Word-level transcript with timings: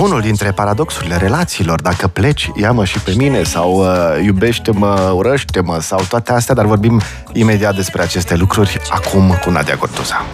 unul 0.00 0.20
dintre 0.20 0.50
paradoxurile 0.50 1.16
relațiilor. 1.16 1.80
Dacă 1.80 2.08
pleci, 2.08 2.50
ia-mă 2.56 2.84
și 2.84 2.98
pe 2.98 3.14
mine 3.16 3.42
sau 3.42 3.78
uh, 3.78 4.24
iubește-mă, 4.24 5.12
urăște-mă 5.14 5.80
sau 5.80 6.00
toate 6.08 6.32
astea, 6.32 6.54
dar 6.54 6.64
vorbim 6.64 7.00
imediat 7.32 7.74
despre 7.74 8.02
aceste 8.02 8.36
lucruri 8.36 8.80
acum 8.90 9.38
cu 9.44 9.50
Nadia 9.50 9.74
Gortuza. 9.74 10.26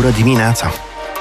Bună 0.00 0.10
dimineața! 0.10 0.70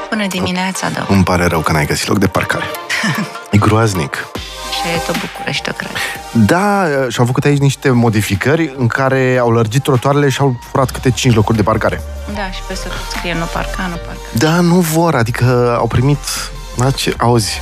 Bună 0.10 0.28
dimineața, 0.28 0.90
da. 0.90 1.06
Îmi 1.10 1.24
pare 1.24 1.46
rău 1.46 1.60
că 1.60 1.72
n-ai 1.72 1.86
găsit 1.86 2.08
loc 2.08 2.18
de 2.18 2.28
parcare. 2.28 2.64
e 3.52 3.58
groaznic. 3.58 4.28
Și 4.72 4.88
e 4.96 5.00
tot 5.06 5.16
București, 5.20 5.72
cred. 5.72 5.90
Da, 6.32 6.86
și-au 7.10 7.26
făcut 7.26 7.44
aici 7.46 7.60
niște 7.60 7.90
modificări 7.90 8.74
în 8.78 8.88
care 8.88 9.38
au 9.42 9.52
lărgit 9.52 9.84
trotuarele 9.84 10.30
și 10.30 10.42
au 10.42 10.60
furat 10.72 10.92
câte 10.92 11.12
5 11.12 11.36
locuri 11.36 11.58
de 11.58 11.64
parcare. 11.64 12.02
Da, 12.34 12.52
și 12.52 12.60
peste 12.68 12.88
tot 12.88 13.18
scrie 13.18 13.34
nu 13.34 13.46
parca, 13.54 13.88
nu 13.90 13.96
parca. 13.96 14.22
Da, 14.32 14.60
nu 14.60 14.80
vor, 14.80 15.16
adică 15.16 15.76
au 15.80 15.88
primit... 15.88 16.20
Ce, 16.96 17.14
auzi, 17.18 17.62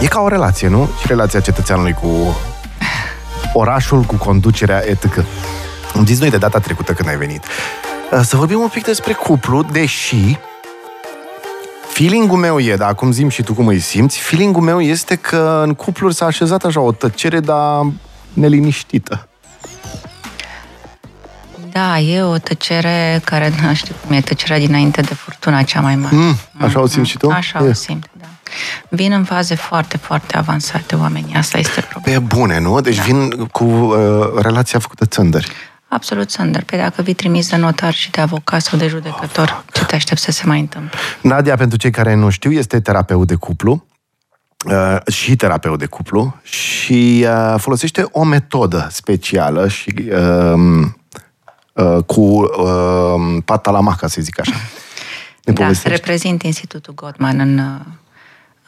e 0.00 0.06
ca 0.06 0.20
o 0.20 0.28
relație, 0.28 0.68
nu? 0.68 0.90
Și 1.00 1.06
relația 1.06 1.40
cetățeanului 1.40 1.92
cu 1.92 2.36
orașul, 3.52 4.02
cu 4.02 4.14
conducerea 4.14 4.82
etc. 4.86 5.24
Am 5.94 6.06
zis 6.06 6.18
noi 6.18 6.30
de 6.30 6.38
data 6.38 6.58
trecută 6.58 6.92
când 6.92 7.08
ai 7.08 7.16
venit. 7.16 7.44
Să 8.10 8.36
vorbim 8.36 8.60
un 8.60 8.68
pic 8.68 8.84
despre 8.84 9.12
cuplu, 9.12 9.62
deși 9.62 10.38
feeling-ul 11.88 12.38
meu 12.38 12.58
e, 12.58 12.76
dar 12.76 12.88
acum 12.88 13.12
zim 13.12 13.28
și 13.28 13.42
tu 13.42 13.54
cum 13.54 13.66
îi 13.66 13.78
simți, 13.78 14.18
feeling-ul 14.18 14.62
meu 14.62 14.80
este 14.80 15.14
că 15.14 15.62
în 15.64 15.74
cupluri 15.74 16.14
s-a 16.14 16.26
așezat 16.26 16.64
așa 16.64 16.80
o 16.80 16.92
tăcere, 16.92 17.40
dar 17.40 17.86
neliniștită. 18.32 19.28
Da, 21.70 21.98
e 21.98 22.22
o 22.22 22.38
tăcere 22.38 23.20
care, 23.24 23.52
nu 23.62 23.74
știu 23.74 23.94
cum 24.06 24.16
e, 24.16 24.20
tăcerea 24.20 24.58
dinainte 24.58 25.00
de 25.00 25.14
furtuna 25.14 25.62
cea 25.62 25.80
mai 25.80 25.96
mare. 25.96 26.16
Mm, 26.16 26.36
așa 26.58 26.78
mm, 26.78 26.84
o 26.84 26.86
simți 26.86 27.10
și 27.10 27.16
tu? 27.16 27.30
Așa 27.30 27.64
e. 27.64 27.68
o 27.68 27.72
simt, 27.72 28.10
da. 28.12 28.26
Vin 28.88 29.12
în 29.12 29.24
faze 29.24 29.54
foarte, 29.54 29.96
foarte 29.96 30.36
avansate 30.36 30.94
oamenii, 30.94 31.34
asta 31.34 31.58
este 31.58 31.80
problema. 31.80 32.18
Pe 32.18 32.24
bune, 32.36 32.58
nu? 32.58 32.80
Deci 32.80 32.96
da. 32.96 33.02
vin 33.02 33.30
cu 33.30 33.64
uh, 33.64 33.96
relația 34.42 34.78
făcută 34.78 35.06
țândări. 35.06 35.52
Absolut, 35.96 36.30
Sander. 36.30 36.62
Pe 36.62 36.76
dacă 36.76 37.02
vii 37.02 37.14
trimis 37.14 37.48
de 37.48 37.56
notar 37.56 37.94
și 37.94 38.10
de 38.10 38.20
avocat 38.20 38.60
sau 38.60 38.78
de 38.78 38.86
judecător, 38.86 39.64
ce 39.72 39.84
te 39.84 39.94
aștept 39.94 40.20
să 40.20 40.30
se 40.30 40.46
mai 40.46 40.60
întâmple? 40.60 40.98
Nadia, 41.20 41.56
pentru 41.56 41.78
cei 41.78 41.90
care 41.90 42.14
nu 42.14 42.30
știu, 42.30 42.52
este 42.52 42.80
terapeut 42.80 43.26
de 43.26 43.34
cuplu 43.34 43.86
uh, 44.66 45.12
și 45.12 45.36
terapeut 45.36 45.78
de 45.78 45.86
cuplu 45.86 46.36
și 46.42 47.26
uh, 47.28 47.54
folosește 47.58 48.06
o 48.10 48.24
metodă 48.24 48.88
specială 48.90 49.68
și 49.68 49.94
uh, 50.10 50.86
uh, 51.72 52.04
cu 52.04 52.20
uh, 52.20 53.42
pata 53.44 53.70
la 53.70 53.80
maca, 53.80 54.06
să 54.06 54.20
zic 54.20 54.40
așa. 54.40 54.56
Ne 55.44 55.52
da, 55.52 55.72
se 55.72 55.88
reprezint 55.88 56.42
Institutul 56.42 56.94
Godman 56.94 57.38
în, 57.38 57.58
uh, 57.58 57.80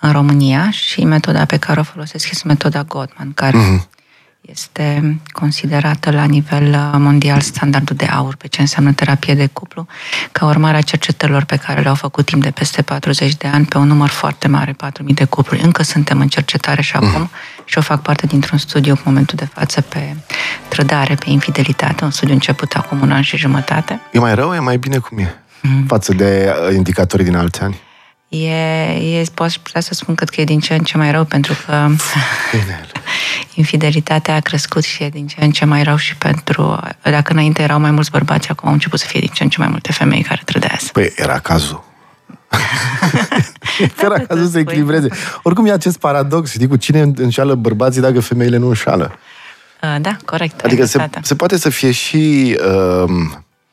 în 0.00 0.12
România 0.12 0.70
și 0.70 1.04
metoda 1.04 1.44
pe 1.44 1.56
care 1.56 1.80
o 1.80 1.82
folosesc 1.82 2.30
este 2.30 2.46
metoda 2.46 2.82
Godman, 2.82 3.32
care 3.32 3.58
mm-hmm 3.58 3.97
este 4.50 5.18
considerată 5.32 6.10
la 6.10 6.24
nivel 6.24 6.68
uh, 6.68 6.98
mondial 6.98 7.40
standardul 7.40 7.96
de 7.96 8.04
aur 8.04 8.36
pe 8.36 8.46
ce 8.46 8.60
înseamnă 8.60 8.92
terapie 8.92 9.34
de 9.34 9.46
cuplu, 9.46 9.86
ca 10.32 10.46
urmare 10.46 10.76
a 10.76 10.80
cercetărilor 10.80 11.44
pe 11.44 11.56
care 11.56 11.80
le-au 11.80 11.94
făcut 11.94 12.24
timp 12.26 12.42
de 12.42 12.50
peste 12.50 12.82
40 12.82 13.36
de 13.36 13.46
ani 13.46 13.64
pe 13.64 13.78
un 13.78 13.86
număr 13.86 14.08
foarte 14.08 14.48
mare, 14.48 14.72
4.000 14.72 15.14
de 15.14 15.24
cupluri. 15.24 15.62
Încă 15.62 15.82
suntem 15.82 16.20
în 16.20 16.28
cercetare 16.28 16.82
și 16.82 16.96
acum 16.96 17.08
mm. 17.08 17.30
și 17.64 17.78
o 17.78 17.80
fac 17.80 18.02
parte 18.02 18.26
dintr-un 18.26 18.58
studiu 18.58 18.92
în 18.92 19.00
momentul 19.04 19.36
de 19.36 19.48
față 19.54 19.80
pe 19.80 20.16
trădare, 20.68 21.14
pe 21.14 21.30
infidelitate, 21.30 22.04
un 22.04 22.10
studiu 22.10 22.34
început 22.34 22.72
acum 22.72 23.00
un 23.00 23.12
an 23.12 23.22
și 23.22 23.36
jumătate. 23.36 24.00
E 24.12 24.18
mai 24.18 24.34
rău, 24.34 24.54
e 24.54 24.58
mai 24.58 24.76
bine 24.76 24.98
cum 24.98 25.18
e? 25.18 25.42
Mm. 25.62 25.84
Față 25.86 26.12
de 26.12 26.54
uh, 26.68 26.74
indicatorii 26.74 27.24
din 27.24 27.36
alți 27.36 27.60
ani? 27.60 27.80
E, 28.28 29.18
e, 29.18 29.24
pot 29.34 29.56
putea 29.56 29.80
să 29.80 29.94
spun 29.94 30.14
că 30.14 30.24
e 30.36 30.44
din 30.44 30.60
ce 30.60 30.74
în 30.74 30.80
ce 30.80 30.96
mai 30.96 31.10
rău, 31.10 31.24
pentru 31.24 31.56
că 31.66 31.88
infidelitatea 33.58 34.34
a 34.34 34.40
crescut 34.40 34.82
și 34.82 35.02
e 35.02 35.08
din 35.08 35.26
ce 35.26 35.36
în 35.40 35.50
ce 35.50 35.64
mai 35.64 35.82
rău 35.82 35.96
și 35.96 36.16
pentru... 36.16 36.80
Dacă 37.02 37.32
înainte 37.32 37.62
erau 37.62 37.80
mai 37.80 37.90
mulți 37.90 38.10
bărbați, 38.10 38.50
acum 38.50 38.68
au 38.68 38.74
început 38.74 38.98
să 38.98 39.06
fie 39.06 39.20
din 39.20 39.30
ce 39.32 39.42
în 39.42 39.48
ce 39.48 39.56
mai 39.58 39.68
multe 39.68 39.92
femei 39.92 40.22
care 40.22 40.42
trădează. 40.44 40.88
Păi 40.92 41.12
era 41.16 41.38
cazul. 41.38 41.84
era 44.04 44.18
cazul 44.18 44.46
să 44.46 44.58
echilibreze. 44.58 45.08
Oricum 45.42 45.66
e 45.66 45.72
acest 45.72 45.98
paradox, 45.98 46.50
știi, 46.50 46.68
cu 46.68 46.76
cine 46.76 47.00
înșală 47.00 47.54
bărbații 47.54 48.00
dacă 48.00 48.20
femeile 48.20 48.56
nu 48.56 48.66
înșală. 48.66 49.18
Da, 50.00 50.16
corect. 50.24 50.60
Adică 50.60 50.84
se, 50.84 51.08
se 51.22 51.34
poate 51.34 51.56
să 51.56 51.68
fie 51.68 51.90
și... 51.90 52.56
Uh, 53.04 53.10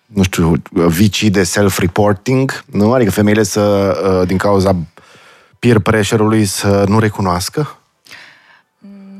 nu 0.06 0.24
știu, 0.24 0.54
vicii 0.72 1.30
de 1.30 1.44
self-reporting, 1.44 2.64
nu? 2.66 2.94
Adică 2.94 3.12
femeile 3.12 3.44
să, 3.44 3.62
uh, 4.20 4.28
din 4.28 4.38
cauza 4.38 4.76
peer 5.60 5.80
pressure-ului, 5.80 6.46
să 6.46 6.84
nu 6.88 7.00
recunoască? 7.00 7.80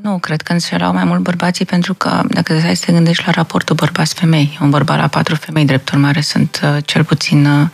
Nu, 0.06 0.18
cred 0.18 0.42
că 0.42 0.52
înșelau 0.52 0.94
mai 0.94 1.04
mult 1.04 1.20
bărbații 1.20 1.66
pentru 1.66 1.94
că, 1.94 2.22
dacă 2.28 2.60
stai 2.60 2.76
să 2.76 2.86
te 2.86 2.92
gândești 2.92 3.24
la 3.26 3.32
raportul 3.32 3.76
bărbați-femei, 3.76 4.58
un 4.62 4.70
bărbat 4.70 4.98
la 4.98 5.08
patru 5.08 5.36
femei, 5.36 5.66
drept 5.66 5.90
urmare, 5.90 6.22
sunt 6.22 6.62
uh, 6.64 6.84
cel 6.86 7.04
puțin 7.04 7.46
uh, 7.46 7.68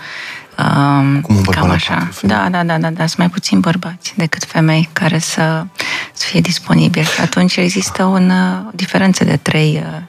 um, 0.57 1.21
Cum 1.21 1.35
un 1.35 1.43
cam 1.43 1.69
așa. 1.69 2.09
Da, 2.21 2.47
da, 2.49 2.63
da, 2.63 2.77
da, 2.77 2.89
da, 2.89 3.05
sunt 3.05 3.17
mai 3.17 3.29
puțin 3.29 3.59
bărbați 3.59 4.13
decât 4.15 4.43
femei 4.43 4.89
care 4.93 5.17
să, 5.17 5.65
să 6.13 6.25
fie 6.25 6.39
disponibili. 6.39 7.05
Și 7.05 7.21
atunci 7.21 7.55
există 7.55 8.03
un, 8.03 8.29
uh, 8.29 8.67
o 8.67 8.71
diferență 8.73 9.23
de 9.23 9.37
trei 9.37 9.83
uh, 9.85 10.01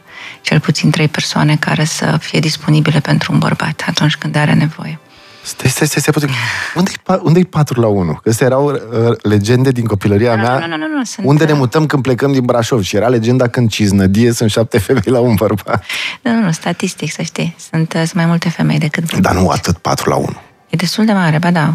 cel 0.43 0.61
puțin 0.61 0.91
trei 0.91 1.09
persoane 1.09 1.57
care 1.57 1.85
să 1.85 2.17
fie 2.21 2.41
disponibile 2.41 3.01
pentru 3.01 3.33
un 3.33 3.39
bărbat 3.39 3.85
atunci 3.87 4.17
când 4.17 4.37
are 4.37 4.53
nevoie. 4.53 4.99
Stai, 5.43 5.71
stai, 5.71 5.87
stai, 5.87 6.01
stai 6.01 6.13
puțin. 6.13 6.29
Unde-i, 6.79 6.95
unde-i 7.23 7.45
4 7.45 7.81
la 7.81 7.87
1? 7.87 8.13
Că 8.13 8.29
astea 8.29 8.47
erau 8.47 8.71
uh, 8.71 8.79
legende 9.23 9.71
din 9.71 9.85
copilăria 9.85 10.35
nu, 10.35 10.43
mea. 10.43 10.59
Nu, 10.59 10.67
nu, 10.67 10.77
nu, 10.77 10.87
nu, 10.97 11.05
sunt... 11.05 11.27
Unde 11.27 11.45
ne 11.45 11.53
uh, 11.53 11.59
mutăm 11.59 11.87
când 11.87 12.03
plecăm 12.03 12.33
din 12.33 12.45
Brașov? 12.45 12.83
Și 12.83 12.97
era 12.97 13.09
legenda 13.09 13.49
când 13.49 13.71
ciznădie 13.71 14.33
sunt 14.33 14.51
șapte 14.51 14.79
femei 14.79 15.03
la 15.05 15.19
un 15.19 15.35
bărbat. 15.35 15.85
Nu, 16.23 16.33
nu, 16.33 16.41
nu, 16.41 16.53
statistic, 16.53 17.13
să 17.13 17.23
știi. 17.23 17.55
Sunt, 17.71 17.93
uh, 17.93 17.99
sunt 17.99 18.15
mai 18.15 18.27
multe 18.27 18.49
femei 18.49 18.79
decât 18.79 19.05
bărbați. 19.05 19.35
Dar 19.35 19.43
nu 19.43 19.49
atât 19.49 19.77
4 19.77 20.11
la 20.11 20.17
1. 20.17 20.27
E 20.69 20.77
destul 20.77 21.05
de 21.05 21.13
mare, 21.13 21.39
ba 21.39 21.51
da. 21.51 21.75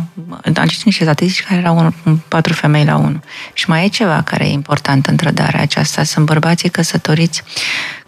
Am 0.56 0.67
citit 0.67 0.85
niște 0.85 1.03
statistici 1.03 1.44
care 1.44 1.59
erau 1.59 1.77
un, 1.77 1.94
un, 2.06 2.17
patru 2.27 2.53
femei 2.53 2.85
la 2.85 2.95
unul. 2.95 3.19
Și 3.53 3.69
mai 3.69 3.85
e 3.85 3.88
ceva 3.88 4.22
care 4.22 4.47
e 4.47 4.51
important 4.51 5.06
în 5.06 5.16
trădarea 5.16 5.61
aceasta. 5.61 6.03
Sunt 6.03 6.25
bărbații 6.25 6.69
căsătoriți 6.69 7.44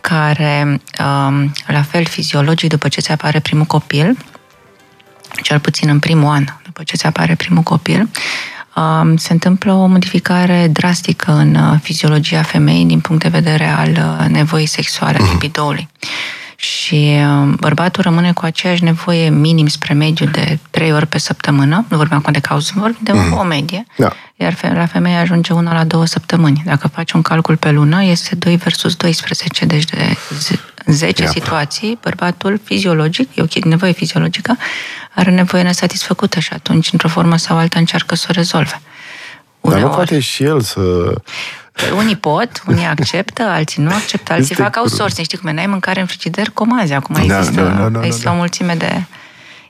care, 0.01 0.81
um, 0.99 1.51
la 1.67 1.81
fel, 1.81 2.05
fiziologii, 2.05 2.69
după 2.69 2.87
ce 2.87 3.01
ți 3.01 3.11
apare 3.11 3.39
primul 3.39 3.65
copil, 3.65 4.17
cel 5.41 5.59
puțin 5.59 5.89
în 5.89 5.99
primul 5.99 6.29
an, 6.29 6.45
după 6.63 6.83
ce 6.83 6.95
ți 6.95 7.05
apare 7.05 7.35
primul 7.35 7.63
copil, 7.63 8.09
um, 8.75 9.17
se 9.17 9.33
întâmplă 9.33 9.73
o 9.73 9.85
modificare 9.85 10.67
drastică 10.67 11.31
în 11.31 11.55
uh, 11.55 11.79
fiziologia 11.81 12.41
femeii 12.41 12.85
din 12.85 12.99
punct 12.99 13.21
de 13.21 13.29
vedere 13.29 13.67
al 13.67 13.89
uh, 13.89 14.27
nevoii 14.27 14.65
sexuale, 14.65 15.17
a 15.17 15.21
mhm. 15.21 15.31
libidoului. 15.31 15.89
Și 16.55 17.17
um, 17.19 17.55
bărbatul 17.59 18.03
rămâne 18.03 18.31
cu 18.33 18.45
aceeași 18.45 18.83
nevoie 18.83 19.29
minim 19.29 19.67
spre 19.67 19.93
mediu 19.93 20.25
de 20.25 20.59
trei 20.69 20.93
ori 20.93 21.07
pe 21.07 21.17
săptămână, 21.17 21.85
nu 21.89 21.97
vorbim 21.97 22.17
acum 22.17 22.33
de 22.33 22.39
cauză, 22.39 22.71
vorbim 22.75 22.99
de 23.01 23.11
mm. 23.11 23.37
o 23.37 23.43
medie, 23.43 23.85
da. 23.95 24.13
iar 24.35 24.73
la 24.73 24.85
femeie 24.85 25.15
ajunge 25.15 25.53
una 25.53 25.73
la 25.73 25.83
două 25.83 26.05
săptămâni. 26.05 26.61
Dacă 26.65 26.87
faci 26.87 27.11
un 27.11 27.21
calcul 27.21 27.57
pe 27.57 27.71
lună, 27.71 28.03
este 28.03 28.35
2 28.35 28.55
versus 28.55 28.95
12, 28.95 29.65
deci 29.65 29.85
de 29.85 30.15
10 30.85 31.21
Ia. 31.21 31.29
situații, 31.29 31.97
bărbatul 32.01 32.59
fiziologic, 32.63 33.35
e 33.35 33.41
o 33.41 33.45
nevoie 33.63 33.91
fiziologică, 33.91 34.57
are 35.15 35.31
nevoie 35.31 35.63
nesatisfăcută 35.63 36.39
și 36.39 36.53
atunci, 36.53 36.91
într-o 36.91 37.07
formă 37.07 37.37
sau 37.37 37.57
alta, 37.57 37.79
încearcă 37.79 38.15
să 38.15 38.25
o 38.29 38.33
rezolve. 38.33 38.81
Uneori. 39.59 39.81
Dar 39.81 39.91
nu 39.91 39.95
poate 39.95 40.19
și 40.19 40.43
el 40.43 40.61
să... 40.61 40.81
Unii 41.95 42.15
pot, 42.15 42.63
unii 42.67 42.85
acceptă, 42.85 43.43
alții 43.43 43.83
nu 43.83 43.89
acceptă, 43.89 44.33
alții 44.33 44.51
este 44.51 44.63
fac 44.63 44.75
outsourcing. 44.75 45.25
Știi 45.25 45.37
cum 45.37 45.49
e, 45.49 45.53
n-ai 45.53 45.67
mâncare 45.67 45.99
în 45.99 46.05
frigider, 46.05 46.49
comazi. 46.53 46.93
Acum 46.93 47.15
da, 47.15 47.21
există, 47.21 47.61
da, 47.61 47.69
da, 47.69 47.89
da, 47.89 48.05
există 48.05 48.23
da, 48.23 48.29
da. 48.29 48.35
o 48.35 48.39
mulțime 48.39 48.75
de... 48.75 49.03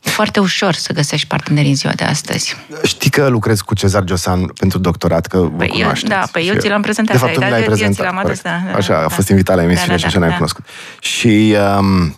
E 0.04 0.10
foarte 0.10 0.40
ușor 0.40 0.74
să 0.74 0.94
găsești 0.94 1.28
parteneri 1.28 1.68
în 1.68 1.76
ziua 1.76 1.94
de 1.94 2.04
astăzi. 2.04 2.56
Știi 2.84 3.10
că 3.10 3.28
lucrez 3.28 3.62
cu 3.62 3.74
Cezar 3.74 4.04
Giosan 4.04 4.46
pentru 4.46 4.78
doctorat, 4.78 5.26
că 5.26 5.38
vă 5.38 5.48
păi 5.48 5.72
eu, 5.76 5.92
Da, 6.08 6.20
pe 6.20 6.30
păi 6.32 6.48
eu 6.48 6.56
ți 6.56 6.68
l-am 6.68 6.82
prezentat. 6.82 7.16
De 7.16 7.20
fapt, 7.22 7.34
tu 7.34 7.40
l-ai 7.40 7.64
prezentat. 7.64 8.06
l-am 8.06 8.18
adus, 8.18 8.42
da, 8.42 8.62
da, 8.72 8.78
Așa, 8.78 8.94
da, 8.94 9.06
a 9.06 9.08
fost 9.08 9.30
invitat 9.30 9.56
la 9.56 9.64
emisiune 9.64 9.88
da, 9.88 9.94
da, 9.94 10.00
și 10.00 10.06
așa 10.06 10.20
da, 10.20 10.26
ne-am 10.26 10.32
da. 10.32 10.36
cunoscut. 10.36 10.66
Și 11.00 11.56
um, 11.78 12.16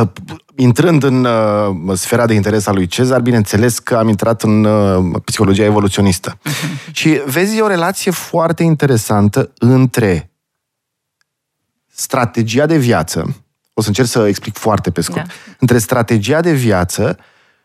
uh, 0.00 0.08
intrând 0.56 1.02
în 1.02 1.24
uh, 1.24 1.96
sfera 1.98 2.26
de 2.26 2.34
interes 2.34 2.66
a 2.66 2.72
lui 2.72 2.86
Cezar, 2.86 3.20
bineînțeles 3.20 3.78
că 3.78 3.96
am 3.96 4.08
intrat 4.08 4.42
în 4.42 4.64
uh, 4.64 5.20
psihologia 5.24 5.64
evoluționistă. 5.64 6.38
Uh-huh. 6.38 6.92
Și 6.92 7.20
vezi, 7.26 7.60
o 7.60 7.66
relație 7.66 8.10
foarte 8.10 8.62
interesantă 8.62 9.52
între 9.58 10.30
strategia 12.00 12.66
de 12.66 12.78
viață, 12.78 13.36
o 13.80 13.82
să 13.82 13.88
încerc 13.88 14.08
să 14.08 14.26
explic 14.26 14.56
foarte 14.56 14.90
pe 14.90 15.00
scurt, 15.00 15.26
da. 15.26 15.32
între 15.58 15.78
strategia 15.78 16.40
de 16.40 16.52
viață 16.52 17.18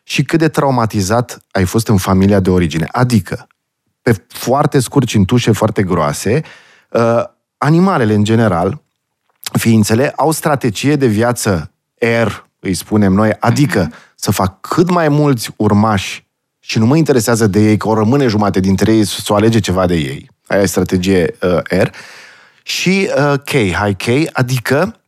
și 0.03 0.23
cât 0.23 0.39
de 0.39 0.47
traumatizat 0.47 1.41
ai 1.51 1.65
fost 1.65 1.87
în 1.87 1.97
familia 1.97 2.39
de 2.39 2.49
origine. 2.49 2.87
Adică, 2.91 3.47
pe 4.01 4.23
foarte 4.27 4.79
scurt 4.79 5.07
cintușe 5.07 5.51
foarte 5.51 5.83
groase, 5.83 6.41
uh, 6.89 7.23
animalele 7.57 8.13
în 8.13 8.23
general, 8.23 8.81
ființele, 9.51 10.13
au 10.15 10.31
strategie 10.31 10.95
de 10.95 11.07
viață 11.07 11.71
R, 12.23 12.31
îi 12.59 12.73
spunem 12.73 13.13
noi, 13.13 13.35
adică 13.39 13.87
uh-huh. 13.87 14.15
să 14.15 14.31
fac 14.31 14.61
cât 14.61 14.89
mai 14.89 15.09
mulți 15.09 15.49
urmași 15.55 16.27
și 16.59 16.77
nu 16.77 16.85
mă 16.85 16.97
interesează 16.97 17.47
de 17.47 17.59
ei, 17.59 17.77
că 17.77 17.87
o 17.87 17.93
rămâne 17.93 18.27
jumate 18.27 18.59
dintre 18.59 18.93
ei 18.93 19.05
să 19.05 19.33
o 19.33 19.35
alege 19.35 19.59
ceva 19.59 19.85
de 19.85 19.95
ei. 19.95 20.29
Aia 20.47 20.61
e 20.61 20.65
strategie 20.65 21.35
uh, 21.41 21.81
R. 21.81 21.89
Și 22.63 23.09
uh, 23.17 23.39
K, 23.43 23.51
high 23.51 23.95
K, 23.97 24.29
adică 24.31 24.99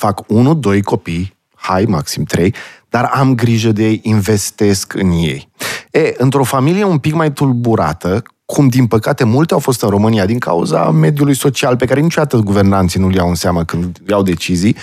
fac 0.00 0.22
unul, 0.26 0.60
doi 0.60 0.82
copii, 0.82 1.36
hai, 1.54 1.84
maxim 1.84 2.24
trei, 2.24 2.54
dar 2.88 3.04
am 3.04 3.34
grijă 3.34 3.72
de 3.72 3.84
ei, 3.84 4.00
investesc 4.02 4.94
în 4.94 5.10
ei. 5.10 5.48
E, 5.90 6.14
într-o 6.16 6.44
familie 6.44 6.84
un 6.84 6.98
pic 6.98 7.14
mai 7.14 7.32
tulburată, 7.32 8.22
cum 8.44 8.68
din 8.68 8.86
păcate 8.86 9.24
multe 9.24 9.54
au 9.54 9.60
fost 9.60 9.82
în 9.82 9.88
România 9.88 10.26
din 10.26 10.38
cauza 10.38 10.90
mediului 10.90 11.34
social 11.34 11.76
pe 11.76 11.86
care 11.86 12.00
niciodată 12.00 12.36
guvernanții 12.36 13.00
nu-l 13.00 13.14
iau 13.14 13.28
în 13.28 13.34
seamă 13.34 13.64
când 13.64 13.98
iau 14.08 14.22
decizii, 14.22 14.76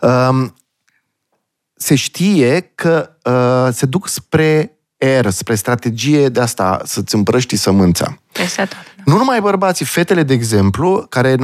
um, 0.00 0.54
se 1.74 1.94
știe 1.94 2.72
că 2.74 3.10
uh, 3.24 3.72
se 3.74 3.86
duc 3.86 4.08
spre 4.08 4.78
R, 5.20 5.28
spre 5.28 5.54
strategie 5.54 6.28
de 6.28 6.40
asta, 6.40 6.80
să-ți 6.84 7.14
împrăști 7.14 7.56
sămânța. 7.56 8.18
Exact. 8.32 8.72
Nu 9.04 9.16
numai 9.16 9.40
bărbații, 9.40 9.84
fetele, 9.84 10.22
de 10.22 10.34
exemplu, 10.34 11.06
care, 11.08 11.36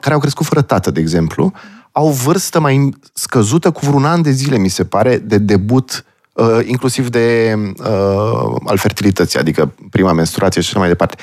care 0.00 0.14
au 0.14 0.20
crescut 0.20 0.46
fără 0.46 0.62
tată, 0.62 0.90
de 0.90 1.00
exemplu, 1.00 1.52
au 1.98 2.08
vârstă 2.08 2.60
mai 2.60 2.90
scăzută 3.12 3.70
cu 3.70 3.80
vreun 3.86 4.04
an 4.04 4.22
de 4.22 4.30
zile, 4.30 4.56
mi 4.56 4.68
se 4.68 4.84
pare, 4.84 5.16
de 5.16 5.38
debut 5.38 6.04
uh, 6.32 6.58
inclusiv 6.64 7.08
de 7.08 7.54
uh, 7.78 8.56
al 8.64 8.76
fertilității, 8.76 9.38
adică 9.38 9.74
prima 9.90 10.12
menstruație 10.12 10.60
și 10.60 10.68
așa 10.68 10.78
mai 10.78 10.88
departe. 10.88 11.16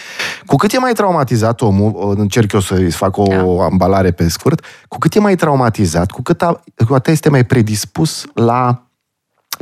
Cu 0.46 0.56
cât 0.56 0.72
e 0.72 0.80
mai 0.80 0.94
traumatizat 0.94 1.62
omul, 1.62 1.92
uh, 1.96 2.18
încerc 2.18 2.52
eu 2.52 2.60
să-i 2.60 2.92
fac 2.92 3.18
o 3.18 3.24
da. 3.24 3.64
ambalare 3.64 4.12
pe 4.12 4.30
scurt, 4.30 4.66
cu 4.88 4.98
cât 4.98 5.14
e 5.14 5.20
mai 5.20 5.36
traumatizat, 5.36 6.12
cu 6.12 6.22
cât, 6.22 6.42
a, 6.42 6.64
cu 6.88 6.94
atât 6.94 7.14
este 7.14 7.30
mai 7.30 7.44
predispus 7.44 8.26
la 8.34 8.88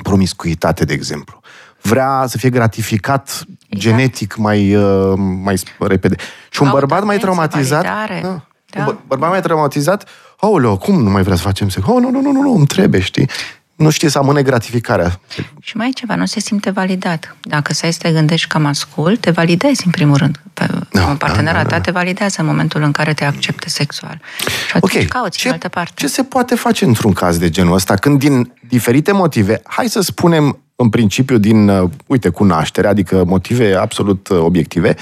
promiscuitate, 0.04 0.86
de 0.86 0.94
exemplu. 0.94 1.40
Vrea 1.82 2.26
să 2.28 2.38
fie 2.38 2.50
gratificat 2.50 3.30
exact. 3.30 3.96
genetic 3.96 4.36
mai, 4.36 4.76
uh, 4.76 5.14
mai 5.44 5.62
repede. 5.80 6.16
Și 6.50 6.62
un 6.62 6.70
bărbat 6.72 7.04
mai 7.04 7.18
traumatizat... 7.18 7.84
Da, 7.84 8.06
da. 8.22 8.86
Un 8.88 8.98
bărbat 9.08 9.30
mai 9.30 9.42
traumatizat 9.42 10.08
aoleo, 10.44 10.78
cum 10.78 11.04
nu 11.04 11.10
mai 11.10 11.24
vrea 11.24 11.36
să 11.36 11.42
facem 11.42 11.70
sex? 11.70 11.88
Oh, 11.88 12.02
nu, 12.02 12.10
nu, 12.10 12.22
nu, 12.22 12.32
nu, 12.32 12.42
nu, 12.42 12.56
îmi 12.56 12.66
trebuie, 12.66 13.02
știi? 13.02 13.30
Nu 13.76 13.90
știe 13.90 14.10
să 14.10 14.18
amâne 14.18 14.42
gratificarea. 14.42 15.20
Și 15.62 15.78
mai 15.78 15.88
e 15.88 15.92
ceva, 15.92 16.16
nu 16.16 16.26
se 16.26 16.40
simte 16.40 16.70
validat. 16.70 17.36
Dacă 17.42 17.74
să 17.74 17.96
te 18.00 18.12
gândești 18.12 18.48
că 18.48 18.58
ascult, 18.58 19.20
te 19.20 19.32
validezi 19.32 19.82
în 19.86 19.92
primul 19.92 20.16
rând. 20.16 20.42
Pe, 20.54 20.68
da, 20.92 21.02
partenera 21.02 21.58
da, 21.58 21.64
da, 21.64 21.70
ta 21.70 21.82
te 21.82 21.92
validează 21.92 22.36
în 22.42 22.46
momentul 22.46 22.82
în 22.82 22.92
care 22.92 23.14
te 23.14 23.26
accepte 23.26 23.70
sexual. 23.70 24.22
Și 24.68 24.76
atunci 24.76 24.94
okay. 24.94 25.06
cauți 25.06 25.38
ce, 25.38 25.48
în 25.48 25.54
altă 25.54 25.70
parte. 25.70 25.92
Ce 25.96 26.08
se 26.08 26.24
poate 26.24 26.56
face 26.56 26.86
într-un 26.86 27.14
caz 27.14 27.38
de 27.38 27.50
genul 27.50 27.74
ăsta? 27.74 27.96
Când 27.96 28.20
din 28.20 28.54
diferite 28.68 29.12
motive, 29.12 29.62
hai 29.64 29.88
să 29.88 30.02
spunem 30.02 30.60
în 30.76 30.90
principiu 30.90 31.38
din, 31.38 31.70
uh, 31.70 31.90
uite, 32.08 32.30
cunoaștere, 32.30 32.88
adică 32.88 33.24
motive 33.26 33.76
absolut 33.76 34.28
uh, 34.28 34.38
obiective, 34.40 34.96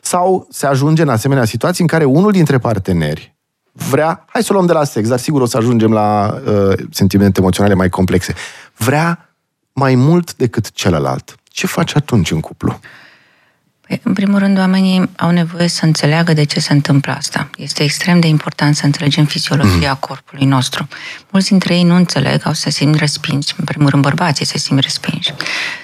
sau 0.00 0.46
se 0.50 0.66
ajunge 0.66 1.02
în 1.02 1.08
asemenea 1.08 1.44
situații 1.44 1.82
în 1.82 1.88
care 1.88 2.04
unul 2.04 2.32
dintre 2.32 2.58
parteneri 2.58 3.31
vrea, 3.72 4.24
hai 4.28 4.42
să 4.42 4.48
o 4.50 4.54
luăm 4.54 4.66
de 4.66 4.72
la 4.72 4.84
sex, 4.84 5.08
dar 5.08 5.18
sigur 5.18 5.40
o 5.40 5.46
să 5.46 5.56
ajungem 5.56 5.92
la 5.92 6.40
uh, 6.46 6.72
sentimente 6.90 7.40
emoționale 7.40 7.74
mai 7.74 7.88
complexe, 7.88 8.34
vrea 8.76 9.36
mai 9.72 9.94
mult 9.94 10.34
decât 10.36 10.72
celălalt. 10.72 11.34
Ce 11.44 11.66
faci 11.66 11.96
atunci 11.96 12.30
în 12.30 12.40
cuplu? 12.40 12.80
Păi, 13.92 14.00
în 14.04 14.12
primul 14.12 14.38
rând, 14.38 14.58
oamenii 14.58 15.10
au 15.16 15.30
nevoie 15.30 15.68
să 15.68 15.84
înțeleagă 15.84 16.32
de 16.32 16.44
ce 16.44 16.60
se 16.60 16.72
întâmplă 16.72 17.12
asta. 17.12 17.50
Este 17.56 17.82
extrem 17.82 18.20
de 18.20 18.26
important 18.26 18.76
să 18.76 18.84
înțelegem 18.84 19.24
fiziologia 19.24 19.90
mm. 19.90 19.96
corpului 20.00 20.44
nostru. 20.46 20.88
Mulți 21.30 21.48
dintre 21.48 21.74
ei 21.74 21.82
nu 21.82 21.94
înțeleg, 21.94 22.40
au 22.44 22.52
să 22.52 22.60
se 22.60 22.70
simt 22.70 22.94
respinși, 22.94 23.54
în 23.56 23.64
primul 23.64 23.88
rând 23.88 24.02
bărbații 24.02 24.44
se 24.44 24.58
simt 24.58 24.78
respinși. 24.78 25.32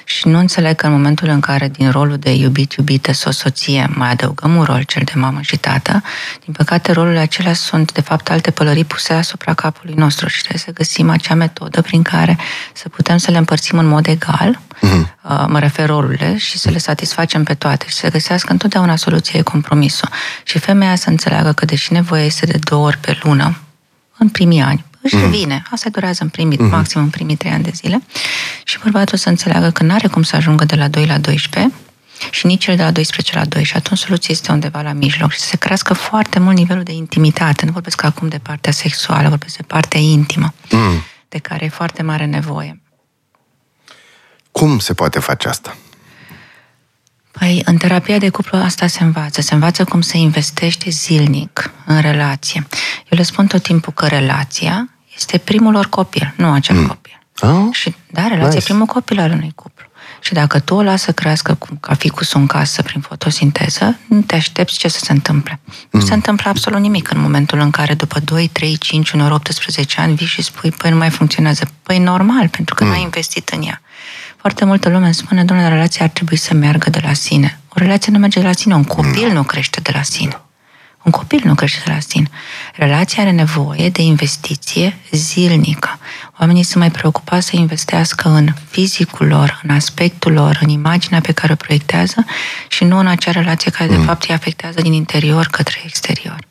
Și 0.04 0.28
nu 0.28 0.38
înțeleg 0.38 0.76
că 0.76 0.86
în 0.86 0.92
momentul 0.92 1.28
în 1.28 1.40
care 1.40 1.68
din 1.68 1.90
rolul 1.90 2.16
de 2.16 2.34
iubit, 2.34 2.72
iubită, 2.72 3.12
sau 3.12 3.32
soție, 3.32 3.90
mai 3.94 4.10
adăugăm 4.10 4.56
un 4.56 4.62
rol, 4.62 4.82
cel 4.82 5.02
de 5.04 5.12
mamă 5.14 5.40
și 5.40 5.56
tată, 5.56 6.02
din 6.44 6.52
păcate 6.52 6.92
rolurile 6.92 7.20
acelea 7.20 7.54
sunt, 7.54 7.92
de 7.92 8.00
fapt, 8.00 8.30
alte 8.30 8.50
pălării 8.50 8.84
puse 8.84 9.12
asupra 9.12 9.54
capului 9.54 9.94
nostru 9.94 10.28
și 10.28 10.38
trebuie 10.38 10.62
să 10.64 10.72
găsim 10.72 11.10
acea 11.10 11.34
metodă 11.34 11.82
prin 11.82 12.02
care 12.02 12.38
să 12.72 12.88
putem 12.88 13.16
să 13.16 13.30
le 13.30 13.38
împărțim 13.38 13.78
în 13.78 13.86
mod 13.86 14.06
egal, 14.06 14.60
mm-hmm. 14.76 15.16
Mă 15.48 15.58
refer 15.58 15.86
rolurile, 15.86 16.36
și 16.36 16.58
să 16.58 16.70
le 16.70 16.78
satisfacem 16.78 17.44
pe 17.44 17.54
toate 17.54 17.84
și 17.88 17.94
să 17.94 18.10
găsească 18.10 18.52
întotdeauna 18.52 18.96
soluție 18.96 19.42
compromisul. 19.42 20.08
Și 20.44 20.58
femeia 20.58 20.94
să 20.96 21.10
înțeleagă 21.10 21.52
că 21.52 21.64
deși 21.64 21.92
nevoia 21.92 22.24
este 22.24 22.46
de 22.46 22.58
două 22.58 22.86
ori 22.86 22.98
pe 22.98 23.18
lună, 23.22 23.58
în 24.18 24.28
primii 24.28 24.60
ani, 24.60 24.84
își 25.00 25.14
mm. 25.14 25.20
revine. 25.20 25.62
Asta 25.70 25.88
durează 25.88 26.22
în 26.22 26.28
primii, 26.28 26.58
mm. 26.60 26.68
maxim 26.68 27.00
în 27.00 27.08
primii 27.08 27.36
trei 27.36 27.52
ani 27.52 27.62
de 27.62 27.70
zile. 27.74 28.02
Și 28.64 28.78
bărbatul 28.82 29.18
să 29.18 29.28
înțeleagă 29.28 29.70
că 29.70 29.82
nu 29.82 29.94
are 29.94 30.08
cum 30.08 30.22
să 30.22 30.36
ajungă 30.36 30.64
de 30.64 30.76
la 30.76 30.88
2 30.88 31.06
la 31.06 31.18
12 31.18 31.72
și 32.30 32.46
nici 32.46 32.62
cel 32.62 32.76
de 32.76 32.82
la 32.82 32.90
12 32.90 33.38
la 33.38 33.44
2 33.44 33.64
și 33.64 33.76
atunci 33.76 33.98
soluția 33.98 34.34
este 34.34 34.52
undeva 34.52 34.80
la 34.80 34.92
mijloc 34.92 35.32
și 35.32 35.38
să 35.38 35.46
se 35.46 35.56
crească 35.56 35.94
foarte 35.94 36.38
mult 36.38 36.56
nivelul 36.56 36.82
de 36.82 36.92
intimitate. 36.92 37.64
Nu 37.64 37.72
vorbesc 37.72 38.02
acum 38.04 38.28
de 38.28 38.38
partea 38.38 38.72
sexuală, 38.72 39.28
vorbesc 39.28 39.56
de 39.56 39.62
partea 39.66 40.00
intimă, 40.00 40.54
mm. 40.70 41.02
de 41.28 41.38
care 41.38 41.64
e 41.64 41.68
foarte 41.68 42.02
mare 42.02 42.24
nevoie. 42.24 42.80
Cum 44.52 44.78
se 44.78 44.94
poate 44.94 45.18
face 45.18 45.48
asta? 45.48 45.76
Păi, 47.38 47.62
în 47.64 47.76
terapia 47.76 48.18
de 48.18 48.28
cuplu 48.28 48.58
asta 48.58 48.86
se 48.86 49.02
învață. 49.02 49.40
Se 49.40 49.54
învață 49.54 49.84
cum 49.84 50.00
să 50.00 50.16
investești 50.16 50.90
zilnic 50.90 51.70
în 51.86 52.00
relație. 52.00 52.66
Eu 53.08 53.18
le 53.18 53.22
spun 53.22 53.46
tot 53.46 53.62
timpul 53.62 53.92
că 53.92 54.06
relația 54.06 54.88
este 55.16 55.38
primul 55.38 55.72
lor 55.72 55.86
copil, 55.86 56.34
nu 56.36 56.52
acel 56.52 56.76
mm. 56.76 56.86
copil. 56.86 57.18
Oh? 57.40 57.68
Și, 57.70 57.94
da, 58.10 58.22
relația 58.22 58.46
nice. 58.46 58.58
e 58.58 58.60
primul 58.62 58.86
copil 58.86 59.18
al 59.18 59.30
unui 59.30 59.52
cuplu. 59.54 59.86
Și 60.20 60.32
dacă 60.32 60.58
tu 60.58 60.74
o 60.74 60.82
lasă 60.82 61.04
să 61.04 61.12
crească 61.12 61.54
cum, 61.54 61.76
ca 61.80 61.94
ficusul 61.94 62.40
în 62.40 62.46
casă 62.46 62.82
prin 62.82 63.00
fotosinteză, 63.00 63.98
nu 64.08 64.20
te 64.20 64.34
aștepți 64.34 64.78
ce 64.78 64.88
să 64.88 64.98
se 64.98 65.12
întâmple. 65.12 65.60
Mm. 65.64 66.00
Nu 66.00 66.06
se 66.06 66.14
întâmplă 66.14 66.50
absolut 66.50 66.80
nimic 66.80 67.10
în 67.10 67.20
momentul 67.20 67.58
în 67.58 67.70
care 67.70 67.94
după 67.94 68.20
2, 68.20 68.48
3, 68.48 68.76
5, 68.76 69.10
unor 69.10 69.30
18 69.30 70.00
ani 70.00 70.14
vii 70.14 70.26
și 70.26 70.42
spui, 70.42 70.70
păi 70.70 70.90
nu 70.90 70.96
mai 70.96 71.10
funcționează. 71.10 71.70
Păi 71.82 71.98
normal, 71.98 72.48
pentru 72.48 72.74
că 72.74 72.84
mm. 72.84 72.90
n-ai 72.90 73.02
investit 73.02 73.48
în 73.48 73.62
ea. 73.62 73.82
Foarte 74.40 74.64
multă 74.64 74.88
lume 74.88 75.04
îmi 75.04 75.14
spune, 75.14 75.44
domnule, 75.44 75.68
relația 75.68 76.04
ar 76.04 76.10
trebui 76.10 76.36
să 76.36 76.54
meargă 76.54 76.90
de 76.90 77.00
la 77.02 77.12
sine. 77.12 77.58
O 77.68 77.74
relație 77.74 78.12
nu 78.12 78.18
merge 78.18 78.40
de 78.40 78.46
la 78.46 78.52
sine, 78.52 78.74
un 78.74 78.84
copil 78.84 79.32
nu 79.32 79.42
crește 79.42 79.80
de 79.80 79.90
la 79.94 80.02
sine. 80.02 80.40
Un 81.02 81.10
copil 81.10 81.40
nu 81.44 81.54
crește 81.54 81.82
de 81.84 81.92
la 81.92 81.98
sine. 81.98 82.28
Relația 82.74 83.22
are 83.22 83.32
nevoie 83.32 83.88
de 83.88 84.02
investiție 84.02 84.96
zilnică. 85.10 85.98
Oamenii 86.40 86.62
sunt 86.62 86.76
mai 86.76 86.90
preocupați 86.90 87.46
să 87.46 87.56
investească 87.56 88.28
în 88.28 88.54
fizicul 88.70 89.26
lor, 89.26 89.60
în 89.62 89.70
aspectul 89.70 90.32
lor, 90.32 90.58
în 90.62 90.68
imaginea 90.68 91.20
pe 91.20 91.32
care 91.32 91.52
o 91.52 91.56
proiectează 91.56 92.24
și 92.68 92.84
nu 92.84 92.98
în 92.98 93.06
acea 93.06 93.30
relație 93.30 93.70
care, 93.70 93.90
de 93.90 93.96
mm. 93.96 94.04
fapt, 94.04 94.24
îi 94.28 94.34
afectează 94.34 94.80
din 94.80 94.92
interior 94.92 95.46
către 95.46 95.80
exterior. 95.84 96.47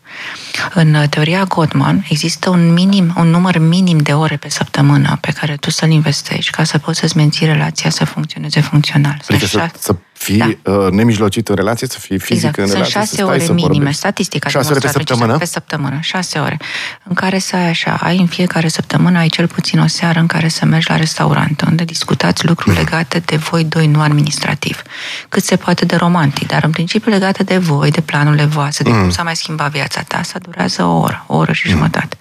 În 0.73 0.93
uh, 0.93 1.09
teoria 1.09 1.43
Gottman 1.43 2.05
există 2.09 2.49
un 2.49 2.73
minim, 2.73 3.13
un 3.17 3.27
număr 3.27 3.57
minim 3.57 3.97
de 3.97 4.13
ore 4.13 4.37
pe 4.37 4.49
săptămână 4.49 5.17
pe 5.21 5.31
care 5.31 5.55
tu 5.55 5.69
să-l 5.69 5.89
investești 5.89 6.51
ca 6.51 6.63
să 6.63 6.77
poți 6.77 6.99
să-ți 6.99 7.17
menții 7.17 7.45
relația 7.45 7.89
să 7.89 8.05
funcționeze 8.05 8.61
funcțional. 8.61 9.21
Adică 9.27 9.45
să, 9.45 9.69
să 9.79 9.95
fii 10.17 10.59
da. 10.63 10.71
uh, 10.71 10.91
nemijlocit 10.91 11.47
în 11.47 11.55
relație, 11.55 11.87
să 11.87 11.99
fii 11.99 12.19
fizic 12.19 12.47
exact. 12.47 12.57
în 12.57 12.65
relație, 12.73 12.91
Sunt 12.91 13.07
șase 13.07 13.23
ore 13.23 13.39
să 13.39 13.53
minime, 13.53 13.91
statistica 13.91 14.49
șase 14.49 14.71
ore 14.71 14.79
pe 14.79 14.87
săptămână? 14.87 15.37
Pe 15.37 15.45
săptămână, 15.45 15.99
șase 16.01 16.39
ore, 16.39 16.57
în 17.03 17.13
care 17.13 17.39
să 17.39 17.55
ai 17.55 17.69
așa, 17.69 17.97
ai 18.01 18.17
în 18.17 18.27
fiecare 18.27 18.67
săptămână, 18.67 19.17
ai 19.17 19.27
cel 19.27 19.47
puțin 19.47 19.79
o 19.79 19.87
seară 19.87 20.19
în 20.19 20.27
care 20.27 20.47
să 20.47 20.65
mergi 20.65 20.89
la 20.89 20.95
restaurant, 20.95 21.61
unde 21.61 21.83
discutați 21.83 22.45
lucruri 22.45 22.75
mm. 22.75 22.83
legate 22.83 23.19
de 23.19 23.35
voi 23.35 23.63
doi, 23.63 23.87
nu 23.87 24.01
administrativ. 24.01 24.81
Cât 25.29 25.43
se 25.43 25.55
poate 25.55 25.85
de 25.85 25.95
romantic, 25.95 26.47
dar 26.47 26.63
în 26.63 26.71
principiu 26.71 27.11
legate 27.11 27.43
de 27.43 27.57
voi, 27.57 27.91
de 27.91 28.01
planurile 28.01 28.45
voastre, 28.45 28.83
de 28.83 28.89
mm. 28.89 29.01
cum 29.01 29.09
s-a 29.09 29.23
mai 29.23 29.35
schimbat 29.35 29.71
viața 29.71 30.01
ta, 30.01 30.17
asta 30.17 30.39
durează 30.39 30.83
o 30.83 30.97
oră, 30.99 31.23
o 31.27 31.37
oră 31.37 31.51
și 31.51 31.67
mm. 31.67 31.73
jumătate. 31.73 32.17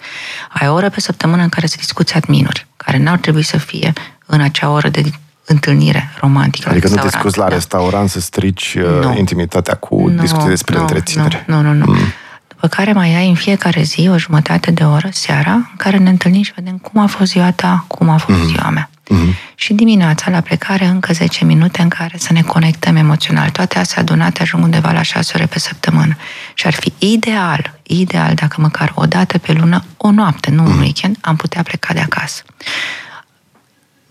Ai 0.49 0.67
o 0.67 0.73
oră 0.73 0.89
pe 0.89 0.99
săptămână 0.99 1.41
în 1.41 1.49
care 1.49 1.67
să 1.67 1.75
discuți 1.77 2.13
adminuri, 2.13 2.67
care 2.77 2.97
n-ar 2.97 3.17
trebui 3.17 3.43
să 3.43 3.57
fie 3.57 3.93
în 4.25 4.41
acea 4.41 4.69
oră 4.69 4.89
de 4.89 5.01
întâlnire 5.47 6.13
romantică. 6.19 6.69
Adică 6.69 6.87
nu 6.87 6.95
te 6.95 7.09
scuzi 7.09 7.37
la 7.37 7.47
da. 7.47 7.53
restaurant 7.53 8.09
să 8.09 8.19
strici 8.19 8.77
uh, 8.79 9.03
nu. 9.03 9.17
intimitatea 9.17 9.75
cu 9.75 10.07
nu, 10.07 10.21
discuții 10.21 10.49
despre 10.49 10.75
nu, 10.75 10.81
întreținere. 10.81 11.43
Nu, 11.47 11.61
nu, 11.61 11.73
nu. 11.73 11.85
nu. 11.85 11.91
Mm. 11.91 12.13
După 12.47 12.67
care 12.67 12.93
mai 12.93 13.15
ai 13.15 13.27
în 13.27 13.35
fiecare 13.35 13.81
zi 13.81 14.09
o 14.11 14.17
jumătate 14.17 14.71
de 14.71 14.83
oră, 14.83 15.09
seara, 15.11 15.51
în 15.51 15.75
care 15.77 15.97
ne 15.97 16.09
întâlnim 16.09 16.41
și 16.41 16.51
vedem 16.55 16.77
cum 16.77 17.01
a 17.01 17.05
fost 17.05 17.31
ziua 17.31 17.51
ta, 17.51 17.85
cum 17.87 18.09
a 18.09 18.17
fost 18.17 18.39
mm. 18.39 18.47
ziua 18.47 18.69
mea. 18.69 18.89
Mm-hmm. 19.13 19.55
Și 19.55 19.73
dimineața, 19.73 20.31
la 20.31 20.41
plecare, 20.41 20.85
încă 20.85 21.13
10 21.13 21.45
minute 21.45 21.81
în 21.81 21.89
care 21.89 22.17
să 22.17 22.33
ne 22.33 22.41
conectăm 22.41 22.95
emoțional. 22.95 23.49
Toate 23.49 23.79
astea 23.79 24.01
adunate 24.01 24.41
ajung 24.41 24.63
undeva 24.63 24.91
la 24.91 25.01
6 25.01 25.31
ore 25.35 25.45
pe 25.45 25.59
săptămână. 25.59 26.17
Și 26.53 26.67
ar 26.67 26.73
fi 26.73 26.93
ideal, 26.97 27.79
ideal, 27.83 28.33
dacă 28.33 28.61
măcar 28.61 28.91
o 28.95 29.05
dată 29.05 29.37
pe 29.37 29.51
lună, 29.51 29.83
o 29.97 30.11
noapte, 30.11 30.51
nu 30.51 30.63
mm-hmm. 30.63 30.65
un 30.65 30.79
weekend, 30.79 31.17
am 31.21 31.35
putea 31.35 31.63
pleca 31.63 31.93
de 31.93 31.99
acasă. 31.99 32.43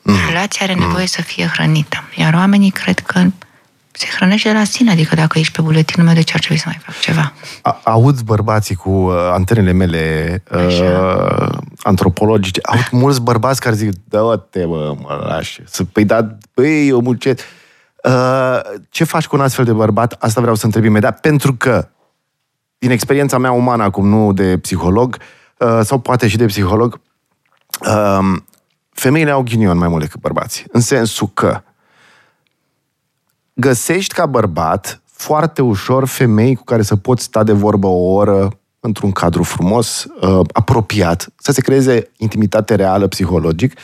Mm. 0.06 0.14
Relația 0.28 0.60
are 0.62 0.74
nevoie 0.74 1.00
mm. 1.00 1.06
să 1.06 1.22
fie 1.22 1.50
hrănită. 1.52 1.96
Iar 2.16 2.34
oamenii 2.34 2.70
cred 2.70 2.98
că 2.98 3.24
se 3.92 4.06
hrănește 4.16 4.48
de 4.48 4.54
la 4.54 4.64
sine, 4.64 4.90
adică 4.90 5.14
dacă 5.14 5.38
ești 5.38 5.52
pe 5.52 5.62
buletinul 5.62 6.06
meu, 6.06 6.14
de 6.14 6.22
ce 6.22 6.32
ar 6.34 6.40
trebui 6.40 6.58
să 6.58 6.64
mai 6.66 6.80
fac 6.84 6.98
ceva? 6.98 7.32
A, 7.62 7.80
aud 7.84 8.20
bărbații 8.20 8.74
cu 8.74 8.90
uh, 8.90 9.14
antenele 9.32 9.72
mele 9.72 10.42
uh, 10.50 11.48
antropologice, 11.82 12.60
aud 12.62 12.88
mulți 12.90 13.20
bărbați 13.20 13.60
care 13.60 13.74
zic, 13.74 13.90
dă-te, 14.04 14.64
mă, 14.64 14.96
mă 15.00 15.24
lași. 15.28 15.60
Să, 15.64 15.84
păi, 15.84 16.04
da, 16.04 16.36
păi, 16.54 16.88
eu 16.88 17.00
mulcet. 17.00 17.40
Uh, 18.04 18.60
ce 18.90 19.04
faci 19.04 19.26
cu 19.26 19.36
un 19.36 19.42
astfel 19.42 19.64
de 19.64 19.72
bărbat? 19.72 20.16
Asta 20.18 20.40
vreau 20.40 20.56
să 20.56 20.64
întreb 20.64 20.84
imediat, 20.84 21.20
pentru 21.20 21.54
că, 21.54 21.88
din 22.78 22.90
experiența 22.90 23.38
mea 23.38 23.52
umană 23.52 23.82
acum, 23.82 24.08
nu 24.08 24.32
de 24.32 24.58
psiholog, 24.58 25.16
uh, 25.58 25.80
sau 25.82 25.98
poate 25.98 26.28
și 26.28 26.36
de 26.36 26.46
psiholog, 26.46 27.00
uh, 27.80 28.36
femeile 28.96 29.30
au 29.30 29.42
ghinion 29.42 29.78
mai 29.78 29.88
mult 29.88 30.02
decât 30.02 30.20
bărbații. 30.20 30.64
În 30.72 30.80
sensul 30.80 31.30
că 31.34 31.62
găsești 33.52 34.14
ca 34.14 34.26
bărbat 34.26 35.00
foarte 35.04 35.62
ușor 35.62 36.06
femei 36.06 36.54
cu 36.54 36.64
care 36.64 36.82
să 36.82 36.96
poți 36.96 37.24
sta 37.24 37.42
de 37.42 37.52
vorbă 37.52 37.86
o 37.86 38.12
oră 38.12 38.58
într-un 38.80 39.12
cadru 39.12 39.42
frumos, 39.42 40.06
uh, 40.20 40.40
apropiat, 40.52 41.28
să 41.36 41.52
se 41.52 41.60
creeze 41.60 42.10
intimitate 42.16 42.74
reală 42.74 43.06
psihologic, 43.06 43.78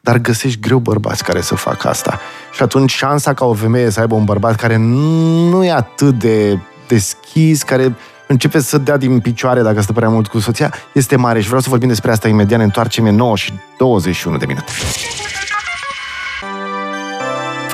dar 0.00 0.18
găsești 0.18 0.60
greu 0.60 0.78
bărbați 0.78 1.24
care 1.24 1.40
să 1.40 1.54
facă 1.54 1.88
asta. 1.88 2.20
Și 2.52 2.62
atunci 2.62 2.90
șansa 2.90 3.34
ca 3.34 3.44
o 3.44 3.54
femeie 3.54 3.90
să 3.90 4.00
aibă 4.00 4.14
un 4.14 4.24
bărbat 4.24 4.56
care 4.56 4.76
nu 4.76 5.64
e 5.64 5.70
atât 5.70 6.18
de 6.18 6.58
deschis, 6.88 7.62
care 7.62 7.96
începe 8.32 8.60
să 8.60 8.78
dea 8.78 8.96
din 8.96 9.20
picioare 9.20 9.62
dacă 9.62 9.80
stă 9.80 9.92
prea 9.92 10.08
mult 10.08 10.26
cu 10.26 10.38
soția, 10.38 10.72
este 10.92 11.16
mare 11.16 11.40
și 11.40 11.46
vreau 11.46 11.60
să 11.60 11.68
vorbim 11.68 11.88
despre 11.88 12.10
asta 12.10 12.28
imediat. 12.28 12.58
Ne 12.58 12.64
întoarcem 12.64 13.04
în 13.04 13.14
9 13.14 13.36
și 13.36 13.52
21 13.78 14.36
de 14.36 14.46
minute. 14.46 14.72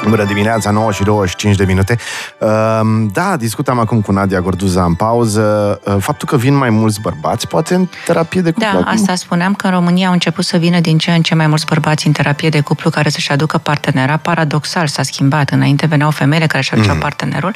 Bună 0.08 0.24
dimineața, 0.24 0.70
9 0.70 0.92
și 0.92 1.02
25 1.02 1.56
de 1.56 1.64
minute. 1.64 1.98
Ehm, 2.38 3.10
da, 3.12 3.36
discutam 3.36 3.78
acum 3.78 4.00
cu 4.00 4.12
Nadia 4.12 4.40
Gorduza 4.40 4.84
în 4.84 4.94
pauză. 4.94 5.80
Ehm, 5.86 5.98
faptul 5.98 6.28
că 6.28 6.36
vin 6.36 6.54
mai 6.54 6.70
mulți 6.70 7.00
bărbați, 7.00 7.46
poate 7.46 7.74
în 7.74 7.88
terapie 8.04 8.40
de 8.40 8.50
cuplu. 8.50 8.68
Da, 8.72 8.78
acum? 8.78 8.92
asta 8.92 9.14
spuneam 9.14 9.54
că 9.54 9.66
în 9.66 9.72
România 9.72 10.06
au 10.06 10.12
început 10.12 10.44
să 10.44 10.56
vină 10.56 10.80
din 10.80 10.98
ce 10.98 11.10
în 11.10 11.22
ce 11.22 11.34
mai 11.34 11.46
mulți 11.46 11.66
bărbați 11.66 12.06
în 12.06 12.12
terapie 12.12 12.48
de 12.48 12.60
cuplu 12.60 12.90
care 12.90 13.08
să-și 13.08 13.32
aducă 13.32 13.58
partenera. 13.58 14.16
Paradoxal 14.16 14.86
s-a 14.86 15.02
schimbat. 15.02 15.50
Înainte 15.50 15.86
veneau 15.86 16.10
femeile 16.10 16.46
care 16.46 16.62
și 16.62 16.74
aduceau 16.74 16.94
mm. 16.94 17.00
partenerul, 17.00 17.54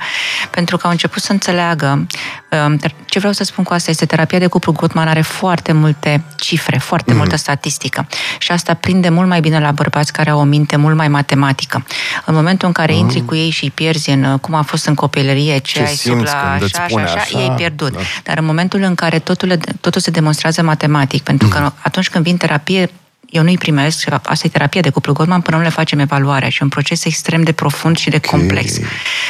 pentru 0.50 0.76
că 0.76 0.86
au 0.86 0.92
început 0.92 1.22
să 1.22 1.32
înțeleagă. 1.32 2.06
Ehm, 2.48 2.80
ce 3.04 3.18
vreau 3.18 3.32
să 3.32 3.44
spun 3.44 3.64
cu 3.64 3.72
asta 3.72 3.90
este 3.90 4.06
terapia 4.06 4.38
de 4.38 4.46
cuplu 4.46 4.72
Gottman 4.72 5.08
are 5.08 5.20
foarte 5.20 5.72
multe 5.72 6.24
cifre, 6.36 6.78
foarte 6.78 7.12
mm. 7.12 7.18
multă 7.18 7.36
statistică. 7.36 8.06
Și 8.38 8.52
asta 8.52 8.74
prinde 8.74 9.08
mult 9.08 9.28
mai 9.28 9.40
bine 9.40 9.60
la 9.60 9.70
bărbați 9.70 10.12
care 10.12 10.30
au 10.30 10.38
o 10.38 10.44
minte 10.44 10.76
mult 10.76 10.96
mai 10.96 11.08
matematică. 11.08 11.84
În 12.24 12.34
momentul 12.42 12.68
în 12.68 12.74
care 12.74 12.92
mm. 12.92 12.98
intri 12.98 13.24
cu 13.24 13.34
ei 13.34 13.50
și 13.50 13.64
îi 13.64 13.70
pierzi 13.70 14.10
în 14.10 14.24
uh, 14.24 14.38
cum 14.40 14.54
a 14.54 14.62
fost 14.62 14.86
în 14.86 14.94
copilărie, 14.94 15.58
ce, 15.58 15.72
ce 15.72 15.80
ai 15.80 15.94
sub 15.94 16.20
la 16.22 16.52
așa, 16.52 16.82
așa, 16.84 17.02
așa, 17.02 17.20
așa, 17.20 17.40
ei 17.40 17.52
pierdut. 17.56 17.92
Da. 17.92 17.98
Dar 18.22 18.38
în 18.38 18.44
momentul 18.44 18.82
în 18.82 18.94
care 18.94 19.18
totul, 19.18 19.58
totul 19.80 20.00
se 20.00 20.10
demonstrează 20.10 20.62
matematic, 20.62 21.22
pentru 21.22 21.48
că 21.48 21.58
mm. 21.58 21.74
atunci 21.82 22.10
când 22.10 22.24
vin 22.24 22.36
terapie, 22.36 22.90
eu 23.32 23.42
nu-i 23.42 23.58
primesc, 23.58 24.08
asta 24.22 24.46
e 24.46 24.50
terapia 24.50 24.80
de 24.80 24.90
cuplu 24.90 25.12
Goldman, 25.12 25.40
până 25.40 25.56
nu 25.56 25.62
le 25.62 25.68
facem 25.68 25.98
evaluarea 25.98 26.48
și 26.48 26.62
un 26.62 26.68
proces 26.68 27.04
extrem 27.04 27.42
de 27.42 27.52
profund 27.52 27.96
și 27.96 28.10
de 28.10 28.20
okay. 28.24 28.38
complex. 28.38 28.78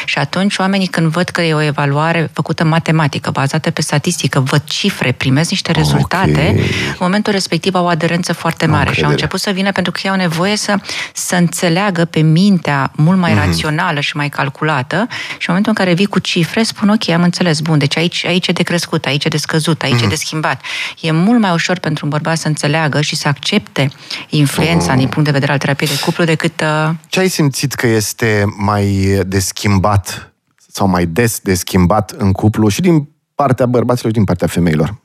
Și 0.04 0.18
atunci 0.18 0.56
oamenii 0.56 0.86
când 0.86 1.06
văd 1.06 1.28
că 1.28 1.42
e 1.42 1.54
o 1.54 1.62
evaluare 1.62 2.30
făcută 2.32 2.64
matematică, 2.64 3.30
bazată 3.30 3.70
pe 3.70 3.82
statistică, 3.82 4.40
văd 4.40 4.62
cifre, 4.64 5.12
primesc 5.12 5.50
niște 5.50 5.72
rezultate, 5.72 6.30
okay. 6.30 6.54
în 6.88 6.96
momentul 6.98 7.32
respectiv 7.32 7.74
au 7.74 7.84
o 7.84 7.88
aderență 7.88 8.32
foarte 8.32 8.66
mare 8.66 8.88
Am 8.88 8.94
și 8.94 9.04
au 9.04 9.10
început 9.10 9.40
să 9.40 9.50
vină 9.50 9.72
pentru 9.72 9.92
că 9.92 10.00
ei 10.04 10.10
au 10.10 10.16
nevoie 10.16 10.56
să, 10.56 10.74
să 11.12 11.34
înțeleagă 11.34 12.04
pe 12.04 12.20
mintea 12.20 12.92
mult 12.96 13.18
mai 13.18 13.32
mm-hmm. 13.32 13.46
rațională 13.46 14.00
și 14.00 14.16
mai 14.16 14.28
calculată 14.28 15.06
și 15.10 15.48
în 15.48 15.54
momentul 15.54 15.72
în 15.76 15.84
care 15.84 15.94
vii 15.94 16.06
cu 16.06 16.18
cifre, 16.18 16.62
spun 16.62 16.88
ok, 16.88 17.08
am 17.08 17.22
înțeles, 17.22 17.60
bun, 17.60 17.78
deci 17.78 17.96
aici, 17.96 18.24
aici 18.26 18.46
e 18.46 18.52
de 18.52 18.62
crescut, 18.62 19.04
aici 19.04 19.24
e 19.24 19.28
de 19.28 19.36
scăzut, 19.36 19.82
aici 19.82 20.00
mm-hmm. 20.00 20.04
e 20.04 20.08
de 20.08 20.14
schimbat. 20.14 20.60
E 21.00 21.10
mult 21.10 21.40
mai 21.40 21.52
ușor 21.52 21.78
pentru 21.78 22.04
un 22.04 22.10
bărbat 22.10 22.38
să 22.38 22.48
înțeleagă 22.48 23.00
și 23.00 23.16
să 23.16 23.28
accepte 23.28 23.91
influența 24.28 24.92
oh. 24.92 24.98
din 24.98 25.08
punct 25.08 25.24
de 25.24 25.30
vedere 25.30 25.52
al 25.52 25.58
terapiei 25.58 25.88
de 25.88 25.98
cuplu 26.04 26.24
decât... 26.24 26.60
Uh... 26.60 26.90
Ce 27.08 27.20
ai 27.20 27.28
simțit 27.28 27.74
că 27.74 27.86
este 27.86 28.44
mai 28.56 28.84
de 29.26 29.38
schimbat 29.38 30.32
sau 30.68 30.86
mai 30.86 31.06
des 31.06 31.40
de 31.40 31.54
schimbat 31.54 32.10
în 32.10 32.32
cuplu 32.32 32.68
și 32.68 32.80
din 32.80 33.08
partea 33.34 33.66
bărbaților 33.66 34.10
și 34.10 34.16
din 34.16 34.24
partea 34.24 34.46
femeilor? 34.46 35.00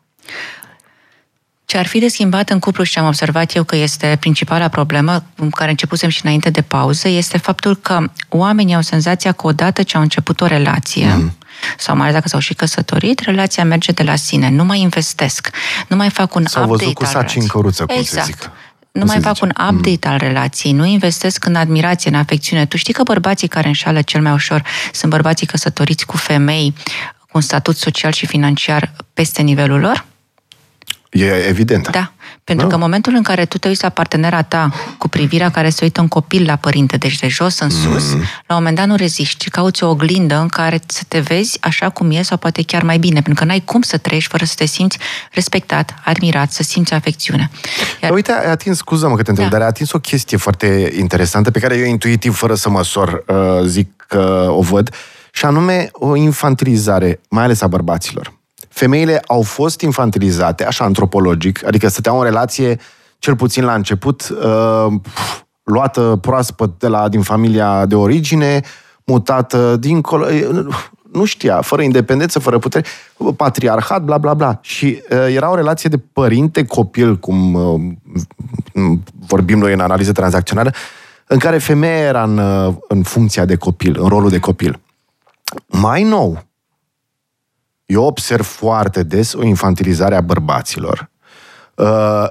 Ce 1.66 1.78
ar 1.78 1.86
fi 1.86 2.00
de 2.00 2.08
schimbat 2.08 2.50
în 2.50 2.60
cuplu 2.60 2.84
și 2.84 2.92
ce 2.92 3.00
am 3.00 3.06
observat 3.06 3.56
eu 3.56 3.64
că 3.64 3.76
este 3.76 4.18
principala 4.20 4.68
problemă, 4.68 5.24
care 5.52 5.70
începusem 5.70 6.10
și 6.10 6.20
înainte 6.24 6.50
de 6.50 6.62
pauză, 6.62 7.08
este 7.08 7.38
faptul 7.38 7.76
că 7.76 8.04
oamenii 8.30 8.76
au 8.76 8.82
senzația 8.82 9.32
că 9.32 9.48
odată 9.48 9.84
ce 9.84 9.96
au 9.96 10.02
început 10.02 10.42
o 10.42 10.46
relație, 10.46 11.14
mm 11.14 11.32
sau 11.78 11.96
mai 11.96 12.04
ales 12.04 12.16
dacă 12.16 12.28
s-au 12.28 12.40
și 12.40 12.54
căsătorit, 12.54 13.20
relația 13.20 13.64
merge 13.64 13.92
de 13.92 14.04
la 14.04 14.16
sine. 14.16 14.50
Nu 14.50 14.64
mai 14.64 14.80
investesc. 14.80 15.50
Nu 15.88 15.96
mai 15.96 16.10
fac 16.10 16.36
un 16.36 16.46
S-au 16.46 16.64
update 16.64 16.84
văzut 16.84 16.98
cu 16.98 17.06
saci 17.06 17.36
în 17.36 17.48
căruță, 17.48 17.86
cum 17.86 17.96
exact. 17.98 18.26
se 18.26 18.32
zic 18.32 18.52
nu 18.98 19.06
mai 19.06 19.20
fac 19.22 19.42
un 19.42 19.50
update 19.50 20.08
mm. 20.08 20.12
al 20.12 20.18
relației, 20.18 20.74
nu 20.74 20.86
investesc 20.86 21.46
în 21.46 21.56
admirație, 21.56 22.10
în 22.10 22.18
afecțiune. 22.18 22.66
Tu 22.66 22.78
știi 22.78 22.94
că 22.94 23.04
bărbații 23.04 23.48
care 23.48 23.68
înșală 23.68 24.02
cel 24.02 24.22
mai 24.22 24.32
ușor 24.32 24.62
sunt 24.92 25.12
bărbații 25.12 25.48
căsătoriți 25.48 26.06
cu 26.06 26.18
femei 26.18 26.74
cu 27.20 27.30
un 27.34 27.42
statut 27.42 27.78
social 27.78 28.12
și 28.12 28.26
financiar 28.26 28.94
peste 29.14 29.42
nivelul 29.42 29.80
lor? 29.80 30.06
E 31.10 31.48
evident. 31.48 31.90
Da. 31.90 32.12
Pentru 32.48 32.66
da. 32.66 32.72
că 32.72 32.78
în 32.78 32.82
momentul 32.82 33.14
în 33.16 33.24
care 33.24 33.46
tu 33.46 33.58
te 33.58 33.68
uiți 33.68 33.84
la 33.84 33.90
partenera 33.90 34.42
ta 34.42 34.70
cu 34.98 35.08
privirea 35.08 35.50
care 35.50 35.70
se 35.70 35.84
uită 35.84 36.02
un 36.02 36.08
copil 36.08 36.46
la 36.46 36.56
părinte, 36.56 36.98
deci 36.98 37.20
de 37.20 37.28
jos 37.28 37.60
în 37.60 37.70
sus, 37.70 38.14
mm. 38.14 38.20
la 38.20 38.56
un 38.56 38.56
moment 38.56 38.76
dat 38.76 38.88
nu 38.88 38.96
reziști, 38.96 39.50
cauți 39.50 39.84
o 39.84 39.90
oglindă 39.90 40.36
în 40.36 40.48
care 40.48 40.80
să 40.86 41.02
te 41.08 41.20
vezi 41.20 41.58
așa 41.62 41.90
cum 41.90 42.12
e 42.12 42.22
sau 42.22 42.38
poate 42.38 42.64
chiar 42.64 42.84
mai 42.84 42.98
bine, 42.98 43.22
pentru 43.22 43.34
că 43.34 43.46
n-ai 43.46 43.62
cum 43.66 43.82
să 43.82 43.98
trăiești 43.98 44.30
fără 44.30 44.46
să 44.46 44.54
te 44.58 44.66
simți 44.66 44.98
respectat, 45.32 45.94
admirat, 46.04 46.52
să 46.52 46.64
simți 46.64 46.94
afecțiune. 46.94 47.50
Iar... 48.02 48.12
Uite, 48.12 48.32
ai 48.32 48.52
atins, 48.52 48.78
scuză-mă 48.78 49.16
că 49.16 49.22
te 49.22 49.30
întreb, 49.30 49.50
da. 49.50 49.54
dar 49.54 49.62
ai 49.62 49.68
atins 49.68 49.92
o 49.92 50.00
chestie 50.00 50.38
foarte 50.38 50.94
interesantă 50.98 51.52
pe 51.52 51.60
care 51.60 51.78
eu 51.78 51.86
intuitiv, 51.86 52.36
fără 52.36 52.56
să 52.56 52.70
măsor, 52.70 53.24
uh, 53.28 53.36
zic 53.66 54.06
că 54.08 54.48
o 54.50 54.62
văd, 54.62 54.96
și 55.32 55.46
anume 55.46 55.90
o 55.92 56.16
infantilizare, 56.16 57.20
mai 57.30 57.44
ales 57.44 57.62
a 57.62 57.68
bărbaților 57.68 58.37
femeile 58.78 59.22
au 59.28 59.42
fost 59.42 59.82
infantilizate, 59.82 60.66
așa 60.66 60.84
antropologic, 60.84 61.66
adică 61.66 61.88
stăteau 61.88 62.18
în 62.18 62.24
relație, 62.24 62.80
cel 63.20 63.36
puțin 63.36 63.64
la 63.64 63.74
început, 63.74 64.30
uh, 64.30 64.94
luată 65.64 66.18
proaspăt 66.22 66.80
de 66.80 66.88
la, 66.88 67.10
din 67.10 67.22
familia 67.22 67.86
de 67.86 67.96
origine, 67.96 68.62
mutată 69.06 69.78
dincolo, 69.78 70.26
nu 71.12 71.26
știa, 71.26 71.62
fără 71.62 71.82
independență, 71.82 72.40
fără 72.40 72.58
putere, 72.60 72.86
patriarhat, 73.36 74.04
bla, 74.04 74.18
bla, 74.18 74.34
bla. 74.34 74.60
Și 74.62 75.02
uh, 75.10 75.34
era 75.36 75.52
o 75.52 75.56
relație 75.56 75.90
de 75.90 75.98
părinte-copil, 75.98 77.18
cum 77.18 77.54
uh, 77.54 77.82
vorbim 79.28 79.58
noi 79.58 79.74
în 79.74 79.80
analiză 79.80 80.12
tranzacțională, 80.12 80.74
în 81.28 81.40
care 81.40 81.58
femeia 81.58 81.98
era 81.98 82.24
în, 82.24 82.38
uh, 82.38 82.74
în 82.88 83.04
funcția 83.04 83.46
de 83.46 83.56
copil, 83.56 83.98
în 84.00 84.08
rolul 84.08 84.30
de 84.30 84.40
copil. 84.40 84.80
Mai 85.68 86.04
nou, 86.04 86.47
eu 87.88 88.04
observ 88.04 88.46
foarte 88.46 89.04
des 89.04 89.34
o 89.34 89.44
infantilizare 89.44 90.16
a 90.16 90.22
bărbaților. 90.22 91.10
Uh, 91.76 92.28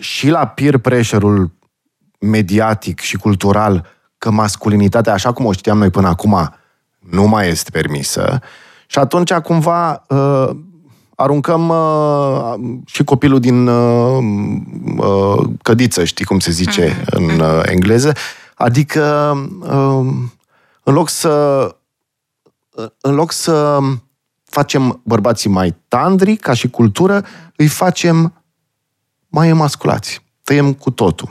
și 0.00 0.28
la 0.28 0.46
peer 0.46 0.78
pressure-ul 0.78 1.50
mediatic 2.18 3.00
și 3.00 3.16
cultural 3.16 3.86
că 4.18 4.30
masculinitatea, 4.30 5.12
așa 5.12 5.32
cum 5.32 5.44
o 5.44 5.52
știam 5.52 5.78
noi 5.78 5.90
până 5.90 6.08
acum, 6.08 6.54
nu 6.98 7.26
mai 7.26 7.48
este 7.48 7.70
permisă. 7.70 8.40
Și 8.86 8.98
atunci, 8.98 9.32
cumva, 9.32 10.04
uh, 10.08 10.50
aruncăm 11.14 11.68
uh, 11.68 12.54
și 12.86 13.04
copilul 13.04 13.40
din 13.40 13.66
uh, 13.66 14.18
uh, 14.96 15.50
cădiță, 15.62 16.04
știi 16.04 16.24
cum 16.24 16.38
se 16.38 16.50
zice 16.50 16.88
mm-hmm. 16.88 17.04
în 17.06 17.40
uh, 17.40 17.60
engleză. 17.62 18.12
Adică, 18.54 19.32
uh, 19.60 20.06
în 20.82 20.94
loc 20.94 21.08
să 21.08 21.66
în 23.00 23.14
loc 23.14 23.32
să 23.32 23.78
facem 24.48 25.00
bărbații 25.02 25.50
mai 25.50 25.76
tandri, 25.88 26.36
ca 26.36 26.52
și 26.52 26.68
cultură, 26.68 27.24
îi 27.56 27.66
facem 27.66 28.42
mai 29.28 29.48
emasculați. 29.48 30.22
Tăiem 30.44 30.72
cu 30.72 30.90
totul. 30.90 31.28